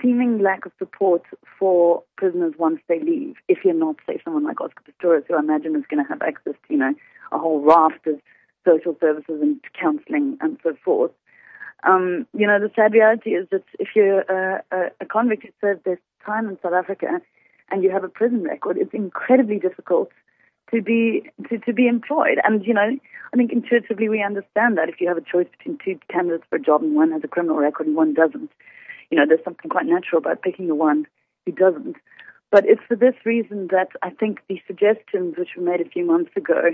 seeming 0.00 0.38
lack 0.38 0.64
of 0.64 0.72
support 0.78 1.22
for 1.58 2.02
prisoners 2.16 2.54
once 2.56 2.80
they 2.88 3.00
leave. 3.00 3.34
If 3.48 3.58
you're 3.64 3.74
not, 3.74 3.96
say, 4.06 4.20
someone 4.24 4.44
like 4.44 4.60
Oscar 4.60 4.84
Pistorius, 4.84 5.24
who 5.26 5.34
I 5.34 5.40
imagine 5.40 5.74
is 5.74 5.84
going 5.90 6.04
to 6.04 6.08
have 6.08 6.22
access 6.22 6.54
to, 6.54 6.72
you 6.72 6.78
know, 6.78 6.94
a 7.32 7.38
whole 7.38 7.60
raft 7.60 8.06
of 8.06 8.20
social 8.64 8.96
services 9.00 9.40
and 9.42 9.60
counselling 9.78 10.38
and 10.40 10.56
so 10.62 10.76
forth. 10.84 11.10
Um, 11.82 12.26
you 12.32 12.46
know, 12.46 12.58
the 12.60 12.70
sad 12.74 12.92
reality 12.92 13.30
is 13.30 13.46
that 13.50 13.64
if 13.78 13.88
you're 13.94 14.20
a, 14.20 14.62
a, 14.70 14.90
a 15.00 15.06
convict 15.06 15.42
who 15.42 15.50
served 15.60 15.84
this 15.84 15.98
time 16.24 16.48
in 16.48 16.58
South 16.62 16.72
Africa 16.72 17.20
and 17.70 17.82
you 17.82 17.90
have 17.90 18.04
a 18.04 18.08
prison 18.08 18.42
record, 18.42 18.78
it's 18.78 18.94
incredibly 18.94 19.58
difficult 19.58 20.10
to 20.72 20.82
be 20.82 21.30
to, 21.48 21.58
to 21.58 21.72
be 21.72 21.86
employed. 21.86 22.38
And 22.44 22.64
you 22.64 22.74
know, 22.74 22.96
I 23.32 23.36
think 23.36 23.52
intuitively 23.52 24.08
we 24.08 24.22
understand 24.22 24.78
that 24.78 24.88
if 24.88 25.00
you 25.00 25.08
have 25.08 25.16
a 25.16 25.20
choice 25.20 25.46
between 25.56 25.78
two 25.84 25.98
candidates 26.10 26.44
for 26.48 26.56
a 26.56 26.60
job 26.60 26.82
and 26.82 26.94
one 26.94 27.12
has 27.12 27.22
a 27.24 27.28
criminal 27.28 27.56
record 27.56 27.86
and 27.86 27.96
one 27.96 28.14
doesn't, 28.14 28.50
you 29.10 29.18
know, 29.18 29.24
there's 29.26 29.44
something 29.44 29.70
quite 29.70 29.86
natural 29.86 30.18
about 30.18 30.42
picking 30.42 30.68
the 30.68 30.74
one 30.74 31.06
who 31.44 31.52
doesn't. 31.52 31.96
But 32.50 32.64
it's 32.66 32.82
for 32.86 32.96
this 32.96 33.14
reason 33.24 33.68
that 33.70 33.88
I 34.02 34.10
think 34.10 34.40
the 34.48 34.60
suggestions 34.66 35.34
which 35.36 35.50
were 35.56 35.62
made 35.62 35.80
a 35.80 35.88
few 35.88 36.04
months 36.04 36.30
ago 36.36 36.70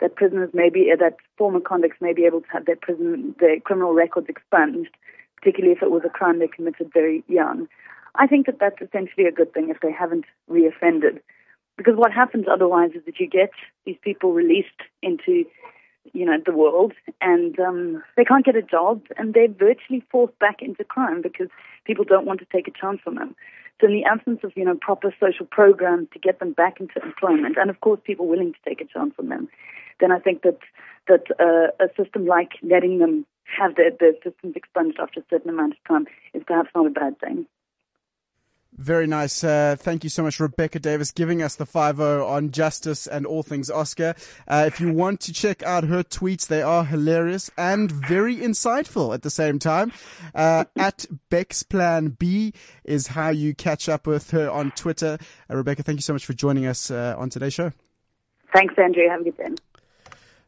that 0.00 0.14
prisoners 0.14 0.50
may 0.52 0.68
be, 0.68 0.92
that 0.98 1.16
former 1.38 1.60
convicts 1.60 2.00
may 2.00 2.12
be 2.12 2.26
able 2.26 2.42
to 2.42 2.48
have 2.52 2.66
their 2.66 2.76
prison, 2.76 3.34
their 3.40 3.58
criminal 3.60 3.94
records 3.94 4.28
expunged, 4.28 4.90
particularly 5.36 5.74
if 5.74 5.82
it 5.82 5.90
was 5.90 6.02
a 6.04 6.10
crime 6.10 6.38
they 6.38 6.48
committed 6.48 6.90
very 6.92 7.24
young. 7.28 7.66
I 8.14 8.26
think 8.26 8.46
that 8.46 8.58
that's 8.58 8.80
essentially 8.80 9.26
a 9.26 9.32
good 9.32 9.52
thing 9.54 9.70
if 9.70 9.80
they 9.80 9.92
haven't 9.92 10.26
reoffended. 10.50 11.20
Because 11.76 11.94
what 11.96 12.12
happens 12.12 12.46
otherwise 12.50 12.90
is 12.94 13.04
that 13.06 13.20
you 13.20 13.26
get 13.26 13.50
these 13.84 13.98
people 14.02 14.32
released 14.32 14.80
into 15.02 15.44
you 16.12 16.24
know, 16.24 16.36
the 16.44 16.52
world, 16.52 16.92
and 17.20 17.58
um, 17.60 18.02
they 18.16 18.24
can't 18.24 18.44
get 18.44 18.56
a 18.56 18.62
job, 18.62 19.02
and 19.16 19.34
they're 19.34 19.48
virtually 19.48 20.04
forced 20.10 20.38
back 20.38 20.60
into 20.60 20.84
crime 20.84 21.22
because 21.22 21.48
people 21.84 22.04
don't 22.04 22.26
want 22.26 22.40
to 22.40 22.46
take 22.52 22.68
a 22.68 22.70
chance 22.70 23.00
on 23.06 23.16
them. 23.16 23.34
So, 23.80 23.86
in 23.86 23.92
the 23.92 24.04
absence 24.04 24.40
of 24.42 24.52
you 24.56 24.64
know 24.64 24.76
proper 24.80 25.14
social 25.20 25.46
programs 25.46 26.08
to 26.12 26.18
get 26.18 26.38
them 26.38 26.52
back 26.52 26.80
into 26.80 26.94
employment, 27.02 27.56
and 27.58 27.70
of 27.70 27.80
course 27.80 28.00
people 28.04 28.26
willing 28.26 28.52
to 28.52 28.58
take 28.68 28.80
a 28.80 28.86
chance 28.86 29.14
on 29.18 29.28
them, 29.28 29.48
then 30.00 30.12
I 30.12 30.18
think 30.18 30.42
that 30.42 30.58
that 31.08 31.24
uh, 31.38 31.84
a 31.84 31.88
system 32.02 32.26
like 32.26 32.52
letting 32.62 32.98
them 32.98 33.26
have 33.58 33.76
their, 33.76 33.90
their 33.98 34.14
systems 34.24 34.56
expunged 34.56 34.98
after 35.00 35.20
a 35.20 35.24
certain 35.30 35.50
amount 35.50 35.74
of 35.74 35.78
time 35.86 36.06
is 36.34 36.42
perhaps 36.46 36.70
not 36.74 36.86
a 36.86 36.90
bad 36.90 37.18
thing. 37.20 37.46
Very 38.76 39.06
nice. 39.06 39.42
Uh, 39.42 39.74
thank 39.78 40.04
you 40.04 40.10
so 40.10 40.22
much, 40.22 40.38
Rebecca 40.38 40.78
Davis, 40.78 41.10
giving 41.10 41.40
us 41.42 41.56
the 41.56 41.64
5 41.64 41.98
on 41.98 42.50
justice 42.50 43.06
and 43.06 43.24
all 43.24 43.42
things 43.42 43.70
Oscar. 43.70 44.14
Uh, 44.46 44.64
if 44.66 44.80
you 44.80 44.92
want 44.92 45.20
to 45.22 45.32
check 45.32 45.62
out 45.62 45.84
her 45.84 46.02
tweets, 46.02 46.46
they 46.46 46.60
are 46.60 46.84
hilarious 46.84 47.50
and 47.56 47.90
very 47.90 48.36
insightful 48.36 49.14
at 49.14 49.22
the 49.22 49.30
same 49.30 49.58
time. 49.58 49.92
Uh, 50.34 50.64
at 50.76 51.06
Beck's 51.30 51.62
Plan 51.62 52.08
B 52.08 52.52
is 52.84 53.08
how 53.08 53.30
you 53.30 53.54
catch 53.54 53.88
up 53.88 54.06
with 54.06 54.30
her 54.32 54.50
on 54.50 54.72
Twitter. 54.72 55.16
Uh, 55.50 55.56
Rebecca, 55.56 55.82
thank 55.82 55.96
you 55.96 56.02
so 56.02 56.12
much 56.12 56.26
for 56.26 56.34
joining 56.34 56.66
us 56.66 56.90
uh, 56.90 57.14
on 57.16 57.30
today's 57.30 57.54
show. 57.54 57.72
Thanks, 58.52 58.74
Andrew. 58.76 59.08
Have 59.08 59.22
a 59.22 59.24
good 59.24 59.36
day. 59.38 59.54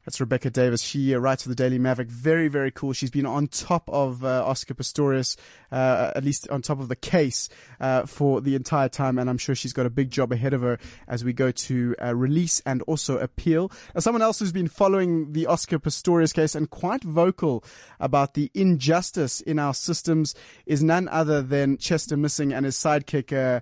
That's 0.08 0.22
Rebecca 0.22 0.48
Davis. 0.48 0.80
She 0.80 1.14
uh, 1.14 1.18
writes 1.18 1.42
for 1.42 1.50
the 1.50 1.54
Daily 1.54 1.78
Maverick. 1.78 2.08
Very, 2.08 2.48
very 2.48 2.70
cool. 2.70 2.94
She's 2.94 3.10
been 3.10 3.26
on 3.26 3.46
top 3.46 3.90
of 3.90 4.24
uh, 4.24 4.42
Oscar 4.42 4.72
Pistorius, 4.72 5.36
uh, 5.70 6.12
at 6.16 6.24
least 6.24 6.48
on 6.48 6.62
top 6.62 6.80
of 6.80 6.88
the 6.88 6.96
case 6.96 7.50
uh, 7.78 8.06
for 8.06 8.40
the 8.40 8.54
entire 8.54 8.88
time, 8.88 9.18
and 9.18 9.28
I'm 9.28 9.36
sure 9.36 9.54
she's 9.54 9.74
got 9.74 9.84
a 9.84 9.90
big 9.90 10.10
job 10.10 10.32
ahead 10.32 10.54
of 10.54 10.62
her 10.62 10.78
as 11.08 11.24
we 11.24 11.34
go 11.34 11.50
to 11.50 11.94
uh, 12.02 12.16
release 12.16 12.62
and 12.64 12.80
also 12.84 13.18
appeal. 13.18 13.70
Someone 13.98 14.22
else 14.22 14.38
who's 14.38 14.50
been 14.50 14.66
following 14.66 15.34
the 15.34 15.44
Oscar 15.44 15.78
Pistorius 15.78 16.32
case 16.32 16.54
and 16.54 16.70
quite 16.70 17.04
vocal 17.04 17.62
about 18.00 18.32
the 18.32 18.50
injustice 18.54 19.42
in 19.42 19.58
our 19.58 19.74
systems 19.74 20.34
is 20.64 20.82
none 20.82 21.06
other 21.08 21.42
than 21.42 21.76
Chester 21.76 22.16
Missing 22.16 22.54
and 22.54 22.64
his 22.64 22.76
sidekick, 22.76 23.30
uh, 23.30 23.60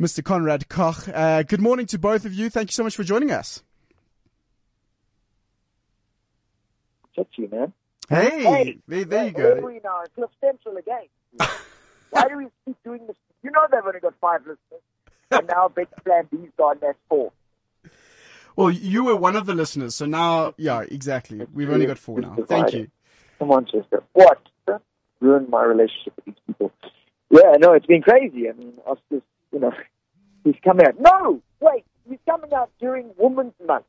Mr. 0.00 0.24
Conrad 0.24 0.70
Koch. 0.70 1.04
good 1.46 1.60
morning 1.60 1.84
to 1.84 1.98
both 1.98 2.24
of 2.24 2.32
you. 2.32 2.48
Thank 2.48 2.70
you 2.70 2.72
so 2.72 2.84
much 2.84 2.96
for 2.96 3.04
joining 3.04 3.30
us. 3.30 3.62
You, 7.16 7.48
man. 7.50 7.72
Hey, 8.08 8.42
hey 8.42 8.78
there, 8.86 9.04
there 9.04 9.24
you 9.26 9.30
go. 9.32 9.80
Now 9.82 10.02
uh, 10.02 10.26
Central 10.40 10.76
again. 10.76 11.06
Why 12.10 12.28
do 12.28 12.36
we 12.36 12.46
keep 12.66 12.76
doing 12.84 13.06
this? 13.06 13.16
You 13.42 13.50
know 13.50 13.60
they've 13.70 13.80
only 13.84 14.00
got 14.00 14.14
five 14.20 14.40
listeners, 14.40 14.82
and 15.30 15.46
now 15.46 15.68
Big 15.68 15.88
Plan 16.04 16.28
B's 16.30 16.50
gone. 16.56 16.78
That's 16.80 16.98
four. 17.08 17.32
Well, 18.54 18.70
you 18.70 19.04
were 19.04 19.16
one 19.16 19.34
of 19.34 19.46
the 19.46 19.54
listeners, 19.54 19.94
so 19.94 20.04
now, 20.04 20.54
yeah, 20.58 20.82
exactly. 20.82 21.46
We've 21.54 21.70
only 21.70 21.86
got 21.86 21.98
four 21.98 22.20
now. 22.20 22.36
Thank 22.46 22.74
you. 22.74 22.88
Come 23.38 23.50
on, 23.50 23.64
Chester. 23.64 24.02
What? 24.12 24.40
Ruined 25.20 25.48
my 25.48 25.62
relationship 25.62 26.14
with 26.16 26.24
these 26.26 26.34
people. 26.46 26.72
Yeah, 27.30 27.52
no, 27.60 27.72
it's 27.72 27.86
been 27.86 28.02
crazy. 28.02 28.48
I 28.48 28.52
mean, 28.52 28.74
Oscar's, 28.84 29.22
you 29.52 29.60
know, 29.60 29.72
he's 30.44 30.56
coming 30.62 30.86
out. 30.86 31.00
No, 31.00 31.40
wait, 31.60 31.84
he's 32.08 32.18
coming 32.28 32.52
out 32.52 32.70
during 32.80 33.10
Women's 33.16 33.54
Month. 33.64 33.84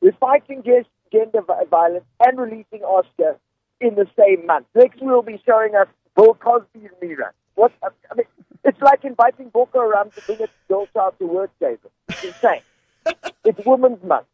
We're 0.00 0.12
fighting 0.12 0.60
against 0.60 0.88
gender 1.12 1.42
violence 1.70 2.04
and 2.24 2.38
releasing 2.38 2.82
Oscar 2.82 3.38
in 3.80 3.94
the 3.94 4.06
same 4.18 4.46
month. 4.46 4.66
Next, 4.74 5.00
we'll 5.00 5.22
be 5.22 5.40
showing 5.46 5.74
us 5.74 5.86
Bill 6.16 6.34
Cosby's 6.34 6.90
rerun. 7.02 7.30
What? 7.54 7.72
I 7.82 8.14
mean, 8.14 8.26
it's 8.64 8.80
like 8.80 9.04
inviting 9.04 9.48
Boko 9.48 9.80
Haram 9.80 10.10
to 10.10 10.22
bring 10.22 10.42
a 10.42 10.48
girl 10.68 10.86
child 10.92 11.14
to 11.18 11.26
work, 11.26 11.50
David. 11.60 11.90
It's 12.08 12.24
insane. 12.24 12.62
it's 13.44 13.60
Women's 13.64 14.02
Month. 14.02 14.26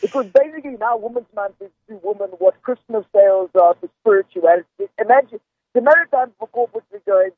Because 0.00 0.26
basically 0.26 0.76
now 0.80 0.96
Women's 0.96 1.32
Month 1.34 1.54
is 1.60 1.70
to 1.88 2.00
women 2.02 2.30
what 2.38 2.60
Christmas 2.62 3.04
sales 3.14 3.50
are 3.54 3.74
for 3.80 3.88
spirituality. 4.00 4.88
Imagine 4.98 5.40
the 5.74 5.80
times 5.80 6.32
for 6.38 6.48
corporates 6.48 6.92
are 6.92 7.02
going, 7.06 7.30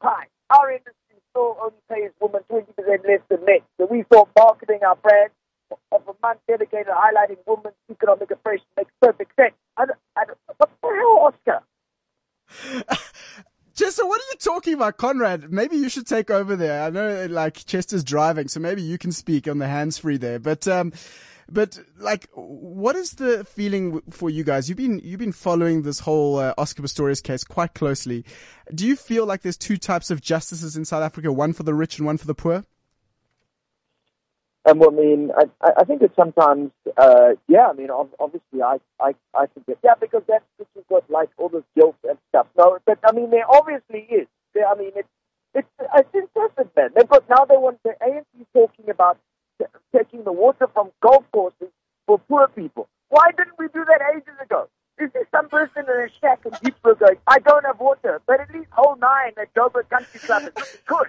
hi, 0.00 0.26
our 0.50 0.70
industry 0.70 0.94
still 1.30 1.56
only 1.60 1.74
pays 1.90 2.10
women 2.20 2.42
20% 2.50 2.66
less 3.08 3.20
than 3.28 3.44
men. 3.44 3.60
So 3.78 3.86
we 3.86 4.04
thought 4.04 4.28
marketing 4.38 4.80
our 4.86 4.96
brand 4.96 5.30
of 5.90 6.02
a 6.08 6.14
month 6.22 6.40
dedicated 6.48 6.86
to 6.86 6.92
highlighting 6.92 7.38
women's 7.46 7.74
economic 7.90 8.30
oppression 8.30 8.66
makes 8.76 8.92
perfect 9.00 9.34
sense. 9.36 9.54
Don't, 9.76 9.90
what 10.56 10.70
the 10.82 10.88
hell, 10.88 11.32
Oscar? 11.32 11.62
Chester, 13.74 14.06
what 14.06 14.20
are 14.20 14.30
you 14.32 14.38
talking 14.38 14.74
about, 14.74 14.98
Conrad? 14.98 15.50
Maybe 15.50 15.76
you 15.76 15.88
should 15.88 16.06
take 16.06 16.30
over 16.30 16.56
there. 16.56 16.82
I 16.82 16.90
know, 16.90 17.26
like 17.26 17.64
Chester's 17.64 18.04
driving, 18.04 18.48
so 18.48 18.60
maybe 18.60 18.82
you 18.82 18.98
can 18.98 19.12
speak 19.12 19.48
on 19.48 19.58
the 19.58 19.66
hands 19.66 19.96
free 19.96 20.18
there. 20.18 20.38
But, 20.38 20.68
um, 20.68 20.92
but 21.50 21.78
like, 21.98 22.28
what 22.34 22.96
is 22.96 23.12
the 23.12 23.44
feeling 23.44 24.02
for 24.10 24.28
you 24.28 24.44
guys? 24.44 24.68
You've 24.68 24.78
been 24.78 25.00
you've 25.02 25.18
been 25.18 25.32
following 25.32 25.82
this 25.82 26.00
whole 26.00 26.38
uh, 26.38 26.54
Oscar 26.58 26.82
Pistorius 26.82 27.22
case 27.22 27.44
quite 27.44 27.74
closely. 27.74 28.24
Do 28.74 28.86
you 28.86 28.96
feel 28.96 29.26
like 29.26 29.42
there's 29.42 29.56
two 29.56 29.76
types 29.76 30.10
of 30.10 30.20
justices 30.20 30.76
in 30.76 30.84
South 30.84 31.02
Africa, 31.02 31.32
one 31.32 31.52
for 31.52 31.62
the 31.62 31.74
rich 31.74 31.98
and 31.98 32.06
one 32.06 32.18
for 32.18 32.26
the 32.26 32.34
poor? 32.34 32.64
And 34.64 34.80
I 34.82 34.90
mean, 34.90 35.30
I, 35.36 35.70
I 35.78 35.84
think 35.84 36.00
that 36.02 36.14
sometimes, 36.14 36.70
uh, 36.96 37.30
yeah, 37.48 37.66
I 37.68 37.72
mean, 37.72 37.88
obviously, 37.90 38.62
I, 38.62 38.78
I, 39.00 39.14
I 39.34 39.46
think 39.46 39.66
that, 39.66 39.78
yeah, 39.82 39.94
because 40.00 40.22
that's 40.28 40.44
because 40.56 40.70
you've 40.76 40.88
got 40.88 41.10
like 41.10 41.30
all 41.36 41.48
this 41.48 41.64
guilt 41.74 41.96
and 42.08 42.16
stuff. 42.28 42.46
No, 42.56 42.78
but 42.86 42.98
I 43.04 43.12
mean, 43.12 43.30
there 43.30 43.50
obviously 43.50 44.06
is. 44.10 44.28
There, 44.54 44.66
I 44.68 44.76
mean, 44.76 44.92
it's, 44.94 45.08
it's, 45.54 45.68
it's 45.96 46.14
incessant, 46.14 46.76
man. 46.76 46.90
They've 46.94 47.08
got 47.08 47.28
now 47.28 47.44
they 47.44 47.56
want 47.56 47.82
the 47.82 47.94
ANC 48.00 48.46
talking 48.54 48.88
about 48.88 49.18
t- 49.58 49.66
taking 49.96 50.22
the 50.22 50.32
water 50.32 50.68
from 50.72 50.90
golf 51.00 51.24
courses 51.32 51.68
for 52.06 52.18
poor 52.18 52.46
people. 52.48 52.88
Why 53.08 53.30
didn't 53.36 53.58
we 53.58 53.66
do 53.66 53.84
that 53.84 54.00
ages 54.14 54.38
ago? 54.40 54.68
Is 54.98 55.10
there 55.12 55.26
some 55.32 55.48
person 55.48 55.84
in 55.88 56.04
a 56.04 56.08
shack 56.20 56.40
in 56.44 56.52
Diepsburg 56.52 57.00
going, 57.00 57.16
I 57.26 57.40
don't 57.40 57.64
have 57.66 57.80
water, 57.80 58.20
but 58.26 58.40
at 58.40 58.52
least 58.54 58.68
whole 58.70 58.96
nine 58.96 59.32
at 59.40 59.52
Joburg 59.54 59.88
Country 59.90 60.20
Club 60.20 60.44
is 60.56 60.78
good. 60.86 61.08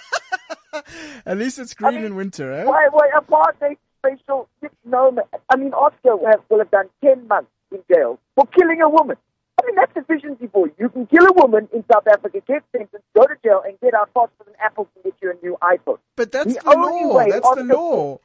At 1.26 1.38
least 1.38 1.58
it's 1.58 1.74
green 1.74 1.94
I 1.94 1.96
mean, 1.96 2.04
in 2.04 2.14
winter, 2.16 2.52
eh? 2.52 2.64
Why, 2.64 2.88
why 2.90 3.10
apartheid 3.16 3.76
facial? 4.02 4.48
No, 4.84 5.10
man. 5.10 5.24
I 5.50 5.56
mean, 5.56 5.72
Oscar 5.72 6.16
will 6.16 6.26
have, 6.26 6.40
will 6.48 6.58
have 6.58 6.70
done 6.70 6.88
10 7.02 7.26
months 7.28 7.50
in 7.72 7.80
jail 7.92 8.18
for 8.34 8.46
killing 8.46 8.80
a 8.82 8.88
woman. 8.88 9.16
I 9.60 9.66
mean, 9.66 9.76
that's 9.76 9.92
efficiency 9.96 10.48
for 10.48 10.66
you. 10.66 10.74
You 10.78 10.88
can 10.88 11.06
kill 11.06 11.26
a 11.26 11.32
woman 11.32 11.68
in 11.72 11.84
South 11.92 12.06
Africa, 12.06 12.40
get 12.46 12.64
sentenced, 12.72 13.04
go 13.14 13.22
to 13.22 13.34
jail, 13.44 13.62
and 13.64 13.78
get 13.80 13.94
out 13.94 14.10
fast 14.12 14.32
with 14.38 14.48
an 14.48 14.54
Apple 14.60 14.88
to 14.96 15.02
get 15.02 15.14
you 15.22 15.30
a 15.30 15.44
new 15.44 15.56
iPhone. 15.62 15.98
But 16.16 16.32
that's 16.32 16.54
the, 16.54 16.60
the 16.60 16.70
law. 16.70 17.24
That's 17.28 17.54
the 17.54 17.64
law. 17.64 18.18
Oh. 18.18 18.20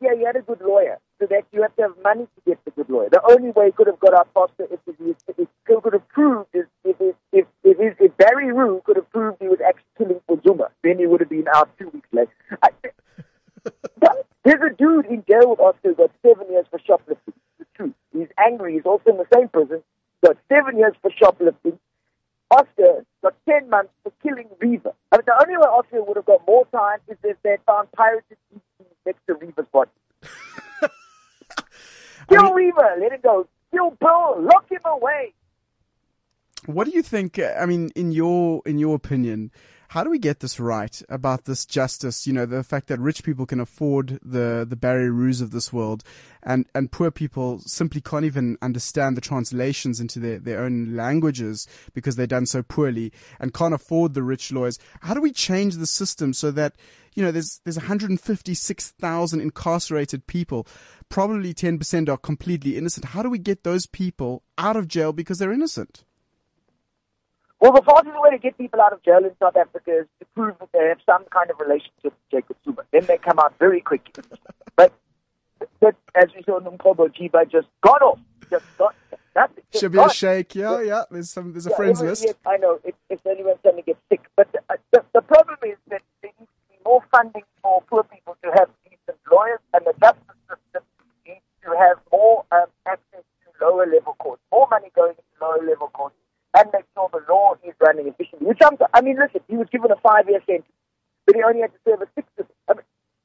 Yeah, 0.00 0.14
he 0.14 0.24
had 0.24 0.36
a 0.36 0.42
good 0.42 0.60
lawyer. 0.60 0.98
So 1.18 1.26
that 1.30 1.44
you 1.52 1.62
have 1.62 1.74
to 1.76 1.82
have 1.82 1.92
money 2.04 2.24
to 2.24 2.40
get 2.46 2.62
the 2.66 2.70
good 2.72 2.90
lawyer. 2.90 3.08
The 3.10 3.22
only 3.30 3.50
way 3.50 3.66
he 3.66 3.72
could 3.72 3.86
have 3.86 3.98
got 4.00 4.12
out 4.12 4.28
faster 4.34 4.68
if 4.70 4.80
he, 4.86 5.14
could 5.86 5.92
have 5.92 6.08
proved 6.08 6.48
is 6.52 6.66
if 6.84 6.96
if 7.00 7.14
if, 7.32 7.46
if, 7.64 7.80
if, 7.80 8.00
if 8.00 8.16
Barry 8.16 8.52
Roux 8.52 8.82
could 8.84 8.96
have 8.96 9.10
proved 9.10 9.38
he 9.40 9.48
was 9.48 9.60
actually 9.66 9.84
killing 9.96 10.20
for 10.26 10.40
Zuma, 10.42 10.68
then 10.82 10.98
he 10.98 11.06
would 11.06 11.20
have 11.20 11.30
been 11.30 11.46
out 11.54 11.70
two 11.78 11.88
weeks 11.90 12.08
later. 12.12 12.32
I, 12.62 12.68
there's 14.44 14.60
a 14.60 14.74
dude 14.74 15.06
in 15.06 15.24
jail 15.28 15.50
with 15.50 15.60
Oscar 15.60 15.88
who 15.90 15.94
got 15.94 16.10
seven 16.22 16.50
years 16.50 16.66
for 16.70 16.80
shoplifting. 16.86 17.34
The 17.58 17.66
truth. 17.76 17.94
He's 18.12 18.28
angry. 18.38 18.74
He's 18.74 18.84
also 18.84 19.10
in 19.10 19.16
the 19.16 19.26
same 19.32 19.48
prison. 19.48 19.82
Got 20.24 20.36
seven 20.48 20.76
years 20.76 20.94
for 21.00 21.10
shoplifting. 21.10 21.78
Oscar 22.50 23.04
got 23.22 23.34
10 23.48 23.68
months 23.68 23.92
for 24.02 24.12
killing 24.22 24.48
Reeva. 24.62 24.92
I 25.10 25.16
mean, 25.16 25.26
the 25.26 25.34
only 25.40 25.56
way 25.56 25.66
Oscar 25.66 26.02
would 26.02 26.16
have 26.16 26.26
got 26.26 26.46
more 26.46 26.64
time 26.66 26.98
is 27.08 27.16
if 27.24 27.36
they 27.42 27.56
found 27.66 27.90
pirated 27.92 28.36
ETs 28.54 28.88
next 29.04 29.20
to 29.26 29.34
Reeva's 29.34 29.66
body. 29.72 29.90
Kill 32.28 32.40
I 32.40 32.54
mean, 32.54 32.72
let 33.00 33.12
it 33.12 33.22
go. 33.22 33.46
Kill 33.70 33.90
Pearl, 34.00 34.36
lock 34.40 34.70
him 34.70 34.80
away. 34.84 35.32
What 36.66 36.84
do 36.84 36.90
you 36.92 37.02
think? 37.02 37.38
uh, 37.38 37.54
I 37.58 37.66
mean, 37.66 37.90
in 37.94 38.12
your 38.12 38.62
in 38.66 38.78
your 38.78 38.94
opinion, 38.96 39.52
how 39.88 40.04
do 40.04 40.10
we 40.10 40.18
get 40.18 40.40
this 40.40 40.58
right 40.58 41.00
about 41.08 41.44
this 41.44 41.64
justice? 41.64 42.26
You 42.26 42.32
know, 42.32 42.46
the 42.46 42.62
fact 42.62 42.88
that 42.88 42.98
rich 42.98 43.22
people 43.22 43.46
can 43.46 43.60
afford 43.60 44.18
the 44.22 44.66
the 44.68 44.76
Barry 44.76 45.10
Roos 45.10 45.40
of 45.40 45.50
this 45.50 45.72
world, 45.72 46.02
and 46.42 46.66
and 46.74 46.90
poor 46.90 47.10
people 47.10 47.60
simply 47.60 48.00
can't 48.00 48.24
even 48.24 48.58
understand 48.62 49.16
the 49.16 49.20
translations 49.20 50.00
into 50.00 50.18
their 50.18 50.38
their 50.38 50.60
own 50.60 50.94
languages 50.96 51.66
because 51.94 52.16
they've 52.16 52.28
done 52.28 52.46
so 52.46 52.62
poorly 52.62 53.12
and 53.40 53.54
can't 53.54 53.74
afford 53.74 54.14
the 54.14 54.22
rich 54.22 54.52
lawyers. 54.52 54.78
How 55.00 55.14
do 55.14 55.20
we 55.20 55.32
change 55.32 55.76
the 55.76 55.86
system 55.86 56.32
so 56.32 56.50
that 56.52 56.74
you 57.14 57.22
know 57.22 57.30
there's 57.30 57.60
there's 57.64 57.78
156,000 57.78 59.40
incarcerated 59.40 60.26
people, 60.26 60.66
probably 61.08 61.54
10% 61.54 62.08
are 62.08 62.16
completely 62.16 62.76
innocent. 62.76 63.06
How 63.06 63.22
do 63.22 63.30
we 63.30 63.38
get 63.38 63.64
those 63.64 63.86
people 63.86 64.42
out 64.58 64.76
of 64.76 64.88
jail 64.88 65.12
because 65.12 65.38
they're 65.38 65.52
innocent? 65.52 66.04
Well, 67.66 67.74
the 67.74 67.82
fastest 67.82 68.14
way 68.20 68.30
to 68.30 68.38
get 68.38 68.56
people 68.56 68.80
out 68.80 68.92
of 68.92 69.02
jail 69.02 69.24
in 69.24 69.32
South 69.42 69.56
Africa 69.56 70.02
is 70.02 70.06
to 70.20 70.26
prove 70.36 70.54
that 70.60 70.70
they 70.72 70.86
have 70.86 71.00
some 71.04 71.24
kind 71.34 71.50
of 71.50 71.58
relationship 71.58 72.14
with 72.14 72.30
Jacob 72.30 72.56
Zuma. 72.64 72.82
Then 72.92 73.06
they 73.06 73.18
come 73.18 73.40
out 73.40 73.58
very 73.58 73.80
quickly. 73.80 74.22
but, 74.76 74.92
but 75.80 75.96
as 76.14 76.26
we 76.36 76.44
saw, 76.44 76.60
Nomgcobo 76.60 77.12
Jiba 77.12 77.50
just 77.50 77.66
got 77.80 78.02
off. 78.02 78.20
Just 78.50 78.64
got. 78.78 78.94
That, 79.34 79.50
just 79.72 79.80
Should 79.80 79.90
be 79.90 79.98
a 79.98 80.08
shake, 80.08 80.54
yeah, 80.54 80.80
yeah. 80.80 81.02
There's 81.10 81.28
some, 81.28 81.52
there's 81.52 81.66
a 81.66 81.70
Yeah, 81.70 81.76
friends 81.76 82.00
list. 82.00 82.22
yes, 82.24 82.34
I 82.46 82.56
know. 82.56 82.78
If, 82.84 82.94
if 83.10 83.26
anyone's 83.26 83.58
going 83.64 83.74
to 83.74 83.82
get 83.82 83.98
sick, 84.10 84.20
but 84.36 84.46
the, 84.52 84.60
uh, 84.70 84.76
the, 84.92 85.04
the 85.12 85.22
problem 85.22 85.58
is 85.66 85.76
that 85.90 86.02
there 86.22 86.30
needs 86.38 86.48
to 86.48 86.70
be 86.70 86.78
more 86.84 87.02
funding 87.10 87.42
for 87.64 87.82
poor 87.90 88.04
people 88.04 88.36
to 88.44 88.50
have 88.56 88.68
decent 88.84 89.18
lawyers, 89.28 89.58
and 89.74 89.84
the 89.84 89.92
justice 90.00 90.38
system 90.46 90.84
needs 91.26 91.42
to 91.64 91.70
have 91.76 91.98
more 92.12 92.44
um, 92.52 92.66
access 92.86 93.24
to 93.42 93.64
lower 93.66 93.86
level 93.92 94.14
courts, 94.20 94.40
more 94.52 94.68
money 94.70 94.92
going 94.94 95.10
into 95.18 95.44
lower 95.44 95.66
level 95.66 95.88
courts, 95.88 96.14
and 96.56 96.70
make 96.72 96.84
sure 96.94 97.08
the 97.12 97.20
law 97.28 97.54
is 97.64 97.74
running 97.80 98.08
efficiently. 98.08 98.46
Which 98.48 98.60
I'm, 98.64 98.76
I 98.94 99.00
mean, 99.02 99.18
listen, 99.18 99.40
he 99.48 99.56
was 99.56 99.68
given 99.70 99.90
a 99.90 99.96
five 99.96 100.28
year 100.28 100.40
sentence, 100.46 100.72
but 101.26 101.36
he 101.36 101.42
only 101.42 101.60
had 101.60 101.72
to 101.72 101.80
serve 101.84 102.02
a 102.02 102.08
six. 102.14 102.26
I 102.68 102.74
mean, 102.74 102.82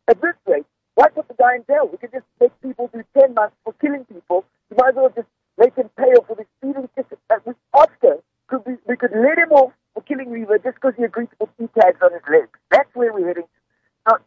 at 0.07 0.21
this 0.21 0.35
rate, 0.45 0.65
why 0.95 1.07
put 1.09 1.27
the 1.27 1.35
guy 1.35 1.55
in 1.55 1.63
jail? 1.65 1.87
We 1.89 1.97
could 1.97 2.11
just 2.11 2.25
make 2.39 2.51
people 2.61 2.89
do 2.93 3.03
ten 3.17 3.33
months 3.33 3.55
for 3.63 3.73
killing 3.79 4.05
people. 4.05 4.43
You 4.69 4.77
might 4.77 4.89
as 4.89 4.95
well 4.95 5.13
just 5.15 5.27
make 5.57 5.75
him 5.75 5.89
pay 5.97 6.11
off 6.19 6.27
with 6.27 6.39
his 6.39 6.47
speeding 6.59 6.89
ticket. 6.95 7.19
Uh, 7.29 7.39
with 7.45 7.55
Oscar, 7.73 8.19
could 8.47 8.65
we, 8.65 8.75
we 8.87 8.97
could 8.97 9.11
let 9.15 9.37
him 9.37 9.51
off 9.51 9.71
for 9.93 10.03
killing 10.03 10.27
Reeva 10.27 10.61
just 10.63 10.75
because 10.75 10.93
he 10.97 11.03
agreed 11.03 11.29
to 11.31 11.35
put 11.47 11.49
C 11.57 11.67
tags 11.79 11.99
on 12.03 12.11
his 12.11 12.21
legs. 12.29 12.51
That's 12.69 12.89
where 12.93 13.13
we're 13.13 13.27
heading. 13.27 13.47
So, 14.07 14.17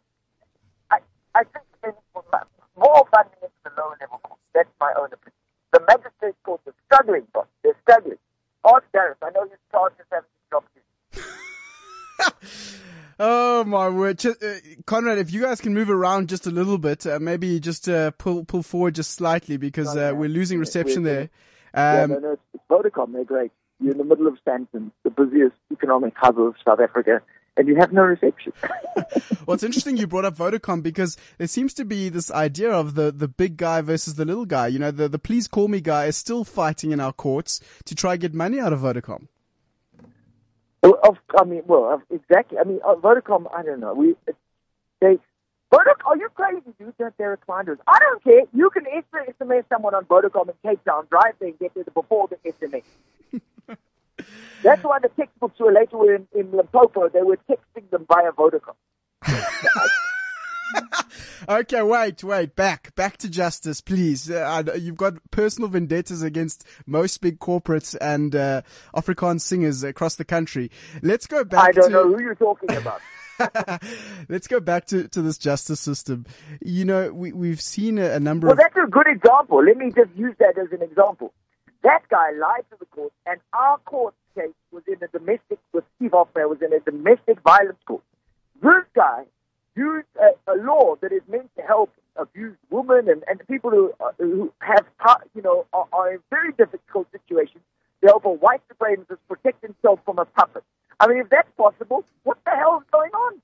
I, 0.91 0.99
I 1.35 1.43
think 1.43 1.65
there 1.81 1.91
needs 1.91 2.01
to 2.15 2.21
be 2.21 2.81
more 2.81 3.05
funding 3.13 3.41
into 3.41 3.59
the 3.63 3.71
lower 3.77 3.97
level 4.01 4.19
courts. 4.23 4.41
That's 4.53 4.69
my 4.79 4.93
own 4.97 5.13
opinion. 5.13 5.33
The 5.73 5.81
magistrate 5.87 6.35
courts 6.43 6.63
are 6.67 6.73
struggling, 6.85 7.27
boss. 7.33 7.47
They're 7.63 7.75
struggling. 7.81 8.17
Ask 8.65 8.83
Gareth. 8.93 9.17
I 9.21 9.29
know 9.31 9.43
his 9.43 9.59
charges 9.71 10.05
haven't 10.11 10.29
been 10.31 10.47
dropped 10.49 10.71
yet. 10.75 11.23
Oh 13.19 13.63
uh, 14.23 14.33
Conrad! 14.85 15.17
If 15.17 15.33
you 15.33 15.41
guys 15.41 15.59
can 15.59 15.73
move 15.73 15.89
around 15.89 16.29
just 16.29 16.45
a 16.45 16.51
little 16.51 16.77
bit, 16.77 17.05
uh, 17.07 17.19
maybe 17.19 17.59
just 17.59 17.89
uh, 17.89 18.11
pull 18.11 18.45
pull 18.45 18.63
forward 18.63 18.95
just 18.95 19.11
slightly 19.11 19.57
because 19.57 19.95
uh, 19.95 20.13
we're 20.15 20.29
losing 20.29 20.59
reception 20.59 21.03
there. 21.03 21.29
yeah, 21.73 22.03
Um, 22.03 22.11
no, 22.11 22.19
no, 22.19 22.31
it's, 22.33 22.41
it's 22.53 22.63
Vodacom. 22.69 23.13
They're 23.13 23.23
great. 23.25 23.51
You're 23.79 23.91
in 23.91 23.97
the 23.97 24.03
middle 24.05 24.27
of 24.27 24.37
Sandton, 24.47 24.91
the 25.03 25.09
busiest 25.09 25.55
economic 25.71 26.13
hub 26.15 26.39
of 26.39 26.55
South 26.65 26.79
Africa, 26.79 27.21
and 27.57 27.67
you 27.67 27.75
have 27.75 27.91
no 27.91 28.03
reception. 28.03 28.53
well, 29.45 29.55
it's 29.55 29.63
interesting 29.63 29.97
you 29.97 30.07
brought 30.07 30.23
up 30.23 30.37
Vodacom 30.37 30.81
because 30.81 31.17
there 31.37 31.47
seems 31.47 31.73
to 31.73 31.83
be 31.83 32.07
this 32.07 32.31
idea 32.31 32.71
of 32.71 32.95
the, 32.95 33.11
the 33.11 33.27
big 33.27 33.57
guy 33.57 33.81
versus 33.81 34.15
the 34.15 34.23
little 34.23 34.45
guy. 34.45 34.67
You 34.67 34.79
know, 34.79 34.91
the, 34.91 35.09
the 35.09 35.19
please 35.19 35.47
call 35.49 35.67
me 35.67 35.81
guy 35.81 36.05
is 36.05 36.15
still 36.15 36.45
fighting 36.45 36.91
in 36.91 36.99
our 37.01 37.11
courts 37.11 37.59
to 37.85 37.95
try 37.95 38.13
and 38.13 38.21
get 38.21 38.33
money 38.33 38.59
out 38.59 38.71
of 38.71 38.79
Vodacom. 38.79 39.27
Of, 40.85 41.17
I 41.39 41.43
mean, 41.45 41.63
well, 41.65 41.93
of- 41.93 42.03
exactly. 42.11 42.57
I 42.59 42.63
mean, 42.63 42.79
uh, 42.85 42.95
Vodacom. 42.95 43.47
I 43.55 43.63
don't 43.63 43.79
know. 43.79 43.93
We 43.93 44.15
they 45.01 45.17
Vodacom. 45.73 46.05
Are 46.05 46.17
you 46.17 46.29
crazy, 46.35 46.61
dude? 46.79 46.93
That 46.99 47.13
they're 47.17 47.37
recliners. 47.37 47.77
I 47.87 47.99
don't 47.99 48.23
care. 48.23 48.41
You 48.53 48.69
can 48.69 48.85
estimate, 48.87 49.29
estimate 49.29 49.65
someone 49.69 49.95
on 49.95 50.05
Vodacom 50.05 50.49
in 50.49 50.55
Cape 50.63 50.83
Town, 50.85 51.07
drive 51.09 51.33
there 51.39 51.49
and 51.49 51.59
get 51.59 51.73
there 51.73 51.83
before 51.85 52.27
the 52.27 52.37
estimate. 52.47 52.83
That's 54.63 54.83
why 54.83 54.99
the 54.99 55.09
textbooks 55.09 55.59
were 55.59 55.71
later 55.71 55.97
were 55.97 56.15
in, 56.15 56.27
in 56.33 56.51
Limpopo. 56.51 57.09
They 57.09 57.21
were 57.21 57.37
texting 57.49 57.89
them 57.89 58.05
via 58.07 58.31
Vodacom. 58.31 58.75
Okay, 61.47 61.81
wait, 61.81 62.23
wait, 62.23 62.55
back, 62.55 62.95
back 62.95 63.17
to 63.17 63.29
justice, 63.29 63.81
please. 63.81 64.29
Uh, 64.29 64.63
you've 64.77 64.97
got 64.97 65.15
personal 65.31 65.69
vendettas 65.69 66.21
against 66.21 66.65
most 66.85 67.21
big 67.21 67.39
corporates 67.39 67.95
and 67.99 68.35
uh, 68.35 68.61
Afrikaans 68.95 69.41
singers 69.41 69.83
across 69.83 70.15
the 70.15 70.25
country. 70.25 70.71
Let's 71.01 71.27
go 71.27 71.43
back. 71.43 71.69
I 71.69 71.71
don't 71.71 71.85
to, 71.85 71.89
know 71.91 72.07
who 72.07 72.21
you're 72.21 72.35
talking 72.35 72.71
about. 72.71 73.01
Let's 74.29 74.47
go 74.47 74.59
back 74.59 74.85
to, 74.87 75.07
to 75.09 75.21
this 75.21 75.37
justice 75.37 75.79
system. 75.79 76.25
You 76.61 76.85
know, 76.85 77.11
we, 77.11 77.33
we've 77.33 77.61
seen 77.61 77.97
a, 77.97 78.11
a 78.11 78.19
number 78.19 78.47
Well, 78.47 78.53
of. 78.53 78.59
that's 78.59 78.77
a 78.77 78.89
good 78.89 79.07
example. 79.07 79.63
Let 79.63 79.77
me 79.77 79.91
just 79.91 80.15
use 80.15 80.35
that 80.39 80.57
as 80.57 80.71
an 80.71 80.81
example. 80.81 81.33
That 81.83 82.01
guy 82.09 82.31
lied 82.31 82.63
to 82.71 82.77
the 82.79 82.85
court, 82.85 83.13
and 83.25 83.39
our 83.53 83.77
court 83.79 84.15
case 84.35 84.53
was 84.71 84.83
in 84.87 85.03
a 85.03 85.07
domestic, 85.07 85.59
with 85.71 85.83
Steve 85.95 86.11
Hofmeyr, 86.11 86.49
was 86.49 86.61
in 86.61 86.73
a 86.73 86.79
domestic 86.79 87.39
violence 87.41 87.77
court. 87.85 88.01
This 88.61 88.83
guy 88.95 89.25
used 89.75 90.07
a, 90.19 90.51
a 90.51 90.55
law 90.57 90.95
that 91.01 91.11
is 91.11 91.21
meant 91.27 91.49
to 91.57 91.63
help 91.63 91.91
abused 92.15 92.57
women 92.69 93.09
and, 93.09 93.23
and 93.27 93.45
people 93.47 93.69
who, 93.69 93.93
uh, 93.99 94.11
who 94.17 94.51
have, 94.59 94.85
you 95.33 95.41
know, 95.41 95.65
are, 95.73 95.87
are 95.91 96.13
in 96.13 96.19
very 96.29 96.51
difficult 96.53 97.07
situations 97.11 97.63
to 98.01 98.07
help 98.07 98.25
a 98.25 98.29
white 98.29 98.61
supremacist 98.71 99.17
protect 99.27 99.61
himself 99.63 99.99
from 100.05 100.19
a 100.19 100.25
puppet. 100.25 100.63
I 100.99 101.07
mean, 101.07 101.17
if 101.17 101.29
that's 101.29 101.49
possible, 101.57 102.05
what 102.23 102.37
the 102.45 102.51
hell 102.51 102.81
is 102.81 102.87
going 102.91 103.11
on? 103.11 103.41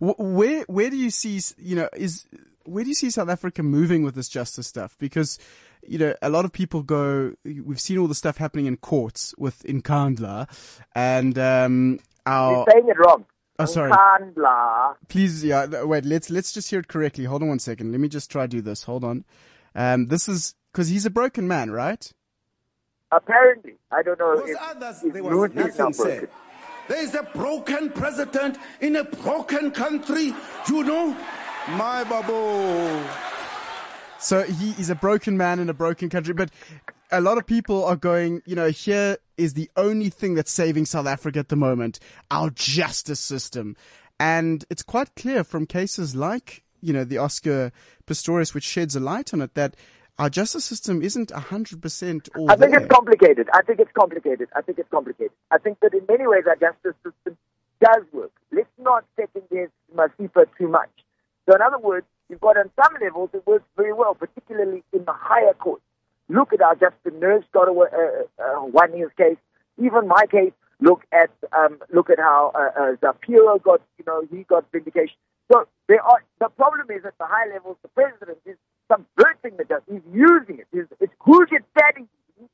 Where 0.00 0.64
where 0.64 0.90
do 0.90 0.96
you 0.96 1.10
see 1.10 1.40
you 1.58 1.76
know 1.76 1.88
is 1.94 2.26
where 2.64 2.82
do 2.82 2.88
you 2.90 2.94
see 2.94 3.08
South 3.08 3.28
Africa 3.28 3.62
moving 3.62 4.02
with 4.02 4.16
this 4.16 4.28
justice 4.28 4.66
stuff? 4.66 4.96
Because 4.98 5.38
you 5.86 5.98
know 5.98 6.14
a 6.20 6.28
lot 6.28 6.44
of 6.44 6.52
people 6.52 6.82
go. 6.82 7.34
We've 7.44 7.80
seen 7.80 7.98
all 7.98 8.08
the 8.08 8.14
stuff 8.14 8.36
happening 8.36 8.66
in 8.66 8.78
courts 8.78 9.32
with 9.38 9.62
Nkandla, 9.62 10.48
and 10.94 11.38
um, 11.38 12.00
our. 12.26 12.52
You're 12.52 12.66
saying 12.72 12.88
it 12.88 12.98
wrong. 12.98 13.24
Oh, 13.58 13.64
sorry. 13.64 13.90
Nkandla. 13.90 14.96
Please, 15.08 15.44
yeah. 15.44 15.84
Wait, 15.84 16.04
let's 16.04 16.28
let's 16.30 16.52
just 16.52 16.68
hear 16.70 16.80
it 16.80 16.88
correctly. 16.88 17.24
Hold 17.24 17.42
on 17.42 17.48
one 17.48 17.58
second. 17.58 17.92
Let 17.92 18.00
me 18.00 18.08
just 18.08 18.30
try 18.30 18.46
do 18.46 18.60
this. 18.60 18.82
Hold 18.84 19.04
on. 19.04 19.24
Um, 19.74 20.06
this 20.08 20.28
is 20.28 20.54
because 20.72 20.88
he's 20.88 21.06
a 21.06 21.10
broken 21.10 21.48
man, 21.48 21.70
right? 21.70 22.12
Apparently, 23.12 23.74
I 23.90 24.02
don't 24.02 24.18
know 24.18 24.32
if, 24.32 24.56
others, 24.60 25.02
if 25.02 25.12
there 25.12 25.22
was 25.22 25.50
is 25.50 25.56
not 25.56 25.66
nothing 25.78 25.92
said. 25.92 26.28
There 26.88 27.02
is 27.02 27.14
a 27.14 27.22
broken 27.22 27.90
president 27.90 28.58
in 28.80 28.96
a 28.96 29.04
broken 29.04 29.70
country. 29.70 30.34
You 30.68 30.84
know, 30.84 31.16
my 31.70 32.04
babu. 32.04 33.08
So 34.18 34.42
he 34.42 34.70
is 34.72 34.90
a 34.90 34.94
broken 34.94 35.36
man 35.36 35.60
in 35.60 35.68
a 35.68 35.74
broken 35.74 36.10
country, 36.10 36.34
but 36.34 36.50
a 37.10 37.20
lot 37.20 37.38
of 37.38 37.46
people 37.46 37.84
are 37.84 37.96
going, 37.96 38.42
you 38.46 38.54
know, 38.54 38.68
here 38.68 39.18
is 39.36 39.54
the 39.54 39.70
only 39.76 40.10
thing 40.10 40.34
that's 40.34 40.50
saving 40.50 40.86
South 40.86 41.06
Africa 41.06 41.38
at 41.38 41.48
the 41.48 41.56
moment, 41.56 41.98
our 42.30 42.50
justice 42.50 43.20
system. 43.20 43.76
And 44.18 44.64
it's 44.70 44.82
quite 44.82 45.14
clear 45.14 45.44
from 45.44 45.66
cases 45.66 46.16
like, 46.16 46.64
you 46.80 46.92
know, 46.92 47.04
the 47.04 47.18
Oscar 47.18 47.72
Pistorius, 48.06 48.54
which 48.54 48.64
sheds 48.64 48.96
a 48.96 49.00
light 49.00 49.34
on 49.34 49.40
it, 49.42 49.54
that 49.54 49.76
our 50.18 50.30
justice 50.30 50.64
system 50.64 51.02
isn't 51.02 51.28
100% 51.28 52.28
all 52.36 52.50
I 52.50 52.56
think 52.56 52.72
there. 52.72 52.80
it's 52.80 52.88
complicated. 52.92 53.48
I 53.52 53.62
think 53.62 53.80
it's 53.80 53.92
complicated. 53.92 54.48
I 54.56 54.62
think 54.62 54.78
it's 54.78 54.90
complicated. 54.90 55.32
I 55.50 55.58
think 55.58 55.78
that 55.80 55.92
in 55.92 56.06
many 56.08 56.26
ways 56.26 56.44
our 56.46 56.56
justice 56.56 56.94
system 57.04 57.36
does 57.80 58.02
work. 58.12 58.32
Let's 58.50 58.68
not 58.78 59.04
second 59.16 59.42
guess 59.52 59.68
Masipa 59.94 60.46
too 60.56 60.68
much. 60.68 60.90
So 61.46 61.54
in 61.54 61.60
other 61.60 61.78
words, 61.78 62.06
you've 62.30 62.40
got 62.40 62.56
on 62.56 62.70
some 62.82 62.94
levels 63.00 63.30
it 63.34 63.46
works 63.46 63.66
very 63.76 63.92
well, 63.92 64.14
particularly 64.14 64.82
in 64.92 65.04
the 65.04 65.12
higher 65.12 65.52
courts. 65.54 65.82
Look 66.28 66.52
at 66.52 66.60
how 66.60 66.74
Justin 66.74 67.20
Nurse 67.20 67.44
got 67.52 67.68
a, 67.68 67.72
uh, 67.72 68.42
uh, 68.42 68.60
one 68.66 68.92
his 68.92 69.08
case. 69.16 69.38
Even 69.78 70.08
my 70.08 70.26
case, 70.30 70.52
look 70.80 71.02
at 71.12 71.30
um, 71.56 71.78
look 71.92 72.10
at 72.10 72.18
how 72.18 72.52
uh, 72.54 72.80
uh, 72.80 72.92
Zapiro 72.96 73.62
got, 73.62 73.80
you 73.98 74.04
know, 74.06 74.22
he 74.30 74.42
got 74.44 74.64
vindication. 74.72 75.16
So 75.52 75.66
there 75.88 76.02
are 76.02 76.22
the 76.40 76.48
problem 76.48 76.90
is 76.90 77.04
at 77.04 77.16
the 77.18 77.26
high 77.26 77.48
levels, 77.52 77.76
the 77.82 77.88
president 77.88 78.38
is 78.44 78.56
subverting 78.90 79.56
the 79.56 79.64
justice. 79.64 79.86
He's 79.90 80.06
using 80.12 80.58
it. 80.58 80.66
He's, 80.72 80.86
it's 81.00 81.12
who's 81.20 81.48
your 81.50 81.62
daddy? 81.78 82.06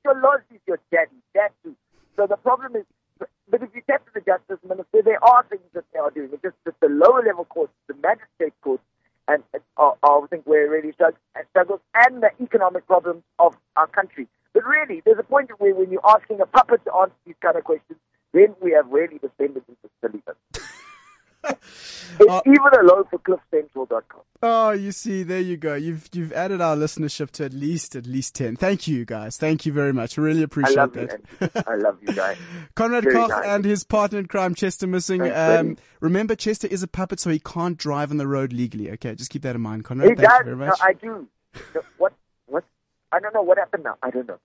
Your 0.05 0.21
laws 0.21 0.41
is 0.55 0.61
your 0.67 0.79
daddy. 0.91 1.17
That 1.35 1.53
too. 1.65 1.75
So 2.17 2.27
the 2.27 2.37
problem 2.37 2.77
is, 2.77 2.85
but 3.19 3.63
if 3.63 3.71
you 3.75 3.83
tap 3.89 4.05
to 4.07 4.13
the 4.15 4.21
justice 4.21 4.59
minister, 4.69 5.01
there 5.03 5.23
are 5.25 5.45
things 5.49 5.65
that 5.73 5.85
they 5.93 5.99
are 5.99 6.11
doing. 6.11 6.31
It's 6.33 6.43
just 6.43 6.57
that 6.65 6.75
the 6.81 6.89
lower 6.89 7.23
level 7.25 7.45
courts, 7.47 7.73
the 7.89 7.95
magistrate 7.95 8.55
courts, 8.61 8.83
and 9.29 9.43
are, 9.77 9.97
are 10.03 10.25
I 10.25 10.27
think 10.27 10.47
where 10.47 10.67
it 10.67 10.71
really 10.71 10.95
uh, 11.05 11.11
struggles, 11.51 11.81
and 11.95 12.23
the 12.23 12.31
economic 12.41 12.87
problems 12.87 13.23
of 13.39 13.57
our 13.77 13.87
country. 13.87 14.27
But 14.53 14.65
really, 14.65 15.03
there's 15.05 15.19
a 15.19 15.23
point 15.23 15.51
where 15.59 15.75
when 15.75 15.91
you're 15.91 16.07
asking 16.09 16.41
a 16.41 16.47
puppet 16.47 16.85
to 16.85 16.95
answer 16.95 17.15
these 17.27 17.37
kind 17.41 17.57
of 17.57 17.65
questions, 17.65 17.99
then 18.33 18.55
we 18.61 18.73
have 18.73 18.89
really 18.91 19.19
descended 19.19 19.63
into 19.69 19.89
silliness. 20.01 20.37
It's 21.45 22.21
uh, 22.29 22.41
even 22.47 22.67
a 22.81 22.83
low 22.85 23.05
for 23.11 23.19
cliffcentral.com. 23.21 24.21
Oh, 24.45 24.71
you 24.71 24.91
see, 24.93 25.23
there 25.23 25.41
you 25.41 25.57
go. 25.57 25.75
You've 25.75 26.09
you've 26.13 26.33
added 26.33 26.61
our 26.61 26.75
listenership 26.77 27.31
to 27.33 27.45
at 27.45 27.53
least 27.53 27.95
at 27.97 28.07
least 28.07 28.35
ten. 28.35 28.57
Thank 28.57 28.89
you, 28.89 29.05
guys. 29.05 29.37
Thank 29.37 29.65
you 29.67 29.73
very 29.73 29.93
much. 29.93 30.19
Really 30.19 30.43
appreciate 30.43 30.79
I 30.79 30.87
that. 30.87 31.21
You, 31.41 31.49
I 31.67 31.75
love 31.77 31.99
you 32.07 32.13
guys. 32.13 32.37
Conrad 32.75 33.05
Very 33.05 33.15
Koch 33.17 33.29
nice. 33.31 33.45
and 33.47 33.65
his 33.65 33.85
partner 33.85 34.19
in 34.19 34.27
crime, 34.27 34.55
Chester 34.55 34.87
Missing. 34.87 35.21
Thanks, 35.23 35.37
Um, 35.39 35.77
remember, 36.01 36.35
Chester 36.35 36.67
is 36.67 36.83
a 36.83 36.89
puppet, 36.89 37.21
so 37.21 37.31
he 37.31 37.39
can't 37.39 37.77
drive 37.79 38.11
on 38.11 38.17
the 38.17 38.27
road 38.27 38.53
legally. 38.53 38.91
Okay, 38.93 39.15
just 39.15 39.31
keep 39.31 39.43
that 39.43 39.55
in 39.55 39.63
mind, 39.63 39.85
Conrad. 39.85 40.09
He 40.11 40.15
Thank 40.17 40.29
does. 40.29 40.39
you 40.47 40.57
very 40.57 40.69
No. 40.69 40.75
I 40.81 40.93
do. 40.95 41.29
No, 41.75 41.81
What? 41.99 42.13
What? 42.47 42.65
I 43.13 43.21
don't 43.21 43.35
know 43.35 43.43
what 43.43 43.59
happened 43.59 43.85
now. 43.85 43.97
I 44.03 44.11
don't 44.11 44.27
know. 44.27 44.39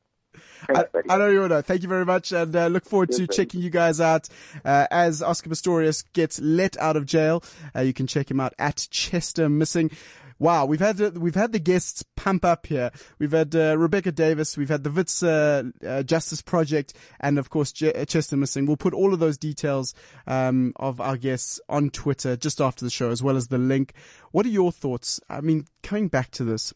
Thanks. 0.68 0.92
I 1.10 1.18
know 1.18 1.30
you 1.30 1.44
all 1.44 1.50
know. 1.50 1.62
Thank 1.62 1.84
you 1.84 1.90
very 1.90 2.06
much, 2.06 2.32
and 2.32 2.56
uh, 2.56 2.68
look 2.68 2.86
forward 2.86 3.12
to 3.12 3.26
buddy. 3.26 3.36
checking 3.36 3.62
you 3.62 3.70
guys 3.70 4.02
out 4.02 4.30
uh, 4.66 4.88
as 4.92 5.22
Oscar 5.22 5.50
Pistorius 5.50 6.04
gets 6.14 6.40
let 6.40 6.78
out 6.78 6.96
of 6.96 7.06
jail. 7.06 7.44
Uh, 7.76 7.82
you 7.82 7.94
can 7.94 8.08
check 8.08 8.30
him 8.30 8.40
out 8.40 8.54
at 8.60 8.88
Chester 8.90 9.50
Missing. 9.50 9.92
Wow, 10.40 10.66
we've 10.66 10.80
had 10.80 11.18
we've 11.18 11.34
had 11.34 11.52
the 11.52 11.60
guests 11.60 12.04
pump 12.16 12.46
up 12.46 12.68
here. 12.68 12.92
We've 13.18 13.32
had 13.32 13.56
uh, 13.56 13.76
Rebecca 13.76 14.12
Davis, 14.12 14.56
we've 14.56 14.70
had 14.70 14.84
the 14.84 14.92
Wits 14.92 15.24
uh, 15.24 15.64
uh, 15.86 16.04
Justice 16.04 16.44
Project, 16.44 16.94
and 17.20 17.40
of 17.40 17.50
course 17.50 17.74
uh, 17.82 18.06
Chester 18.06 18.38
Missing. 18.38 18.68
We'll 18.68 18.78
put 18.78 18.94
all 18.94 19.14
of 19.14 19.20
those 19.20 19.40
details 19.40 19.96
um, 20.28 20.74
of 20.76 21.02
our 21.02 21.18
guests 21.18 21.60
on 21.70 21.90
Twitter 21.90 22.38
just 22.38 22.62
after 22.62 22.86
the 22.86 22.92
show, 22.92 23.10
as 23.10 23.24
well 23.24 23.36
as 23.36 23.48
the 23.48 23.58
link. 23.58 23.94
What 24.32 24.46
are 24.46 24.50
your 24.50 24.72
thoughts? 24.72 25.20
I 25.28 25.42
mean, 25.42 25.66
coming 25.82 26.08
back 26.08 26.30
to 26.32 26.44
this, 26.44 26.72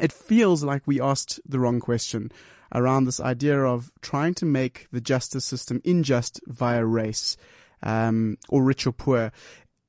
it 0.00 0.12
feels 0.12 0.64
like 0.64 0.82
we 0.86 1.00
asked 1.00 1.40
the 1.46 1.58
wrong 1.58 1.80
question 1.80 2.32
around 2.74 3.04
this 3.04 3.20
idea 3.20 3.60
of 3.60 3.92
trying 4.00 4.34
to 4.34 4.44
make 4.44 4.88
the 4.90 5.00
justice 5.00 5.44
system 5.44 5.80
unjust 5.84 6.40
via 6.46 6.84
race, 6.84 7.36
um, 7.82 8.36
or 8.48 8.64
rich 8.64 8.86
or 8.86 8.92
poor. 8.92 9.30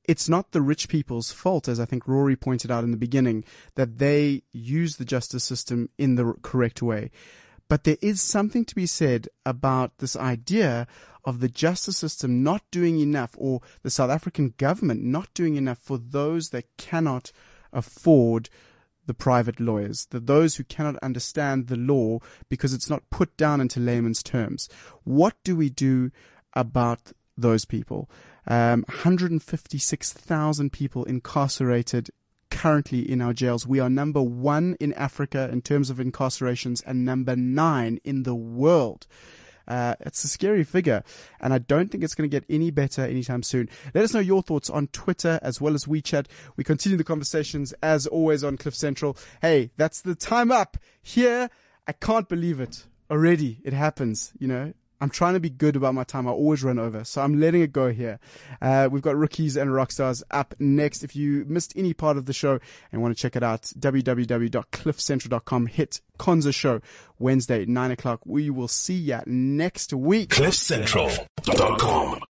It's 0.04 0.28
not 0.28 0.52
the 0.52 0.62
rich 0.62 0.88
people's 0.88 1.32
fault, 1.32 1.66
as 1.66 1.80
I 1.80 1.84
think 1.84 2.06
Rory 2.06 2.36
pointed 2.36 2.70
out 2.70 2.84
in 2.84 2.92
the 2.92 2.96
beginning, 2.96 3.44
that 3.74 3.98
they 3.98 4.42
use 4.52 4.96
the 4.96 5.04
justice 5.04 5.42
system 5.42 5.88
in 5.98 6.14
the 6.14 6.34
correct 6.42 6.80
way. 6.80 7.10
But 7.68 7.82
there 7.82 7.96
is 8.00 8.22
something 8.22 8.64
to 8.66 8.74
be 8.76 8.86
said 8.86 9.28
about 9.44 9.98
this 9.98 10.14
idea 10.14 10.86
of 11.24 11.40
the 11.40 11.48
justice 11.48 11.96
system 11.96 12.44
not 12.44 12.62
doing 12.70 13.00
enough 13.00 13.34
or 13.36 13.60
the 13.82 13.90
South 13.90 14.10
African 14.10 14.54
government 14.56 15.02
not 15.02 15.34
doing 15.34 15.56
enough 15.56 15.78
for 15.78 15.98
those 15.98 16.50
that 16.50 16.76
cannot 16.76 17.32
afford 17.72 18.48
the 19.06 19.14
private 19.14 19.60
lawyers, 19.60 20.06
the 20.10 20.20
those 20.20 20.56
who 20.56 20.64
cannot 20.64 20.96
understand 20.98 21.68
the 21.68 21.76
law 21.76 22.18
because 22.48 22.74
it's 22.74 22.90
not 22.90 23.08
put 23.10 23.36
down 23.36 23.60
into 23.60 23.80
layman's 23.80 24.22
terms. 24.22 24.68
What 25.04 25.34
do 25.44 25.56
we 25.56 25.70
do 25.70 26.10
about 26.54 27.12
those 27.36 27.64
people? 27.64 28.10
Um, 28.46 28.84
156,000 28.88 30.72
people 30.72 31.04
incarcerated 31.04 32.10
currently 32.50 33.00
in 33.10 33.20
our 33.20 33.32
jails. 33.32 33.66
We 33.66 33.80
are 33.80 33.90
number 33.90 34.22
one 34.22 34.76
in 34.80 34.92
Africa 34.94 35.48
in 35.50 35.62
terms 35.62 35.90
of 35.90 35.98
incarcerations 35.98 36.82
and 36.86 37.04
number 37.04 37.36
nine 37.36 37.98
in 38.04 38.22
the 38.22 38.34
world. 38.34 39.06
Uh, 39.66 39.94
it's 40.00 40.22
a 40.24 40.28
scary 40.28 40.64
figure, 40.64 41.02
and 41.40 41.52
I 41.52 41.58
don't 41.58 41.90
think 41.90 42.04
it's 42.04 42.14
going 42.14 42.28
to 42.28 42.34
get 42.34 42.44
any 42.48 42.70
better 42.70 43.02
anytime 43.02 43.42
soon. 43.42 43.68
Let 43.94 44.04
us 44.04 44.14
know 44.14 44.20
your 44.20 44.42
thoughts 44.42 44.70
on 44.70 44.88
Twitter 44.88 45.38
as 45.42 45.60
well 45.60 45.74
as 45.74 45.84
WeChat. 45.84 46.26
We 46.56 46.64
continue 46.64 46.96
the 46.98 47.04
conversations 47.04 47.72
as 47.82 48.06
always 48.06 48.44
on 48.44 48.56
Cliff 48.56 48.74
Central. 48.74 49.16
Hey, 49.42 49.70
that's 49.76 50.00
the 50.00 50.14
time 50.14 50.52
up 50.52 50.76
here. 51.02 51.50
I 51.86 51.92
can't 51.92 52.28
believe 52.28 52.60
it 52.60 52.86
already. 53.10 53.60
It 53.64 53.72
happens, 53.72 54.32
you 54.38 54.48
know. 54.48 54.72
I'm 55.00 55.10
trying 55.10 55.34
to 55.34 55.40
be 55.40 55.50
good 55.50 55.76
about 55.76 55.94
my 55.94 56.04
time. 56.04 56.26
I 56.26 56.30
always 56.30 56.64
run 56.64 56.78
over, 56.78 57.04
so 57.04 57.20
I'm 57.22 57.38
letting 57.38 57.62
it 57.62 57.72
go 57.72 57.92
here. 57.92 58.18
Uh, 58.62 58.88
we've 58.90 59.02
got 59.02 59.16
rookies 59.16 59.56
and 59.56 59.72
rock 59.72 59.92
stars 59.92 60.22
up 60.30 60.54
next. 60.58 61.02
If 61.04 61.14
you 61.16 61.44
missed 61.46 61.72
any 61.76 61.92
part 61.94 62.16
of 62.16 62.26
the 62.26 62.32
show 62.32 62.58
and 62.92 63.02
want 63.02 63.16
to 63.16 63.20
check 63.20 63.36
it 63.36 63.42
out, 63.42 63.62
www.cliffcentral.com. 63.78 65.66
Hit 65.66 66.00
Konza 66.18 66.52
Show 66.52 66.80
Wednesday, 67.18 67.66
nine 67.66 67.90
o'clock. 67.90 68.20
We 68.24 68.50
will 68.50 68.68
see 68.68 68.96
ya 68.96 69.20
next 69.26 69.92
week. 69.92 70.30
CliffCentral.com. 70.30 72.20